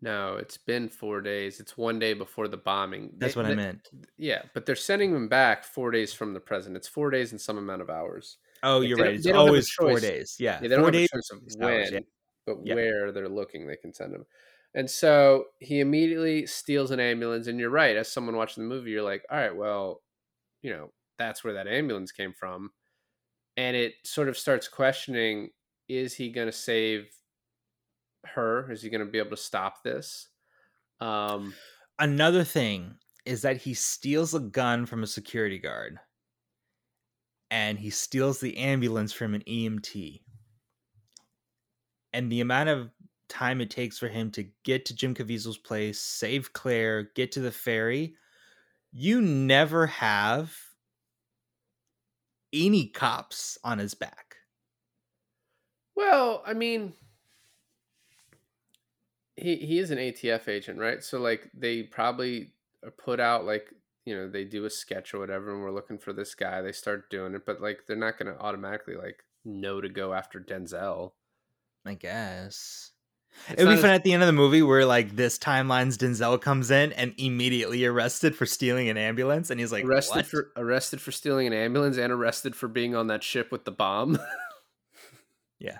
No, 0.01 0.35
it's 0.35 0.57
been 0.57 0.89
four 0.89 1.21
days. 1.21 1.59
It's 1.59 1.77
one 1.77 1.99
day 1.99 2.13
before 2.13 2.47
the 2.47 2.57
bombing. 2.57 3.11
That's 3.17 3.33
They- 3.33 3.39
what 3.39 3.45
I 3.45 3.49
they- 3.49 3.55
meant. 3.55 3.89
Yeah, 4.17 4.43
but 4.53 4.65
they're 4.65 4.75
sending 4.75 5.13
them 5.13 5.27
back 5.27 5.63
four 5.63 5.91
days 5.91 6.13
from 6.13 6.33
the 6.33 6.39
present. 6.39 6.75
It's 6.77 6.87
four 6.87 7.09
days 7.09 7.31
and 7.31 7.41
some 7.41 7.57
amount 7.57 7.81
of 7.81 7.89
hours. 7.89 8.37
Oh, 8.63 8.79
Like, 8.79 8.89
you're 8.89 8.97
right. 8.97 9.13
It's 9.15 9.23
they 9.23 9.31
don't 9.31 9.39
have 9.39 9.45
a 9.47 9.49
always 9.49 9.69
4 9.71 9.99
days. 9.99 10.35
Yeah. 10.39 10.59
Yeah, 10.61 10.67
they 10.69 10.75
4 10.75 10.77
don't 10.77 10.85
have 10.85 10.93
days. 10.93 11.09
a 11.11 11.15
choice 11.17 11.29
of 11.31 11.41
when, 11.59 11.73
hours, 11.79 11.91
yeah. 11.91 11.99
but 12.45 12.57
Yeah. 12.65 12.75
where 12.75 13.11
they're 13.11 13.29
looking, 13.29 13.67
they 13.67 13.75
can 13.77 13.93
send 13.93 14.13
them. 14.13 14.25
And 14.73 14.89
so 14.89 15.45
he 15.59 15.79
immediately 15.79 16.45
steals 16.47 16.91
an 16.91 16.99
ambulance. 16.99 17.47
And 17.47 17.59
you're 17.59 17.69
right, 17.69 17.95
as 17.95 18.11
someone 18.11 18.35
watching 18.35 18.63
the 18.63 18.69
movie, 18.69 18.91
you're 18.91 19.03
like, 19.03 19.23
all 19.29 19.37
right, 19.37 19.55
well, 19.55 20.03
you 20.61 20.71
know, 20.71 20.91
that's 21.17 21.43
where 21.43 21.53
that 21.53 21.67
ambulance 21.67 22.11
came 22.11 22.33
from. 22.33 22.71
And 23.57 23.77
it 23.77 23.95
sort 24.03 24.27
of 24.27 24.37
starts 24.37 24.67
questioning 24.67 25.51
is 25.87 26.13
he 26.15 26.29
going 26.31 26.47
to 26.47 26.51
save 26.51 27.09
her? 28.29 28.71
Is 28.71 28.81
he 28.81 28.89
going 28.89 29.05
to 29.05 29.11
be 29.11 29.19
able 29.19 29.31
to 29.31 29.37
stop 29.37 29.83
this? 29.83 30.27
Um, 30.99 31.53
Another 31.97 32.43
thing 32.43 32.95
is 33.25 33.41
that 33.41 33.57
he 33.57 33.73
steals 33.73 34.33
a 34.33 34.39
gun 34.39 34.85
from 34.85 35.03
a 35.03 35.07
security 35.07 35.57
guard 35.57 35.99
and 37.49 37.79
he 37.79 37.89
steals 37.89 38.39
the 38.39 38.57
ambulance 38.57 39.13
from 39.13 39.33
an 39.33 39.43
EMT. 39.47 40.21
And 42.13 42.31
the 42.31 42.41
amount 42.41 42.69
of 42.69 42.89
time 43.29 43.61
it 43.61 43.69
takes 43.69 43.97
for 43.97 44.07
him 44.07 44.31
to 44.31 44.47
get 44.63 44.85
to 44.85 44.95
Jim 44.95 45.13
Caviezel's 45.13 45.57
place, 45.57 45.99
save 45.99 46.53
Claire, 46.53 47.11
get 47.15 47.31
to 47.33 47.39
the 47.39 47.51
ferry, 47.51 48.15
you 48.91 49.21
never 49.21 49.87
have 49.87 50.55
any 52.53 52.87
cops 52.87 53.57
on 53.63 53.79
his 53.79 53.93
back. 53.93 54.37
Well, 55.95 56.43
I 56.45 56.53
mean, 56.53 56.93
he 59.37 59.57
he 59.57 59.79
is 59.79 59.91
an 59.91 59.97
ATF 59.97 60.47
agent, 60.47 60.79
right? 60.79 61.03
So 61.03 61.19
like 61.19 61.49
they 61.53 61.83
probably 61.83 62.51
uh, 62.85 62.89
put 62.97 63.19
out 63.19 63.45
like 63.45 63.73
you 64.05 64.15
know 64.15 64.29
they 64.29 64.43
do 64.45 64.65
a 64.65 64.69
sketch 64.69 65.13
or 65.13 65.19
whatever, 65.19 65.51
and 65.51 65.61
we're 65.61 65.71
looking 65.71 65.97
for 65.97 66.13
this 66.13 66.35
guy. 66.35 66.61
They 66.61 66.71
start 66.71 67.09
doing 67.09 67.35
it, 67.35 67.45
but 67.45 67.61
like 67.61 67.81
they're 67.87 67.95
not 67.95 68.17
going 68.17 68.33
to 68.33 68.39
automatically 68.39 68.95
like 68.95 69.23
know 69.43 69.81
to 69.81 69.89
go 69.89 70.13
after 70.13 70.39
Denzel. 70.39 71.11
I 71.85 71.93
guess. 71.93 72.91
It's 73.49 73.61
It'd 73.61 73.75
be 73.75 73.81
fun 73.81 73.89
as- 73.89 73.97
at 73.97 74.03
the 74.03 74.13
end 74.13 74.23
of 74.23 74.27
the 74.27 74.33
movie 74.33 74.61
where 74.61 74.85
like 74.85 75.15
this 75.15 75.37
timeline's 75.37 75.97
Denzel 75.97 76.39
comes 76.39 76.71
in 76.71 76.93
and 76.93 77.13
immediately 77.17 77.85
arrested 77.85 78.35
for 78.35 78.45
stealing 78.45 78.87
an 78.87 78.97
ambulance, 78.97 79.49
and 79.49 79.59
he's 79.59 79.71
like 79.71 79.83
arrested 79.83 80.15
"What?" 80.15 80.25
for 80.27 80.51
arrested 80.55 81.01
for 81.01 81.11
stealing 81.11 81.47
an 81.47 81.53
ambulance 81.53 81.97
and 81.97 82.13
arrested 82.13 82.55
for 82.55 82.69
being 82.69 82.95
on 82.95 83.07
that 83.07 83.23
ship 83.23 83.51
with 83.51 83.65
the 83.65 83.71
bomb. 83.71 84.17
yeah. 85.59 85.79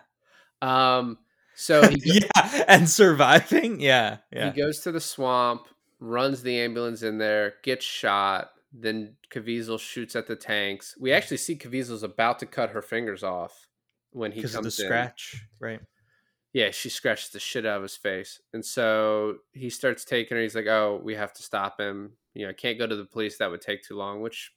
um, 0.61 1.17
So 1.55 1.89
yeah, 2.03 2.63
and 2.67 2.89
surviving. 2.89 3.79
Yeah, 3.79 4.17
yeah. 4.31 4.51
he 4.51 4.61
goes 4.61 4.81
to 4.81 4.91
the 4.91 5.01
swamp, 5.01 5.67
runs 5.99 6.41
the 6.41 6.59
ambulance 6.59 7.01
in 7.01 7.17
there, 7.17 7.55
gets 7.63 7.85
shot. 7.85 8.51
Then 8.77 9.15
Caviezel 9.33 9.79
shoots 9.79 10.15
at 10.15 10.27
the 10.27 10.35
tanks. 10.35 10.95
We 10.99 11.11
mm. 11.11 11.15
actually 11.15 11.37
see 11.37 11.55
Caviezel's 11.55 12.03
about 12.03 12.39
to 12.39 12.45
cut 12.45 12.71
her 12.71 12.81
fingers 12.81 13.23
off 13.23 13.67
when 14.11 14.31
he 14.31 14.41
comes 14.41 14.55
of 14.55 14.63
the 14.63 14.67
in. 14.67 14.71
scratch, 14.71 15.45
right? 15.59 15.79
Yeah, 16.51 16.71
she 16.71 16.89
scratched 16.89 17.33
the 17.33 17.39
shit 17.39 17.65
out 17.65 17.77
of 17.77 17.83
his 17.83 17.97
face. 17.97 18.41
And 18.53 18.63
so 18.63 19.37
he 19.51 19.69
starts 19.69 20.05
taking 20.05 20.37
her. 20.37 20.43
He's 20.43 20.55
like, 20.55 20.67
oh, 20.67 21.01
we 21.03 21.15
have 21.15 21.33
to 21.33 21.43
stop 21.43 21.79
him. 21.79 22.13
You 22.33 22.45
know, 22.45 22.51
I 22.51 22.53
can't 22.53 22.77
go 22.77 22.87
to 22.87 22.95
the 22.95 23.05
police. 23.05 23.37
That 23.37 23.51
would 23.51 23.61
take 23.61 23.83
too 23.83 23.97
long, 23.97 24.21
which 24.21 24.53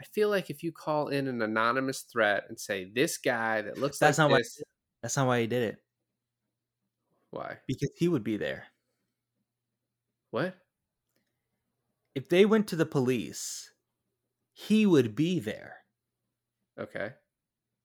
I 0.00 0.04
feel 0.04 0.28
like 0.28 0.48
if 0.48 0.62
you 0.62 0.70
call 0.70 1.08
in 1.08 1.26
an 1.26 1.42
anonymous 1.42 2.02
threat 2.02 2.44
and 2.48 2.58
say, 2.58 2.84
this 2.84 3.18
guy 3.18 3.62
that 3.62 3.78
looks 3.78 3.98
That's 3.98 4.18
like 4.18 4.24
not 4.24 4.30
why. 4.30 4.38
this. 4.38 4.62
That's 5.02 5.16
not 5.16 5.26
why 5.26 5.40
he 5.40 5.48
did 5.48 5.74
it. 5.74 5.78
Why? 7.30 7.58
Because 7.66 7.90
he 7.96 8.08
would 8.08 8.24
be 8.24 8.36
there. 8.36 8.64
What? 10.30 10.56
If 12.14 12.28
they 12.28 12.44
went 12.44 12.66
to 12.68 12.76
the 12.76 12.86
police, 12.86 13.70
he 14.52 14.86
would 14.86 15.14
be 15.14 15.38
there. 15.38 15.76
Okay. 16.78 17.12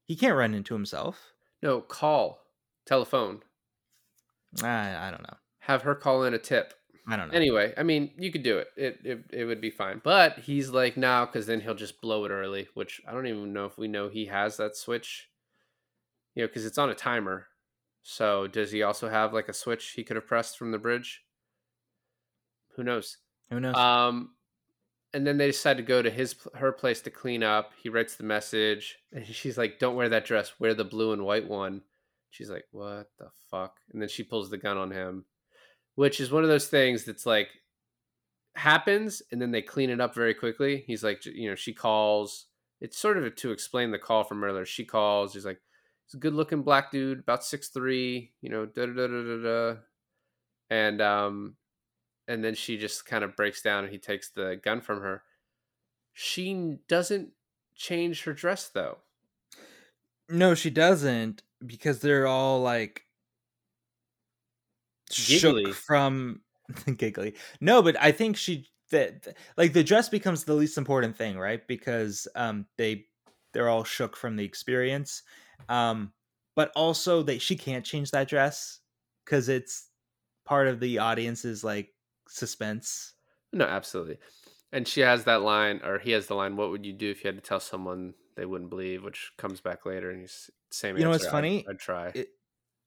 He 0.06 0.16
can't 0.16 0.38
run 0.38 0.54
into 0.54 0.74
himself. 0.74 1.34
No, 1.62 1.82
call. 1.82 2.40
Telephone. 2.86 3.42
I, 4.62 5.08
I 5.08 5.12
don't 5.12 5.24
know. 5.24 5.38
Have 5.60 5.84
her 5.84 5.96
call 5.96 6.24
in 6.24 6.34
a 6.34 6.40
tip. 6.40 6.74
I 7.08 7.16
don't 7.16 7.30
know. 7.30 7.36
Anyway, 7.36 7.74
I 7.78 7.84
mean, 7.84 8.12
you 8.18 8.32
could 8.32 8.44
do 8.44 8.58
it. 8.60 8.68
It 8.78 9.00
it, 9.04 9.26
it 9.32 9.46
would 9.46 9.62
be 9.62 9.70
fine. 9.70 10.02
But 10.04 10.40
he's 10.40 10.70
like, 10.70 10.96
now, 10.96 11.26
because 11.26 11.48
then 11.48 11.62
he'll 11.62 11.76
just 11.76 12.02
blow 12.02 12.26
it 12.26 12.32
early, 12.32 12.68
which 12.74 13.02
I 13.08 13.12
don't 13.12 13.28
even 13.28 13.54
know 13.54 13.66
if 13.66 13.78
we 13.78 13.88
know 13.88 14.10
he 14.10 14.26
has 14.28 14.58
that 14.58 14.76
switch. 14.76 15.30
You 16.36 16.44
know, 16.44 16.48
because 16.48 16.66
it's 16.66 16.78
on 16.78 16.90
a 16.90 16.96
timer. 16.96 17.48
So 18.04 18.48
does 18.48 18.72
he 18.72 18.84
also 18.84 19.10
have 19.10 19.34
like 19.34 19.50
a 19.50 19.54
switch 19.54 19.92
he 19.92 20.04
could 20.04 20.18
have 20.18 20.28
pressed 20.28 20.58
from 20.58 20.72
the 20.72 20.78
bridge? 20.78 21.24
Who 22.76 22.84
knows? 22.84 23.18
Who 23.50 23.60
knows? 23.60 23.76
Um, 23.76 24.32
and 25.14 25.26
then 25.26 25.38
they 25.38 25.48
decide 25.48 25.78
to 25.78 25.84
go 25.84 26.02
to 26.02 26.10
his 26.10 26.36
her 26.56 26.72
place 26.72 27.02
to 27.02 27.10
clean 27.10 27.44
up. 27.44 27.72
He 27.82 27.90
writes 27.90 28.16
the 28.16 28.24
message, 28.24 29.00
and 29.12 29.26
she's 29.26 29.58
like, 29.58 29.80
"Don't 29.80 29.96
wear 29.96 30.10
that 30.10 30.26
dress. 30.26 30.54
Wear 30.60 30.74
the 30.74 30.84
blue 30.84 31.14
and 31.14 31.24
white 31.24 31.48
one." 31.48 31.82
She's 32.30 32.50
like, 32.50 32.66
"What 32.72 33.10
the 33.18 33.30
fuck?" 33.50 33.78
And 33.92 34.02
then 34.02 34.10
she 34.10 34.24
pulls 34.24 34.50
the 34.50 34.58
gun 34.58 34.78
on 34.78 34.92
him, 34.92 35.26
which 35.96 36.20
is 36.20 36.32
one 36.32 36.44
of 36.44 36.50
those 36.50 36.68
things 36.68 37.06
that's 37.06 37.26
like 37.26 37.50
happens, 38.56 39.22
and 39.32 39.42
then 39.42 39.52
they 39.52 39.62
clean 39.62 39.90
it 39.90 40.02
up 40.02 40.14
very 40.14 40.34
quickly. 40.34 40.84
He's 40.88 41.04
like, 41.04 41.26
you 41.26 41.50
know, 41.50 41.56
she 41.56 41.74
calls. 41.74 42.48
It's 42.82 42.98
sort 42.98 43.18
of 43.18 43.36
to 43.38 43.52
explain 43.52 43.92
the 43.92 44.00
call 44.00 44.24
from 44.26 44.44
earlier. 44.44 44.66
She 44.66 44.84
calls. 44.84 45.34
He's 45.34 45.46
like, 45.46 45.62
"He's 46.06 46.16
a 46.16 46.18
good-looking 46.18 46.64
black 46.64 46.92
dude, 46.92 47.20
about 47.20 47.44
six 47.46 47.70
three. 47.70 48.34
You 48.42 48.50
know, 48.50 48.66
da 48.66 48.86
da 48.86 48.94
da 48.94 49.08
da 49.08 49.24
da." 49.24 49.44
da. 49.74 49.80
And 50.70 51.02
um, 51.02 51.56
and 52.28 52.44
then 52.44 52.56
she 52.56 52.78
just 52.78 53.06
kind 53.06 53.24
of 53.24 53.36
breaks 53.36 53.62
down 53.62 53.84
and 53.84 53.92
he 53.94 54.00
takes 54.00 54.30
the 54.32 54.60
gun 54.64 54.82
from 54.82 55.02
her. 55.02 55.24
She 56.14 56.78
doesn't 56.88 57.32
change 57.76 58.24
her 58.24 58.34
dress 58.34 58.70
though. 58.70 59.00
no, 60.30 60.56
she 60.56 60.70
doesn't 60.70 61.44
because 61.66 62.00
they're 62.00 62.28
all 62.28 62.62
like 62.62 63.06
Giggly. 65.10 65.66
shook 65.66 65.74
from 65.74 66.42
giggly. 66.98 67.36
No, 67.62 67.82
but 67.82 67.96
I 68.02 68.12
think 68.12 68.38
she 68.38 68.68
that 68.90 69.36
like 69.58 69.74
the 69.74 69.84
dress 69.84 70.10
becomes 70.10 70.44
the 70.44 70.54
least 70.54 70.78
important 70.78 71.16
thing, 71.18 71.38
right? 71.38 71.66
Because 71.68 72.28
um 72.36 72.66
they 72.78 73.06
they're 73.54 73.70
all 73.70 73.84
shook 73.84 74.16
from 74.16 74.36
the 74.36 74.46
experience. 74.46 75.24
Um 75.70 76.14
but 76.56 76.72
also 76.76 77.24
that 77.24 77.42
she 77.42 77.56
can't 77.56 77.84
change 77.86 78.12
that 78.12 78.28
dress 78.28 78.80
cuz 79.26 79.50
it's 79.50 79.90
part 80.46 80.68
of 80.68 80.80
the 80.80 81.00
audience's 81.00 81.64
like 81.64 81.94
suspense. 82.28 83.14
No, 83.52 83.66
absolutely. 83.66 84.18
And 84.72 84.88
she 84.88 85.02
has 85.02 85.24
that 85.26 85.42
line, 85.44 85.82
or 85.84 86.00
he 86.00 86.12
has 86.12 86.26
the 86.28 86.34
line, 86.36 86.56
"What 86.58 86.72
would 86.72 86.86
you 86.86 86.94
do 86.94 87.12
if 87.12 87.24
you 87.24 87.28
had 87.28 87.36
to 87.36 87.48
tell 87.48 87.60
someone 87.60 88.16
they 88.36 88.46
wouldn't 88.46 88.72
believe?" 88.72 89.04
Which 89.04 89.32
comes 89.38 89.62
back 89.62 89.86
later, 89.86 90.10
and 90.10 90.22
he's 90.22 90.50
same. 90.72 90.98
You 90.98 91.04
know 91.04 91.12
what's 91.12 91.26
answer, 91.26 91.36
I'd- 91.38 91.48
funny? 91.48 91.66
I'd, 91.70 91.80
try. 91.80 92.08
It- 92.16 92.30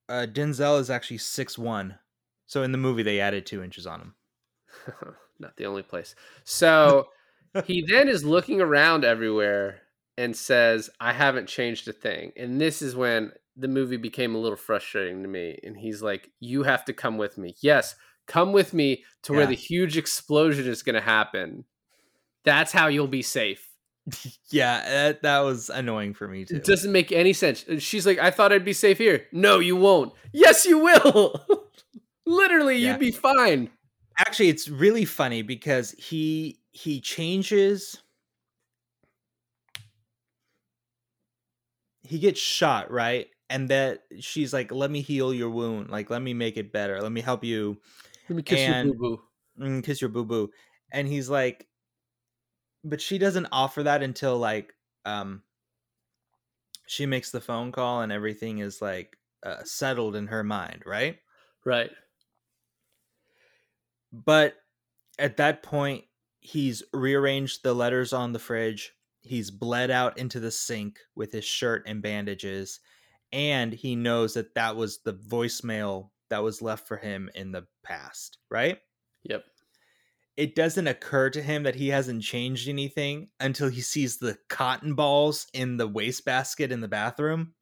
Uh 0.09 0.27
Denzel 0.29 0.81
is 0.81 0.91
actually 0.91 1.19
six 1.19 1.57
one. 1.59 1.99
So 2.47 2.63
in 2.63 2.73
the 2.73 2.79
movie 2.79 3.03
they 3.05 3.21
added 3.21 3.45
2 3.47 3.63
inches 3.63 3.87
on 3.87 4.01
him. 4.01 4.15
Not 5.39 5.57
the 5.57 5.67
only 5.67 5.83
place. 5.83 6.15
So 6.45 7.09
he 7.65 7.83
then 7.83 8.09
is 8.09 8.25
looking 8.25 8.61
around 8.61 9.05
everywhere 9.05 9.83
and 10.19 10.37
says, 10.37 10.89
I 11.01 11.13
haven't 11.13 11.47
changed 11.49 11.87
a 11.89 11.93
thing. 11.93 12.33
And 12.37 12.61
this 12.61 12.81
is 12.83 12.97
when 12.97 13.33
the 13.57 13.69
movie 13.69 13.97
became 13.97 14.35
a 14.35 14.39
little 14.39 14.57
frustrating 14.57 15.23
to 15.23 15.29
me. 15.29 15.59
And 15.63 15.77
he's 15.77 16.03
like, 16.03 16.31
You 16.41 16.63
have 16.65 16.85
to 16.87 16.93
come 16.93 17.19
with 17.19 17.39
me. 17.39 17.55
Yes, 17.61 17.95
come 18.27 18.53
with 18.53 18.73
me 18.75 19.05
to 19.23 19.33
where 19.33 19.47
the 19.47 19.55
huge 19.55 19.97
explosion 19.97 20.67
is 20.67 20.83
going 20.83 20.95
to 20.95 21.01
happen. 21.01 21.65
That's 22.45 22.73
how 22.73 22.87
you'll 22.89 23.07
be 23.09 23.23
safe. 23.23 23.69
Yeah, 24.51 24.81
that, 24.89 25.23
that 25.23 25.41
was 25.41 25.69
annoying 25.69 26.15
for 26.15 26.29
me 26.29 26.45
too. 26.45 26.55
It 26.57 26.65
doesn't 26.65 26.93
make 26.93 27.11
any 27.11 27.33
sense. 27.33 27.65
She's 27.79 28.07
like, 28.07 28.19
I 28.21 28.31
thought 28.31 28.53
I'd 28.53 28.65
be 28.65 28.73
safe 28.73 28.99
here. 28.99 29.27
No, 29.33 29.59
you 29.59 29.75
won't. 29.75 30.13
Yes, 30.33 30.65
you 30.65 30.79
will. 30.79 31.45
Literally, 32.27 32.79
Yeah. 32.79 32.93
you'd 32.93 33.01
be 33.01 33.11
fine. 33.11 33.71
actually 34.19 34.49
it's 34.49 34.69
really 34.69 35.05
funny 35.05 35.43
because 35.43 35.91
he 35.99 36.61
he 36.71 37.01
changes 37.01 38.01
he 42.07 42.19
gets 42.19 42.41
shot 42.41 42.91
right? 42.91 43.29
And 43.49 43.69
that 43.71 44.03
she's 44.21 44.53
like 44.53 44.73
let 44.73 44.91
me 44.91 45.03
heal 45.03 45.33
your 45.35 45.51
wound. 45.51 45.91
Like 45.91 46.11
let 46.11 46.23
me 46.23 46.35
make 46.35 46.57
it 46.57 46.73
better. 46.73 47.01
Let 47.01 47.13
me 47.13 47.21
help 47.21 47.45
you 47.45 47.81
Let 48.29 48.37
me 48.37 48.43
kiss 48.43 48.69
And- 48.69 48.87
your 48.91 48.95
boo 48.95 49.17
boo. 49.17 49.23
mm, 49.59 49.85
kiss 49.85 50.01
your 50.01 50.11
boo 50.11 50.25
boo 50.25 50.53
and 50.93 51.09
he's 51.09 51.29
like 51.31 51.69
but 52.85 53.01
she 53.01 53.19
doesn't 53.19 53.47
offer 53.53 53.83
that 53.83 54.03
until 54.03 54.39
like 54.39 54.75
um 55.05 55.43
she 56.87 57.07
makes 57.07 57.31
the 57.31 57.41
phone 57.41 57.71
call 57.73 58.01
and 58.01 58.13
everything 58.13 58.59
is 58.59 58.81
like 58.83 59.17
uh, 59.43 59.63
settled 59.65 60.17
in 60.17 60.29
her 60.29 60.43
mind 60.45 60.83
right? 60.87 61.21
Right. 61.65 61.91
but 64.13 64.57
at 65.19 65.39
that 65.39 65.63
point 65.63 66.07
he's 66.41 66.85
rearranged 66.95 67.63
the 67.65 67.75
letters 67.75 68.13
on 68.15 68.33
the 68.33 68.41
fridge 68.41 68.96
he's 69.27 69.51
bled 69.51 69.91
out 69.91 70.17
into 70.19 70.41
the 70.41 70.51
sink 70.51 70.99
with 71.15 71.33
his 71.33 71.45
shirt 71.45 71.83
and 71.87 72.03
bandages 72.03 72.81
and 73.33 73.73
he 73.73 73.97
knows 73.97 74.35
that 74.35 74.55
that 74.55 74.77
was 74.77 75.01
the 75.03 75.15
voicemail 75.15 76.11
that 76.31 76.43
was 76.43 76.63
left 76.63 76.87
for 76.87 76.97
him 76.97 77.31
in 77.35 77.53
the 77.53 77.67
past 77.85 78.39
right 78.51 78.79
Yep. 79.25 79.45
it 80.37 80.55
doesn't 80.55 80.87
occur 80.87 81.31
to 81.31 81.43
him 81.43 81.65
that 81.65 81.75
he 81.75 81.89
hasn't 81.89 82.23
changed 82.23 82.69
anything 82.69 83.29
until 83.41 83.69
he 83.69 83.81
sees 83.81 84.19
the 84.19 84.39
cotton 84.49 84.95
balls 84.95 85.47
in 85.53 85.77
the 85.77 85.89
wastebasket 85.89 86.71
in 86.73 86.81
the 86.81 86.89
bathroom 86.89 87.55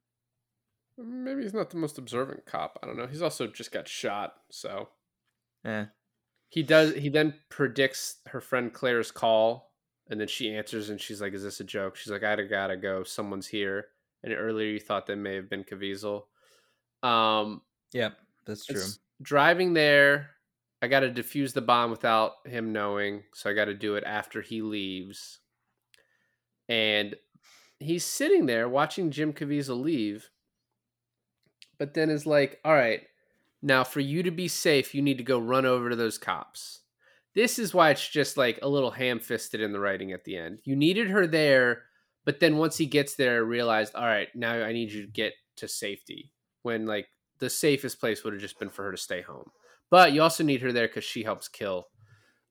Maybe 0.96 1.42
he's 1.42 1.54
not 1.54 1.70
the 1.70 1.76
most 1.76 1.98
observant 1.98 2.46
cop. 2.46 2.78
I 2.82 2.86
don't 2.86 2.96
know. 2.96 3.06
He's 3.06 3.22
also 3.22 3.48
just 3.48 3.72
got 3.72 3.88
shot, 3.88 4.34
so 4.50 4.90
eh. 5.64 5.86
he 6.50 6.62
does. 6.62 6.94
He 6.94 7.08
then 7.08 7.34
predicts 7.48 8.18
her 8.26 8.40
friend 8.40 8.72
Claire's 8.72 9.10
call, 9.10 9.72
and 10.08 10.20
then 10.20 10.28
she 10.28 10.54
answers, 10.54 10.90
and 10.90 11.00
she's 11.00 11.20
like, 11.20 11.32
"Is 11.32 11.42
this 11.42 11.60
a 11.60 11.64
joke?" 11.64 11.96
She's 11.96 12.12
like, 12.12 12.22
"I 12.22 12.36
gotta 12.42 12.76
go. 12.76 13.04
Someone's 13.04 13.46
here." 13.46 13.88
And 14.22 14.32
earlier 14.32 14.70
you 14.70 14.80
thought 14.80 15.06
that 15.06 15.16
may 15.16 15.34
have 15.34 15.50
been 15.50 15.64
Caviezel. 15.64 16.24
Um, 17.02 17.62
yep 17.92 18.16
that's 18.46 18.64
true 18.64 18.82
driving 19.22 19.74
there. 19.74 20.30
I 20.82 20.88
got 20.88 21.00
to 21.00 21.10
defuse 21.10 21.54
the 21.54 21.62
bomb 21.62 21.90
without 21.90 22.46
him 22.46 22.72
knowing, 22.72 23.22
so 23.32 23.48
I 23.48 23.54
got 23.54 23.66
to 23.66 23.74
do 23.74 23.96
it 23.96 24.04
after 24.04 24.42
he 24.42 24.60
leaves. 24.60 25.38
And 26.68 27.16
he's 27.78 28.04
sitting 28.04 28.46
there 28.46 28.68
watching 28.68 29.10
Jim 29.10 29.32
Caviezel 29.32 29.80
leave, 29.80 30.30
but 31.78 31.94
then 31.94 32.10
is 32.10 32.26
like, 32.26 32.60
"All 32.64 32.74
right, 32.74 33.02
now 33.62 33.84
for 33.84 34.00
you 34.00 34.22
to 34.22 34.30
be 34.30 34.48
safe, 34.48 34.94
you 34.94 35.02
need 35.02 35.18
to 35.18 35.24
go 35.24 35.38
run 35.38 35.64
over 35.64 35.90
to 35.90 35.96
those 35.96 36.18
cops." 36.18 36.80
This 37.34 37.58
is 37.58 37.74
why 37.74 37.90
it's 37.90 38.08
just 38.08 38.36
like 38.36 38.58
a 38.62 38.68
little 38.68 38.92
ham-fisted 38.92 39.60
in 39.60 39.72
the 39.72 39.80
writing 39.80 40.12
at 40.12 40.24
the 40.24 40.36
end. 40.36 40.58
You 40.64 40.76
needed 40.76 41.10
her 41.10 41.26
there, 41.26 41.82
but 42.24 42.40
then 42.40 42.56
once 42.56 42.76
he 42.76 42.86
gets 42.86 43.16
there, 43.16 43.44
realized, 43.44 43.94
"All 43.94 44.06
right, 44.06 44.28
now 44.34 44.52
I 44.52 44.72
need 44.72 44.92
you 44.92 45.02
to 45.02 45.12
get 45.12 45.34
to 45.56 45.68
safety." 45.68 46.32
When 46.62 46.86
like 46.86 47.08
the 47.38 47.50
safest 47.50 48.00
place 48.00 48.24
would 48.24 48.32
have 48.32 48.42
just 48.42 48.58
been 48.58 48.70
for 48.70 48.84
her 48.84 48.92
to 48.92 48.96
stay 48.96 49.22
home. 49.22 49.50
But 49.90 50.12
you 50.12 50.22
also 50.22 50.44
need 50.44 50.62
her 50.62 50.72
there 50.72 50.88
because 50.88 51.04
she 51.04 51.22
helps 51.22 51.48
kill 51.48 51.88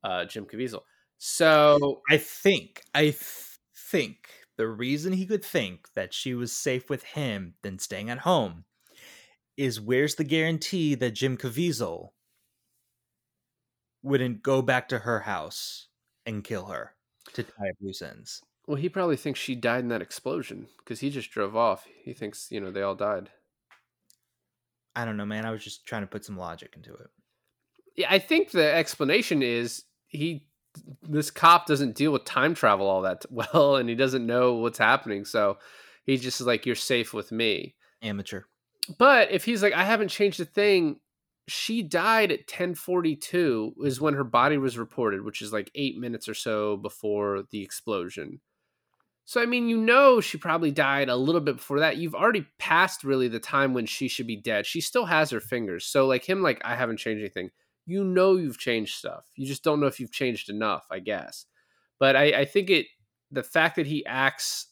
uh, 0.04 0.26
Jim 0.26 0.46
Caviezel. 0.46 0.82
So 1.18 2.02
I 2.10 2.18
think, 2.18 2.84
I 2.94 3.04
th- 3.04 3.58
think 3.76 4.30
the 4.58 4.68
reason 4.68 5.14
he 5.14 5.26
could 5.26 5.44
think 5.44 5.88
that 5.96 6.14
she 6.14 6.34
was 6.34 6.52
safe 6.52 6.90
with 6.90 7.04
him 7.04 7.56
than 7.64 7.80
staying 7.80 8.10
at 8.10 8.20
home 8.20 8.66
is 9.58 9.80
where's 9.80 10.16
the 10.16 10.24
guarantee 10.24 10.96
that 10.96 11.12
Jim 11.12 11.38
Caviezel 11.38 12.10
wouldn't 14.04 14.44
go 14.44 14.62
back 14.62 14.90
to 14.90 15.00
her 15.00 15.22
house 15.22 15.88
and 16.26 16.44
kill 16.44 16.66
her 16.66 16.94
to 17.34 17.44
tie 17.44 17.70
up 17.70 17.76
loose 17.82 18.02
ends? 18.02 18.42
Well, 18.68 18.78
he 18.78 18.90
probably 18.90 19.18
thinks 19.18 19.40
she 19.40 19.56
died 19.56 19.82
in 19.82 19.90
that 19.90 20.02
explosion 20.02 20.68
because 20.80 21.00
he 21.00 21.10
just 21.10 21.32
drove 21.32 21.56
off. 21.56 21.86
He 22.04 22.14
thinks, 22.14 22.48
you 22.50 22.62
know, 22.62 22.72
they 22.72 22.82
all 22.82 22.96
died. 22.96 23.30
I 24.96 25.06
don't 25.06 25.18
know, 25.18 25.26
man. 25.26 25.46
I 25.46 25.52
was 25.52 25.64
just 25.64 25.86
trying 25.86 26.04
to 26.04 26.08
put 26.08 26.24
some 26.24 26.38
logic 26.38 26.74
into 26.76 26.94
it. 26.94 27.08
Yeah, 27.96 28.08
I 28.10 28.20
think 28.20 28.52
the 28.52 28.74
explanation 28.74 29.42
is 29.42 29.84
he 30.08 30.48
this 31.04 31.30
cop 31.30 31.68
doesn't 31.68 31.96
deal 31.96 32.12
with 32.12 32.26
time 32.26 32.56
travel 32.56 32.88
all 32.88 33.04
that 33.04 33.26
well 33.30 33.76
and 33.76 33.88
he 33.88 33.96
doesn't 33.96 34.26
know 34.26 34.54
what's 34.56 34.78
happening. 34.78 35.26
So 35.26 35.58
he's 36.06 36.22
just 36.22 36.40
like 36.42 36.66
you're 36.66 36.76
safe 36.76 37.14
with 37.14 37.32
me. 37.32 37.76
Amateur. 38.02 38.44
But 38.98 39.32
if 39.32 39.46
he's 39.46 39.64
like 39.64 39.74
I 39.74 39.84
haven't 39.84 40.10
changed 40.10 40.40
a 40.40 40.46
thing, 40.46 41.00
she 41.48 41.84
died 41.84 42.32
at 42.32 42.40
1042 42.42 43.76
is 43.84 44.00
when 44.00 44.14
her 44.14 44.24
body 44.24 44.58
was 44.58 44.78
reported, 44.78 45.24
which 45.24 45.42
is 45.42 45.52
like 45.52 45.70
8 45.76 45.98
minutes 45.98 46.30
or 46.30 46.34
so 46.34 46.78
before 46.78 47.44
the 47.52 47.62
explosion. 47.62 48.40
So 49.26 49.42
I 49.42 49.46
mean, 49.46 49.70
you 49.70 49.78
know 49.78 50.22
she 50.22 50.38
probably 50.38 50.72
died 50.72 51.10
a 51.10 51.16
little 51.16 51.42
bit 51.42 51.58
before 51.58 51.80
that. 51.80 51.98
You've 51.98 52.16
already 52.16 52.46
passed 52.60 53.04
really 53.04 53.28
the 53.28 53.40
time 53.40 53.74
when 53.74 53.86
she 53.86 54.08
should 54.08 54.28
be 54.28 54.36
dead. 54.36 54.66
She 54.66 54.82
still 54.82 55.06
has 55.06 55.30
her 55.32 55.40
fingers. 55.40 55.86
So 55.86 56.08
like 56.08 56.28
him 56.28 56.42
like 56.42 56.62
I 56.66 56.76
haven't 56.76 56.98
changed 56.98 57.22
anything 57.22 57.52
you 57.86 58.04
know 58.04 58.36
you've 58.36 58.60
changed 58.60 58.96
stuff. 58.96 59.30
You 59.36 59.46
just 59.46 59.64
don't 59.64 59.80
know 59.80 59.88
if 59.88 60.00
you've 60.00 60.12
changed 60.12 60.50
enough, 60.50 60.86
I 60.90 61.00
guess. 61.00 61.46
But 62.00 62.16
I, 62.16 62.42
I 62.42 62.46
think 62.46 62.70
it 62.70 62.88
the 63.32 63.44
fact 63.44 63.76
that 63.78 63.88
he 63.88 64.06
acts 64.06 64.68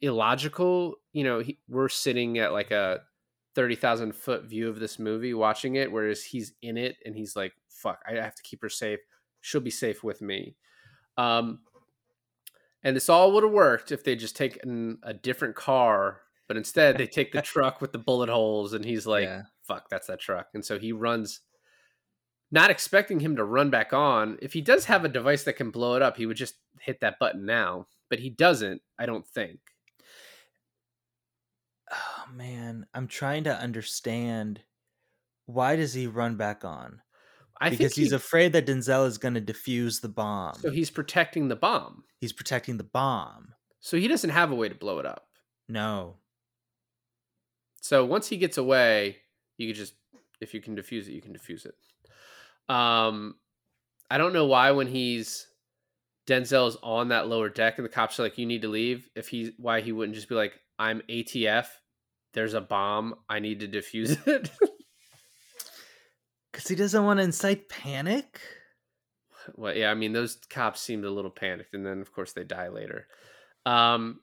illogical, 0.00 0.96
you 1.12 1.24
know, 1.24 1.40
he, 1.40 1.58
we're 1.68 1.88
sitting 1.88 2.38
at 2.38 2.52
like 2.52 2.70
a 2.70 3.00
30,000 3.54 4.14
foot 4.14 4.44
view 4.44 4.68
of 4.68 4.80
this 4.80 4.98
movie 4.98 5.34
watching 5.34 5.76
it, 5.76 5.90
whereas 5.90 6.22
he's 6.24 6.52
in 6.62 6.76
it 6.76 6.96
and 7.04 7.14
he's 7.14 7.36
like, 7.36 7.52
fuck, 7.68 8.00
I 8.06 8.14
have 8.14 8.34
to 8.34 8.42
keep 8.42 8.62
her 8.62 8.68
safe. 8.68 9.00
She'll 9.40 9.60
be 9.60 9.70
safe 9.70 10.02
with 10.02 10.20
me. 10.22 10.56
Um, 11.16 11.60
and 12.82 12.94
this 12.96 13.08
all 13.08 13.32
would 13.32 13.44
have 13.44 13.52
worked 13.52 13.92
if 13.92 14.04
they 14.04 14.16
just 14.16 14.36
taken 14.36 14.98
a 15.02 15.14
different 15.14 15.54
car, 15.54 16.20
but 16.48 16.56
instead 16.56 16.98
they 16.98 17.06
take 17.06 17.32
the 17.32 17.40
truck 17.42 17.80
with 17.80 17.92
the 17.92 17.98
bullet 17.98 18.28
holes 18.28 18.74
and 18.74 18.84
he's 18.84 19.06
like, 19.06 19.24
Yeah. 19.24 19.42
fuck, 19.62 19.88
that's 19.88 20.06
that 20.08 20.20
truck. 20.20 20.48
And 20.54 20.64
so 20.64 20.78
he 20.78 20.92
runs 20.92 21.40
not 22.50 22.70
expecting 22.70 23.20
him 23.20 23.36
to 23.36 23.44
run 23.44 23.70
back 23.70 23.92
on. 23.92 24.38
If 24.42 24.52
he 24.52 24.60
does 24.60 24.84
have 24.84 25.04
a 25.04 25.08
device 25.08 25.44
that 25.44 25.54
can 25.54 25.70
blow 25.70 25.94
it 25.96 26.02
up, 26.02 26.16
he 26.16 26.26
would 26.26 26.36
just 26.36 26.54
hit 26.80 27.00
that 27.00 27.18
button 27.18 27.46
now. 27.46 27.86
But 28.10 28.18
he 28.18 28.30
doesn't, 28.30 28.82
I 28.98 29.06
don't 29.06 29.26
think. 29.26 29.58
Oh 31.94 32.24
man, 32.34 32.86
I'm 32.94 33.06
trying 33.06 33.44
to 33.44 33.56
understand 33.56 34.60
why 35.46 35.76
does 35.76 35.94
he 35.94 36.06
run 36.06 36.36
back 36.36 36.64
on? 36.64 37.00
I 37.60 37.70
because 37.70 37.94
think 37.94 38.04
he's 38.04 38.12
afraid 38.12 38.52
that 38.52 38.66
Denzel 38.66 39.06
is 39.06 39.18
going 39.18 39.34
to 39.34 39.40
defuse 39.40 40.00
the 40.00 40.08
bomb. 40.08 40.54
so 40.54 40.70
he's 40.70 40.90
protecting 40.90 41.48
the 41.48 41.56
bomb. 41.56 42.04
he's 42.20 42.32
protecting 42.32 42.76
the 42.76 42.84
bomb. 42.84 43.54
So 43.80 43.96
he 43.96 44.08
doesn't 44.08 44.30
have 44.30 44.50
a 44.50 44.54
way 44.54 44.68
to 44.68 44.74
blow 44.74 44.98
it 44.98 45.06
up. 45.06 45.26
No. 45.68 46.16
So 47.80 48.04
once 48.04 48.28
he 48.28 48.36
gets 48.38 48.58
away, 48.58 49.18
you 49.58 49.68
can 49.68 49.76
just 49.76 49.94
if 50.40 50.52
you 50.54 50.60
can 50.60 50.76
defuse 50.76 51.06
it, 51.06 51.12
you 51.12 51.22
can 51.22 51.32
defuse 51.34 51.66
it. 51.66 51.74
Um 52.74 53.36
I 54.10 54.18
don't 54.18 54.32
know 54.32 54.46
why 54.46 54.70
when 54.72 54.86
he's 54.86 55.46
Denzel's 56.26 56.76
on 56.82 57.08
that 57.08 57.28
lower 57.28 57.48
deck 57.50 57.78
and 57.78 57.84
the 57.84 57.90
cops 57.90 58.18
are 58.18 58.22
like, 58.22 58.38
you 58.38 58.46
need 58.46 58.62
to 58.62 58.68
leave. 58.68 59.08
If 59.14 59.28
he 59.28 59.52
why 59.58 59.80
he 59.80 59.92
wouldn't 59.92 60.16
just 60.16 60.28
be 60.28 60.34
like, 60.34 60.58
I'm 60.78 61.02
ATF, 61.08 61.66
there's 62.34 62.54
a 62.54 62.60
bomb, 62.60 63.14
I 63.28 63.38
need 63.38 63.60
to 63.60 63.68
defuse 63.68 64.26
it. 64.26 64.50
Cuz 66.52 66.68
he 66.68 66.74
doesn't 66.74 67.04
want 67.04 67.18
to 67.18 67.24
incite 67.24 67.68
panic? 67.68 68.40
well, 69.54 69.76
yeah, 69.76 69.90
I 69.90 69.94
mean 69.94 70.12
those 70.12 70.36
cops 70.50 70.80
seemed 70.80 71.04
a 71.04 71.10
little 71.10 71.30
panicked, 71.30 71.74
and 71.74 71.84
then 71.84 72.00
of 72.00 72.12
course 72.12 72.32
they 72.32 72.44
die 72.44 72.68
later. 72.68 73.06
Um, 73.66 74.20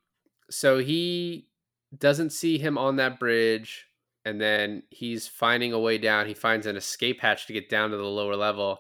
so 0.50 0.80
he 0.80 1.50
doesn't 1.98 2.32
see 2.32 2.58
him 2.58 2.78
on 2.78 2.98
that 2.98 3.20
bridge, 3.20 3.88
and 4.26 4.40
then 4.40 4.84
he's 4.90 5.28
finding 5.28 5.74
a 5.74 5.80
way 5.80 5.98
down. 5.98 6.28
He 6.28 6.34
finds 6.34 6.66
an 6.66 6.78
escape 6.78 7.22
hatch 7.22 7.48
to 7.48 7.54
get 7.54 7.70
down 7.70 7.92
to 7.92 7.98
the 7.98 8.04
lower 8.04 8.36
level. 8.36 8.80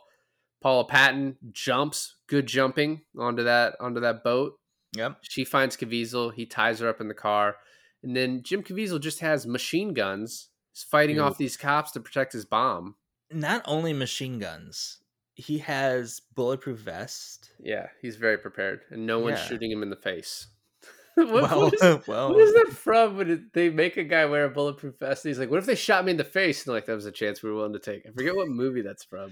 Paula 0.61 0.85
Patton 0.85 1.37
jumps, 1.51 2.15
good 2.27 2.47
jumping 2.47 3.01
onto 3.17 3.43
that 3.43 3.75
onto 3.79 3.99
that 4.01 4.23
boat. 4.23 4.53
Yep. 4.95 5.17
She 5.21 5.45
finds 5.45 5.77
Caviezel. 5.77 6.33
He 6.33 6.45
ties 6.45 6.79
her 6.79 6.89
up 6.89 7.01
in 7.01 7.07
the 7.07 7.13
car, 7.13 7.55
and 8.03 8.15
then 8.15 8.43
Jim 8.43 8.63
Caviezel 8.63 8.99
just 8.99 9.19
has 9.19 9.45
machine 9.47 9.93
guns. 9.93 10.49
He's 10.73 10.83
fighting 10.83 11.17
Dude. 11.17 11.25
off 11.25 11.37
these 11.37 11.57
cops 11.57 11.91
to 11.91 11.99
protect 11.99 12.33
his 12.33 12.45
bomb. 12.45 12.95
Not 13.31 13.61
only 13.65 13.93
machine 13.93 14.39
guns, 14.39 14.99
he 15.35 15.59
has 15.59 16.21
bulletproof 16.35 16.79
vest. 16.79 17.51
Yeah, 17.59 17.87
he's 18.01 18.15
very 18.17 18.37
prepared, 18.37 18.81
and 18.89 19.05
no 19.05 19.19
one's 19.19 19.39
Yeah. 19.39 19.45
shooting 19.45 19.71
him 19.71 19.83
in 19.83 19.89
the 19.89 19.95
face. 19.95 20.47
what, 21.15 21.27
well, 21.29 21.61
what 21.61 21.73
is, 21.73 21.81
well, 22.07 22.29
what 22.29 22.39
is 22.41 22.53
that 22.53 22.71
from? 22.73 23.17
When 23.17 23.29
it, 23.29 23.53
they 23.53 23.69
make 23.69 23.97
a 23.97 24.03
guy 24.03 24.25
wear 24.25 24.45
a 24.45 24.49
bulletproof 24.49 24.97
vest, 24.99 25.25
and 25.25 25.29
he's 25.29 25.39
like, 25.39 25.49
"What 25.49 25.59
if 25.59 25.65
they 25.65 25.75
shot 25.75 26.05
me 26.05 26.11
in 26.11 26.17
the 26.17 26.23
face?" 26.23 26.65
And 26.65 26.73
like, 26.73 26.85
that 26.85 26.95
was 26.95 27.05
a 27.05 27.11
chance 27.11 27.43
we 27.43 27.49
were 27.49 27.55
willing 27.57 27.73
to 27.73 27.79
take. 27.79 28.05
I 28.07 28.11
forget 28.11 28.35
what 28.35 28.47
movie 28.47 28.81
that's 28.81 29.03
from. 29.03 29.31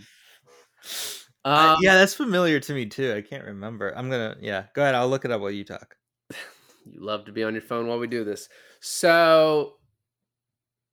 Uh, 1.46 1.76
Um, 1.76 1.78
yeah, 1.82 1.96
that's 1.96 2.14
familiar 2.14 2.60
to 2.60 2.74
me 2.74 2.86
too. 2.86 3.14
I 3.14 3.22
can't 3.22 3.46
remember. 3.46 3.94
I'm 3.96 4.10
gonna. 4.10 4.36
Yeah, 4.42 4.66
go 4.76 4.82
ahead. 4.82 4.94
I'll 4.96 5.08
look 5.10 5.24
it 5.26 5.32
up 5.32 5.40
while 5.42 5.52
you 5.52 5.64
talk. 5.64 5.96
You 6.92 7.00
love 7.04 7.26
to 7.26 7.32
be 7.32 7.44
on 7.44 7.54
your 7.54 7.62
phone 7.62 7.88
while 7.88 8.00
we 8.00 8.08
do 8.08 8.24
this. 8.24 8.50
So 8.80 9.76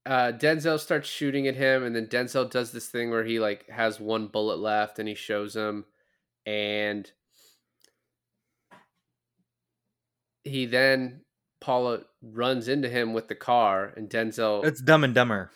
uh, 0.07 0.32
Denzel 0.32 0.78
starts 0.78 1.09
shooting 1.09 1.49
at 1.49 1.57
him, 1.57 1.84
and 1.84 1.94
then 1.94 2.07
Denzel 2.07 2.51
does 2.51 2.72
this 2.72 2.88
thing 2.88 3.11
where 3.11 3.24
he 3.24 3.40
like 3.40 3.68
has 3.68 3.99
one 3.99 4.28
bullet 4.28 4.59
left, 4.59 4.99
and 4.99 5.09
he 5.09 5.14
shows 5.14 5.57
him, 5.57 5.84
and 6.47 7.11
he 10.44 10.66
then 10.66 11.22
Paula 11.61 12.03
runs 12.22 12.68
into 12.68 12.88
him 12.88 13.12
with 13.12 13.28
the 13.28 13.34
car, 13.34 13.92
and 13.97 14.09
Denzel. 14.09 14.64
It's 14.64 14.80
Dumb 14.80 15.05
and 15.05 15.14
Dumber. 15.14 15.51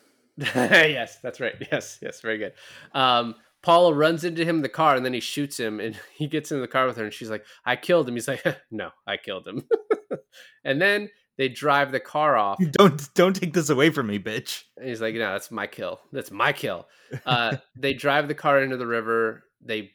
yes, 0.36 1.18
that's 1.22 1.40
right. 1.40 1.54
Yes, 1.72 1.98
yes, 2.02 2.20
very 2.20 2.38
good. 2.38 2.52
Um, 2.92 3.36
Paula 3.64 3.94
runs 3.94 4.24
into 4.24 4.44
him 4.44 4.56
in 4.56 4.62
the 4.62 4.68
car, 4.68 4.94
and 4.94 5.06
then 5.06 5.14
he 5.14 5.20
shoots 5.20 5.58
him, 5.58 5.80
and 5.80 5.98
he 6.14 6.26
gets 6.28 6.52
in 6.52 6.60
the 6.60 6.68
car 6.68 6.86
with 6.86 6.98
her, 6.98 7.04
and 7.04 7.12
she's 7.12 7.30
like, 7.30 7.44
"I 7.64 7.76
killed 7.76 8.08
him." 8.08 8.14
He's 8.14 8.28
like, 8.28 8.44
"No, 8.70 8.90
I 9.06 9.16
killed 9.16 9.48
him." 9.48 9.66
and 10.64 10.80
then 10.80 11.08
they 11.38 11.48
drive 11.48 11.90
the 11.90 11.98
car 11.98 12.36
off. 12.36 12.58
Don't 12.72 13.12
don't 13.14 13.34
take 13.34 13.54
this 13.54 13.70
away 13.70 13.88
from 13.90 14.06
me, 14.08 14.18
bitch. 14.18 14.64
And 14.76 14.88
he's 14.88 15.00
like, 15.00 15.14
"No, 15.14 15.32
that's 15.32 15.50
my 15.50 15.66
kill. 15.66 16.00
That's 16.12 16.30
my 16.30 16.52
kill." 16.52 16.86
Uh, 17.24 17.56
they 17.74 17.94
drive 17.94 18.28
the 18.28 18.34
car 18.34 18.62
into 18.62 18.76
the 18.76 18.86
river. 18.86 19.44
They 19.64 19.92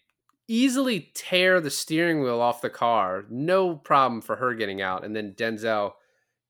easily 0.48 1.12
tear 1.14 1.62
the 1.62 1.70
steering 1.70 2.24
wheel 2.24 2.42
off 2.42 2.62
the 2.62 2.72
car. 2.72 3.26
No 3.30 3.76
problem 3.76 4.22
for 4.22 4.36
her 4.36 4.56
getting 4.56 4.82
out. 4.82 5.06
And 5.06 5.16
then 5.16 5.36
Denzel 5.38 5.92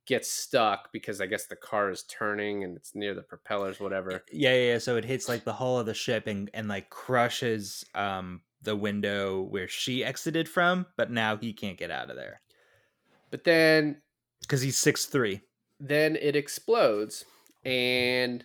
gets 0.09 0.29
stuck 0.29 0.91
because 0.91 1.21
I 1.21 1.27
guess 1.27 1.45
the 1.45 1.55
car 1.55 1.89
is 1.89 2.03
turning 2.03 2.65
and 2.65 2.75
it's 2.75 2.95
near 2.95 3.13
the 3.15 3.21
propellers, 3.21 3.79
whatever. 3.79 4.25
Yeah, 4.33 4.53
yeah. 4.55 4.73
yeah, 4.73 4.77
So 4.79 4.97
it 4.97 5.05
hits 5.05 5.29
like 5.29 5.45
the 5.45 5.53
hull 5.53 5.79
of 5.79 5.85
the 5.85 5.93
ship 5.93 6.27
and 6.27 6.49
and 6.53 6.67
like 6.67 6.89
crushes 6.89 7.85
um 7.95 8.41
the 8.61 8.75
window 8.75 9.41
where 9.41 9.69
she 9.69 10.03
exited 10.03 10.49
from, 10.49 10.85
but 10.97 11.09
now 11.11 11.37
he 11.37 11.53
can't 11.53 11.77
get 11.77 11.91
out 11.91 12.09
of 12.09 12.17
there 12.17 12.41
But 13.31 13.45
then 13.45 14.01
because 14.41 14.61
he's 14.61 14.77
six 14.77 15.05
three. 15.05 15.41
then 15.79 16.15
it 16.17 16.35
explodes 16.35 17.25
and 17.63 18.43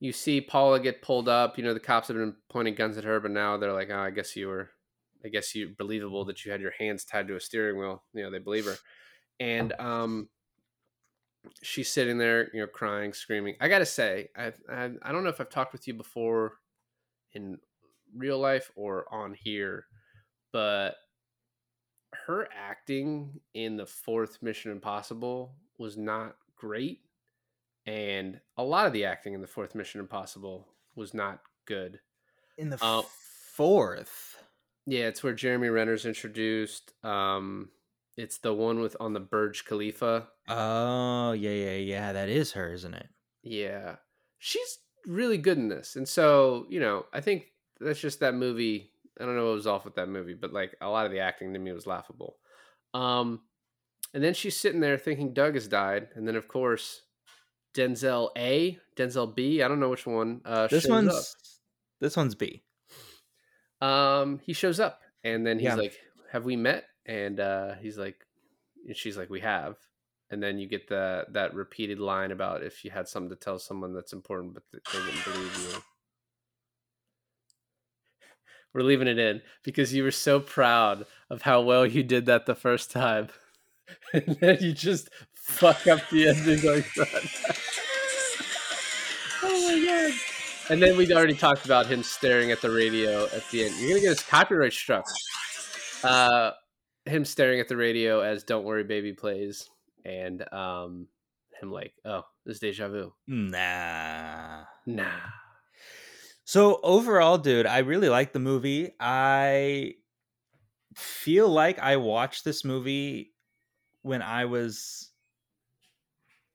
you 0.00 0.12
see 0.12 0.40
Paula 0.40 0.80
get 0.80 1.02
pulled 1.02 1.28
up. 1.28 1.58
You 1.58 1.64
know, 1.64 1.74
the 1.74 1.80
cops 1.80 2.08
have 2.08 2.16
been 2.16 2.36
pointing 2.50 2.74
guns 2.74 2.98
at 2.98 3.04
her, 3.04 3.20
but 3.20 3.30
now 3.30 3.56
they're 3.56 3.72
like, 3.72 3.90
oh, 3.90 3.98
I 4.00 4.10
guess 4.10 4.36
you 4.36 4.48
were, 4.48 4.70
I 5.24 5.28
guess 5.28 5.54
you 5.54 5.74
believable 5.78 6.24
that 6.26 6.44
you 6.44 6.52
had 6.52 6.60
your 6.60 6.72
hands 6.78 7.04
tied 7.04 7.28
to 7.28 7.36
a 7.36 7.40
steering 7.40 7.78
wheel. 7.78 8.04
You 8.12 8.24
know, 8.24 8.30
they 8.30 8.38
believe 8.38 8.66
her. 8.66 8.76
And 9.40 9.72
um, 9.80 10.28
she's 11.62 11.90
sitting 11.90 12.18
there, 12.18 12.50
you 12.54 12.60
know, 12.60 12.66
crying, 12.66 13.12
screaming. 13.12 13.56
I 13.60 13.68
got 13.68 13.80
to 13.80 13.86
say, 13.86 14.28
I've, 14.36 14.60
I, 14.70 14.90
I 15.02 15.12
don't 15.12 15.24
know 15.24 15.30
if 15.30 15.40
I've 15.40 15.50
talked 15.50 15.72
with 15.72 15.86
you 15.86 15.94
before 15.94 16.54
in 17.32 17.58
real 18.16 18.38
life 18.38 18.70
or 18.76 19.06
on 19.12 19.34
here, 19.34 19.86
but 20.52 20.96
her 22.26 22.48
acting 22.56 23.40
in 23.54 23.76
the 23.76 23.86
fourth 23.86 24.42
Mission 24.42 24.70
Impossible 24.70 25.54
was 25.78 25.96
not 25.96 26.36
great. 26.56 27.00
And 27.86 28.40
a 28.56 28.62
lot 28.64 28.86
of 28.86 28.92
the 28.92 29.04
acting 29.04 29.34
in 29.34 29.40
the 29.40 29.46
fourth 29.46 29.74
Mission 29.74 30.00
Impossible 30.00 30.66
was 30.94 31.12
not 31.12 31.40
good. 31.66 32.00
In 32.56 32.70
the 32.70 32.78
Uh, 32.80 33.02
fourth. 33.02 34.42
Yeah, 34.86 35.06
it's 35.08 35.22
where 35.22 35.34
Jeremy 35.34 35.68
Renner's 35.68 36.06
introduced. 36.06 36.92
Um, 37.04 37.70
it's 38.16 38.38
the 38.38 38.54
one 38.54 38.80
with 38.80 38.96
on 39.00 39.12
the 39.12 39.20
Burj 39.20 39.64
Khalifa. 39.64 40.28
Oh 40.48 41.32
yeah, 41.32 41.50
yeah, 41.50 41.76
yeah. 41.76 42.12
That 42.12 42.28
is 42.28 42.52
her, 42.52 42.72
isn't 42.72 42.94
it? 42.94 43.08
Yeah, 43.42 43.96
she's 44.38 44.78
really 45.06 45.38
good 45.38 45.58
in 45.58 45.68
this, 45.68 45.96
and 45.96 46.08
so 46.08 46.66
you 46.68 46.80
know, 46.80 47.06
I 47.12 47.20
think 47.20 47.46
that's 47.80 48.00
just 48.00 48.20
that 48.20 48.34
movie. 48.34 48.90
I 49.20 49.24
don't 49.24 49.36
know 49.36 49.46
what 49.46 49.54
was 49.54 49.66
off 49.66 49.84
with 49.84 49.94
that 49.96 50.08
movie, 50.08 50.34
but 50.34 50.52
like 50.52 50.76
a 50.80 50.88
lot 50.88 51.06
of 51.06 51.12
the 51.12 51.20
acting 51.20 51.52
to 51.54 51.58
me 51.58 51.72
was 51.72 51.86
laughable. 51.86 52.36
Um, 52.94 53.40
and 54.12 54.22
then 54.22 54.34
she's 54.34 54.56
sitting 54.56 54.80
there 54.80 54.98
thinking 54.98 55.32
Doug 55.34 55.54
has 55.54 55.68
died, 55.68 56.08
and 56.14 56.26
then 56.26 56.36
of 56.36 56.48
course 56.48 57.02
Denzel 57.74 58.30
A, 58.36 58.78
Denzel 58.96 59.34
B, 59.34 59.62
I 59.62 59.68
don't 59.68 59.80
know 59.80 59.90
which 59.90 60.06
one. 60.06 60.40
Uh, 60.44 60.66
This 60.68 60.86
one's 60.86 61.12
up. 61.14 61.24
this 62.00 62.16
one's 62.16 62.34
B. 62.34 62.62
um 63.80 64.40
he 64.44 64.52
shows 64.52 64.80
up 64.80 65.00
and 65.24 65.46
then 65.46 65.58
he's 65.58 65.66
Yeah. 65.66 65.74
like 65.74 65.94
have 66.32 66.44
we 66.44 66.56
met 66.56 66.84
and 67.06 67.40
uh 67.40 67.74
he's 67.74 67.98
like 67.98 68.16
and 68.86 68.96
she's 68.96 69.16
like 69.16 69.30
we 69.30 69.40
have 69.40 69.76
and 70.30 70.42
then 70.42 70.58
you 70.58 70.66
get 70.66 70.88
the 70.88 71.26
that 71.30 71.54
repeated 71.54 72.00
line 72.00 72.32
about 72.32 72.62
if 72.62 72.84
you 72.84 72.90
had 72.90 73.08
something 73.08 73.30
to 73.30 73.36
tell 73.36 73.58
someone 73.58 73.94
that's 73.94 74.12
important, 74.12 74.54
but 74.54 74.62
they 74.72 74.78
didn't 74.90 75.24
believe 75.24 75.58
you. 75.58 75.82
We're 78.74 78.82
leaving 78.82 79.06
it 79.06 79.18
in 79.18 79.42
because 79.62 79.94
you 79.94 80.02
were 80.02 80.10
so 80.10 80.40
proud 80.40 81.06
of 81.30 81.42
how 81.42 81.60
well 81.60 81.86
you 81.86 82.02
did 82.02 82.26
that 82.26 82.46
the 82.46 82.56
first 82.56 82.90
time, 82.90 83.28
and 84.12 84.36
then 84.40 84.58
you 84.60 84.72
just 84.72 85.08
fuck 85.34 85.86
up 85.86 86.00
the 86.10 86.28
ending 86.28 86.62
like 86.68 86.92
that. 86.94 87.58
oh 89.44 89.68
my 89.68 89.86
god! 89.86 90.12
And 90.70 90.82
then 90.82 90.96
we'd 90.96 91.12
already 91.12 91.34
talked 91.34 91.66
about 91.66 91.86
him 91.86 92.02
staring 92.02 92.50
at 92.50 92.60
the 92.60 92.70
radio 92.70 93.26
at 93.26 93.48
the 93.50 93.66
end. 93.66 93.76
You're 93.78 93.90
gonna 93.90 94.00
get 94.00 94.08
his 94.08 94.22
copyright 94.22 94.72
struck. 94.72 95.06
Uh, 96.02 96.52
him 97.06 97.24
staring 97.24 97.60
at 97.60 97.68
the 97.68 97.76
radio 97.76 98.20
as 98.20 98.44
"Don't 98.44 98.64
Worry, 98.64 98.84
Baby" 98.84 99.12
plays, 99.12 99.68
and 100.04 100.44
um, 100.52 101.06
him 101.60 101.70
like, 101.70 101.92
"Oh, 102.04 102.22
this 102.44 102.56
is 102.56 102.60
deja 102.60 102.88
vu." 102.88 103.12
Nah. 103.26 104.64
Nah. 104.86 105.10
So 106.44 106.80
overall, 106.82 107.38
dude, 107.38 107.66
I 107.66 107.78
really 107.78 108.08
like 108.08 108.32
the 108.32 108.38
movie. 108.38 108.90
I 109.00 109.94
feel 110.94 111.48
like 111.48 111.78
I 111.78 111.96
watched 111.96 112.44
this 112.44 112.64
movie 112.64 113.32
when 114.02 114.20
I 114.22 114.44
was 114.44 115.10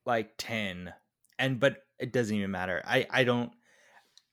like 0.06 0.30
10. 0.38 0.92
And 1.38 1.58
but 1.58 1.78
it 1.98 2.12
doesn't 2.12 2.36
even 2.36 2.50
matter. 2.50 2.82
I 2.86 3.06
I 3.10 3.24
don't 3.24 3.50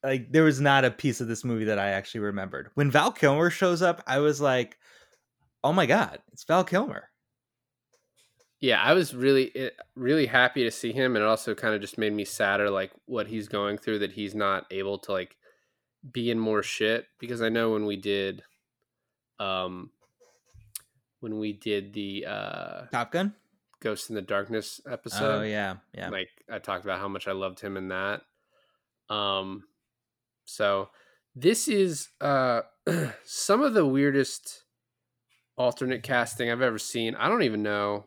like 0.03 0.31
there 0.31 0.43
was 0.43 0.61
not 0.61 0.85
a 0.85 0.91
piece 0.91 1.21
of 1.21 1.27
this 1.27 1.43
movie 1.43 1.65
that 1.65 1.79
I 1.79 1.89
actually 1.89 2.21
remembered. 2.21 2.69
When 2.75 2.91
Val 2.91 3.11
Kilmer 3.11 3.49
shows 3.49 3.81
up, 3.81 4.03
I 4.05 4.19
was 4.19 4.39
like, 4.39 4.77
"Oh 5.67 5.73
my 5.73 5.85
god, 5.85 6.19
it's 6.31 6.43
Val 6.45 6.63
Kilmer." 6.63 7.09
Yeah, 8.59 8.81
I 8.81 8.93
was 8.93 9.13
really, 9.13 9.55
eh, 9.55 9.69
really 9.95 10.25
happy 10.25 10.63
to 10.63 10.71
see 10.71 10.91
him, 10.91 11.15
and 11.15 11.23
it 11.23 11.27
also 11.27 11.53
kind 11.53 11.75
of 11.75 11.81
just 11.81 11.97
made 11.97 12.13
me 12.13 12.25
sadder, 12.25 12.69
like 12.69 12.91
what 13.05 13.27
he's 13.27 13.47
going 13.47 13.77
through, 13.77 13.99
that 13.99 14.13
he's 14.13 14.33
not 14.33 14.65
able 14.71 14.97
to 14.99 15.11
like 15.11 15.35
be 16.11 16.31
in 16.31 16.39
more 16.39 16.63
shit. 16.63 17.05
Because 17.19 17.41
I 17.41 17.49
know 17.49 17.71
when 17.71 17.85
we 17.85 17.97
did, 17.97 18.43
um, 19.39 19.91
when 21.19 21.37
we 21.37 21.53
did 21.53 21.93
the 21.93 22.25
uh, 22.25 22.81
Top 22.91 23.11
Gun? 23.11 23.35
Ghost 23.79 24.09
in 24.09 24.15
the 24.15 24.23
Darkness 24.23 24.81
episode, 24.89 25.41
oh 25.41 25.43
yeah, 25.43 25.75
yeah. 25.93 26.09
like 26.09 26.29
I 26.51 26.57
talked 26.57 26.83
about 26.83 26.99
how 26.99 27.07
much 27.07 27.27
I 27.27 27.33
loved 27.33 27.59
him 27.59 27.77
in 27.77 27.89
that. 27.89 28.21
Um, 29.07 29.65
so 30.45 30.89
this 31.35 31.67
is 31.67 32.09
uh 32.19 32.61
some 33.23 33.61
of 33.61 33.75
the 33.75 33.85
weirdest 33.85 34.63
alternate 35.57 36.03
casting 36.03 36.51
I've 36.51 36.61
ever 36.61 36.77
seen. 36.79 37.15
I 37.15 37.27
don't 37.27 37.43
even 37.43 37.63
know. 37.63 38.05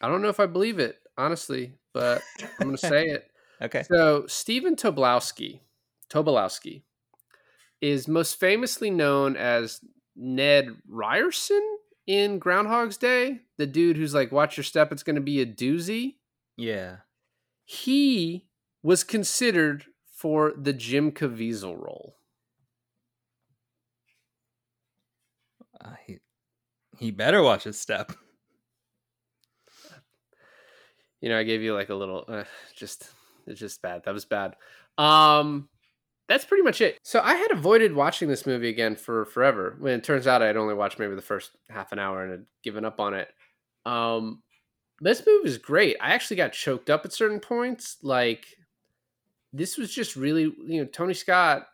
I 0.00 0.08
don't 0.08 0.22
know 0.22 0.28
if 0.28 0.40
I 0.40 0.46
believe 0.46 0.78
it, 0.78 0.98
honestly, 1.16 1.72
but 1.92 2.22
I'm 2.60 2.66
gonna 2.66 2.78
say 2.78 3.06
it. 3.06 3.30
okay. 3.62 3.82
So 3.82 4.26
Stephen 4.26 4.76
Tobolowsky, 4.76 5.60
Tobolowsky, 6.10 6.82
is 7.80 8.06
most 8.06 8.38
famously 8.38 8.90
known 8.90 9.36
as 9.36 9.80
Ned 10.14 10.76
Ryerson 10.88 11.62
in 12.06 12.38
Groundhog's 12.38 12.96
Day, 12.96 13.40
the 13.58 13.66
dude 13.66 13.96
who's 13.96 14.14
like, 14.14 14.32
"Watch 14.32 14.56
your 14.56 14.64
step, 14.64 14.92
it's 14.92 15.02
gonna 15.02 15.20
be 15.20 15.40
a 15.40 15.46
doozy." 15.46 16.16
Yeah. 16.56 16.98
He 17.64 18.46
was 18.82 19.02
considered 19.02 19.86
for 20.14 20.52
the 20.56 20.72
Jim 20.72 21.10
Caviezel 21.10 21.76
role. 21.76 22.16
Uh, 25.80 25.94
he 26.06 26.18
he 26.98 27.10
better 27.10 27.42
watch 27.42 27.64
his 27.64 27.80
step. 27.80 28.12
You 31.22 31.30
know, 31.30 31.38
I 31.38 31.44
gave 31.44 31.62
you 31.62 31.74
like 31.74 31.88
a 31.88 31.94
little, 31.94 32.24
uh, 32.28 32.44
just 32.76 33.10
it's 33.46 33.58
just 33.58 33.80
bad. 33.80 34.02
That 34.04 34.14
was 34.14 34.26
bad. 34.26 34.54
Um, 34.98 35.68
that's 36.28 36.44
pretty 36.44 36.62
much 36.62 36.80
it. 36.80 36.98
So 37.02 37.20
I 37.20 37.34
had 37.34 37.52
avoided 37.52 37.94
watching 37.94 38.28
this 38.28 38.46
movie 38.46 38.68
again 38.68 38.96
for 38.96 39.24
forever. 39.24 39.76
When 39.78 39.94
it 39.94 40.04
turns 40.04 40.26
out 40.26 40.42
I'd 40.42 40.56
only 40.56 40.74
watched 40.74 40.98
maybe 40.98 41.14
the 41.14 41.22
first 41.22 41.52
half 41.70 41.92
an 41.92 41.98
hour 41.98 42.22
and 42.22 42.30
had 42.30 42.46
given 42.62 42.84
up 42.84 43.00
on 43.00 43.14
it. 43.14 43.28
Um, 43.84 44.42
this 45.00 45.22
movie 45.26 45.48
is 45.48 45.58
great. 45.58 45.96
I 46.00 46.10
actually 46.12 46.36
got 46.36 46.52
choked 46.52 46.90
up 46.90 47.04
at 47.04 47.12
certain 47.12 47.40
points. 47.40 47.96
Like 48.02 48.46
this 49.52 49.78
was 49.78 49.92
just 49.92 50.16
really, 50.16 50.42
you 50.42 50.82
know, 50.82 50.84
Tony 50.84 51.14
Scott, 51.14 51.66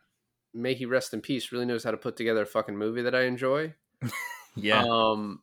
may 0.53 0.75
he 0.75 0.87
rest 0.87 1.15
in 1.15 1.21
peace, 1.21 1.53
really 1.53 1.67
knows 1.67 1.85
how 1.85 1.91
to 1.91 1.97
put 1.97 2.17
together 2.17 2.43
a 2.43 2.47
fucking 2.47 2.77
movie 2.77 3.03
that 3.03 3.15
I 3.15 3.23
enjoy. 3.23 3.75
Yeah. 4.55 4.85
Um, 4.85 5.41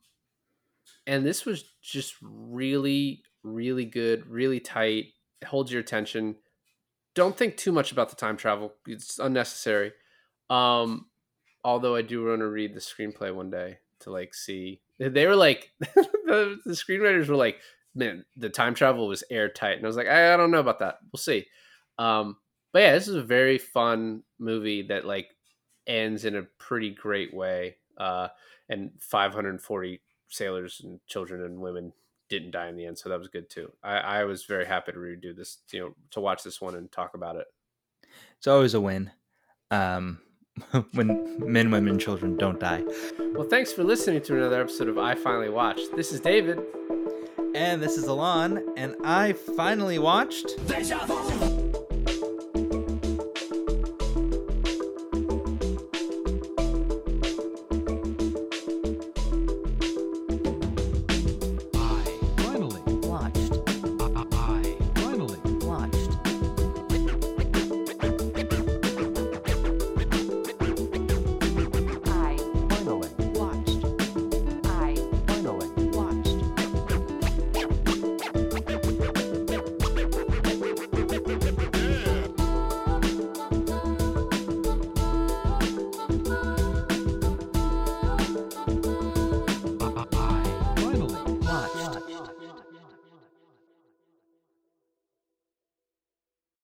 and 1.08 1.26
this 1.26 1.46
was 1.46 1.64
just 1.82 2.16
really, 2.22 3.24
really 3.44 3.86
good, 3.86 4.28
really 4.28 4.60
tight. 4.60 5.08
Holds 5.46 5.72
your 5.72 5.82
attention. 5.82 6.36
Don't 7.16 7.36
think 7.38 7.58
too 7.58 7.72
much 7.72 7.92
about 7.92 8.10
the 8.10 8.16
time 8.16 8.38
travel; 8.38 8.74
it's 8.88 9.20
unnecessary. 9.20 9.94
Um, 10.50 11.08
although 11.64 11.96
I 11.96 12.02
do 12.02 12.26
want 12.26 12.40
to 12.40 12.48
read 12.48 12.74
the 12.74 12.80
screenplay 12.80 13.34
one 13.34 13.50
day 13.50 13.80
to 14.02 14.12
like 14.12 14.34
see. 14.34 14.82
They 15.00 15.26
were 15.26 15.36
like, 15.36 15.72
the, 15.80 16.60
the 16.66 16.74
screenwriters 16.74 17.28
were 17.28 17.36
like, 17.36 17.60
"Man, 17.96 18.26
the 18.38 18.50
time 18.50 18.74
travel 18.74 19.08
was 19.08 19.24
airtight," 19.30 19.78
and 19.78 19.86
I 19.86 19.88
was 19.88 19.98
like, 19.98 20.08
"I, 20.08 20.34
I 20.34 20.38
don't 20.38 20.52
know 20.52 20.60
about 20.60 20.80
that. 20.80 21.00
We'll 21.12 21.20
see." 21.20 21.48
Um, 21.98 22.38
but 22.72 22.82
yeah, 22.82 22.94
this 22.94 23.08
is 23.08 23.16
a 23.16 23.24
very 23.24 23.58
fun 23.58 24.24
movie 24.38 24.84
that 24.84 25.06
like 25.06 25.30
ends 25.88 26.26
in 26.26 26.36
a 26.36 26.44
pretty 26.44 26.92
great 26.92 27.34
way. 27.34 27.78
Uh, 27.98 28.30
and 28.70 28.92
540 29.00 30.02
sailors 30.30 30.82
and 30.84 31.00
children 31.08 31.44
and 31.44 31.60
women 31.60 31.94
didn't 32.30 32.52
die 32.52 32.68
in 32.70 32.76
the 32.76 32.86
end, 32.86 32.98
so 32.98 33.10
that 33.10 33.18
was 33.18 33.28
good 33.28 33.50
too. 33.50 33.72
I, 33.84 33.98
I 33.98 34.24
was 34.24 34.46
very 34.46 34.66
happy 34.66 34.92
to 34.92 34.98
redo 34.98 35.36
this, 35.36 35.58
you 35.72 35.80
know, 35.80 35.96
to 36.12 36.22
watch 36.22 36.44
this 36.44 36.62
one 36.62 36.76
and 36.76 36.92
talk 36.92 37.16
about 37.16 37.36
it. 37.36 37.48
it's 38.38 38.48
always 38.48 38.74
a 38.74 38.82
win. 38.82 39.12
Um 39.72 40.20
when 40.94 41.08
men, 41.40 41.72
women, 41.72 41.90
and 41.90 42.02
children 42.02 42.36
don't 42.38 42.60
die. 42.60 42.84
Well, 43.34 43.48
thanks 43.48 43.72
for 43.72 43.84
listening 43.84 44.22
to 44.24 44.36
another 44.36 44.62
episode 44.62 44.90
of 44.90 44.98
I 44.98 45.16
Finally 45.16 45.50
Watched. 45.50 45.96
This 45.96 46.12
is 46.12 46.20
David. 46.20 46.60
And 47.56 47.82
this 47.82 47.98
is 47.98 48.06
Alon, 48.06 48.74
and 48.78 48.96
I 49.04 49.34
finally 49.34 49.98
watched 49.98 50.66
Deja 50.68 51.06
vu. 51.06 51.59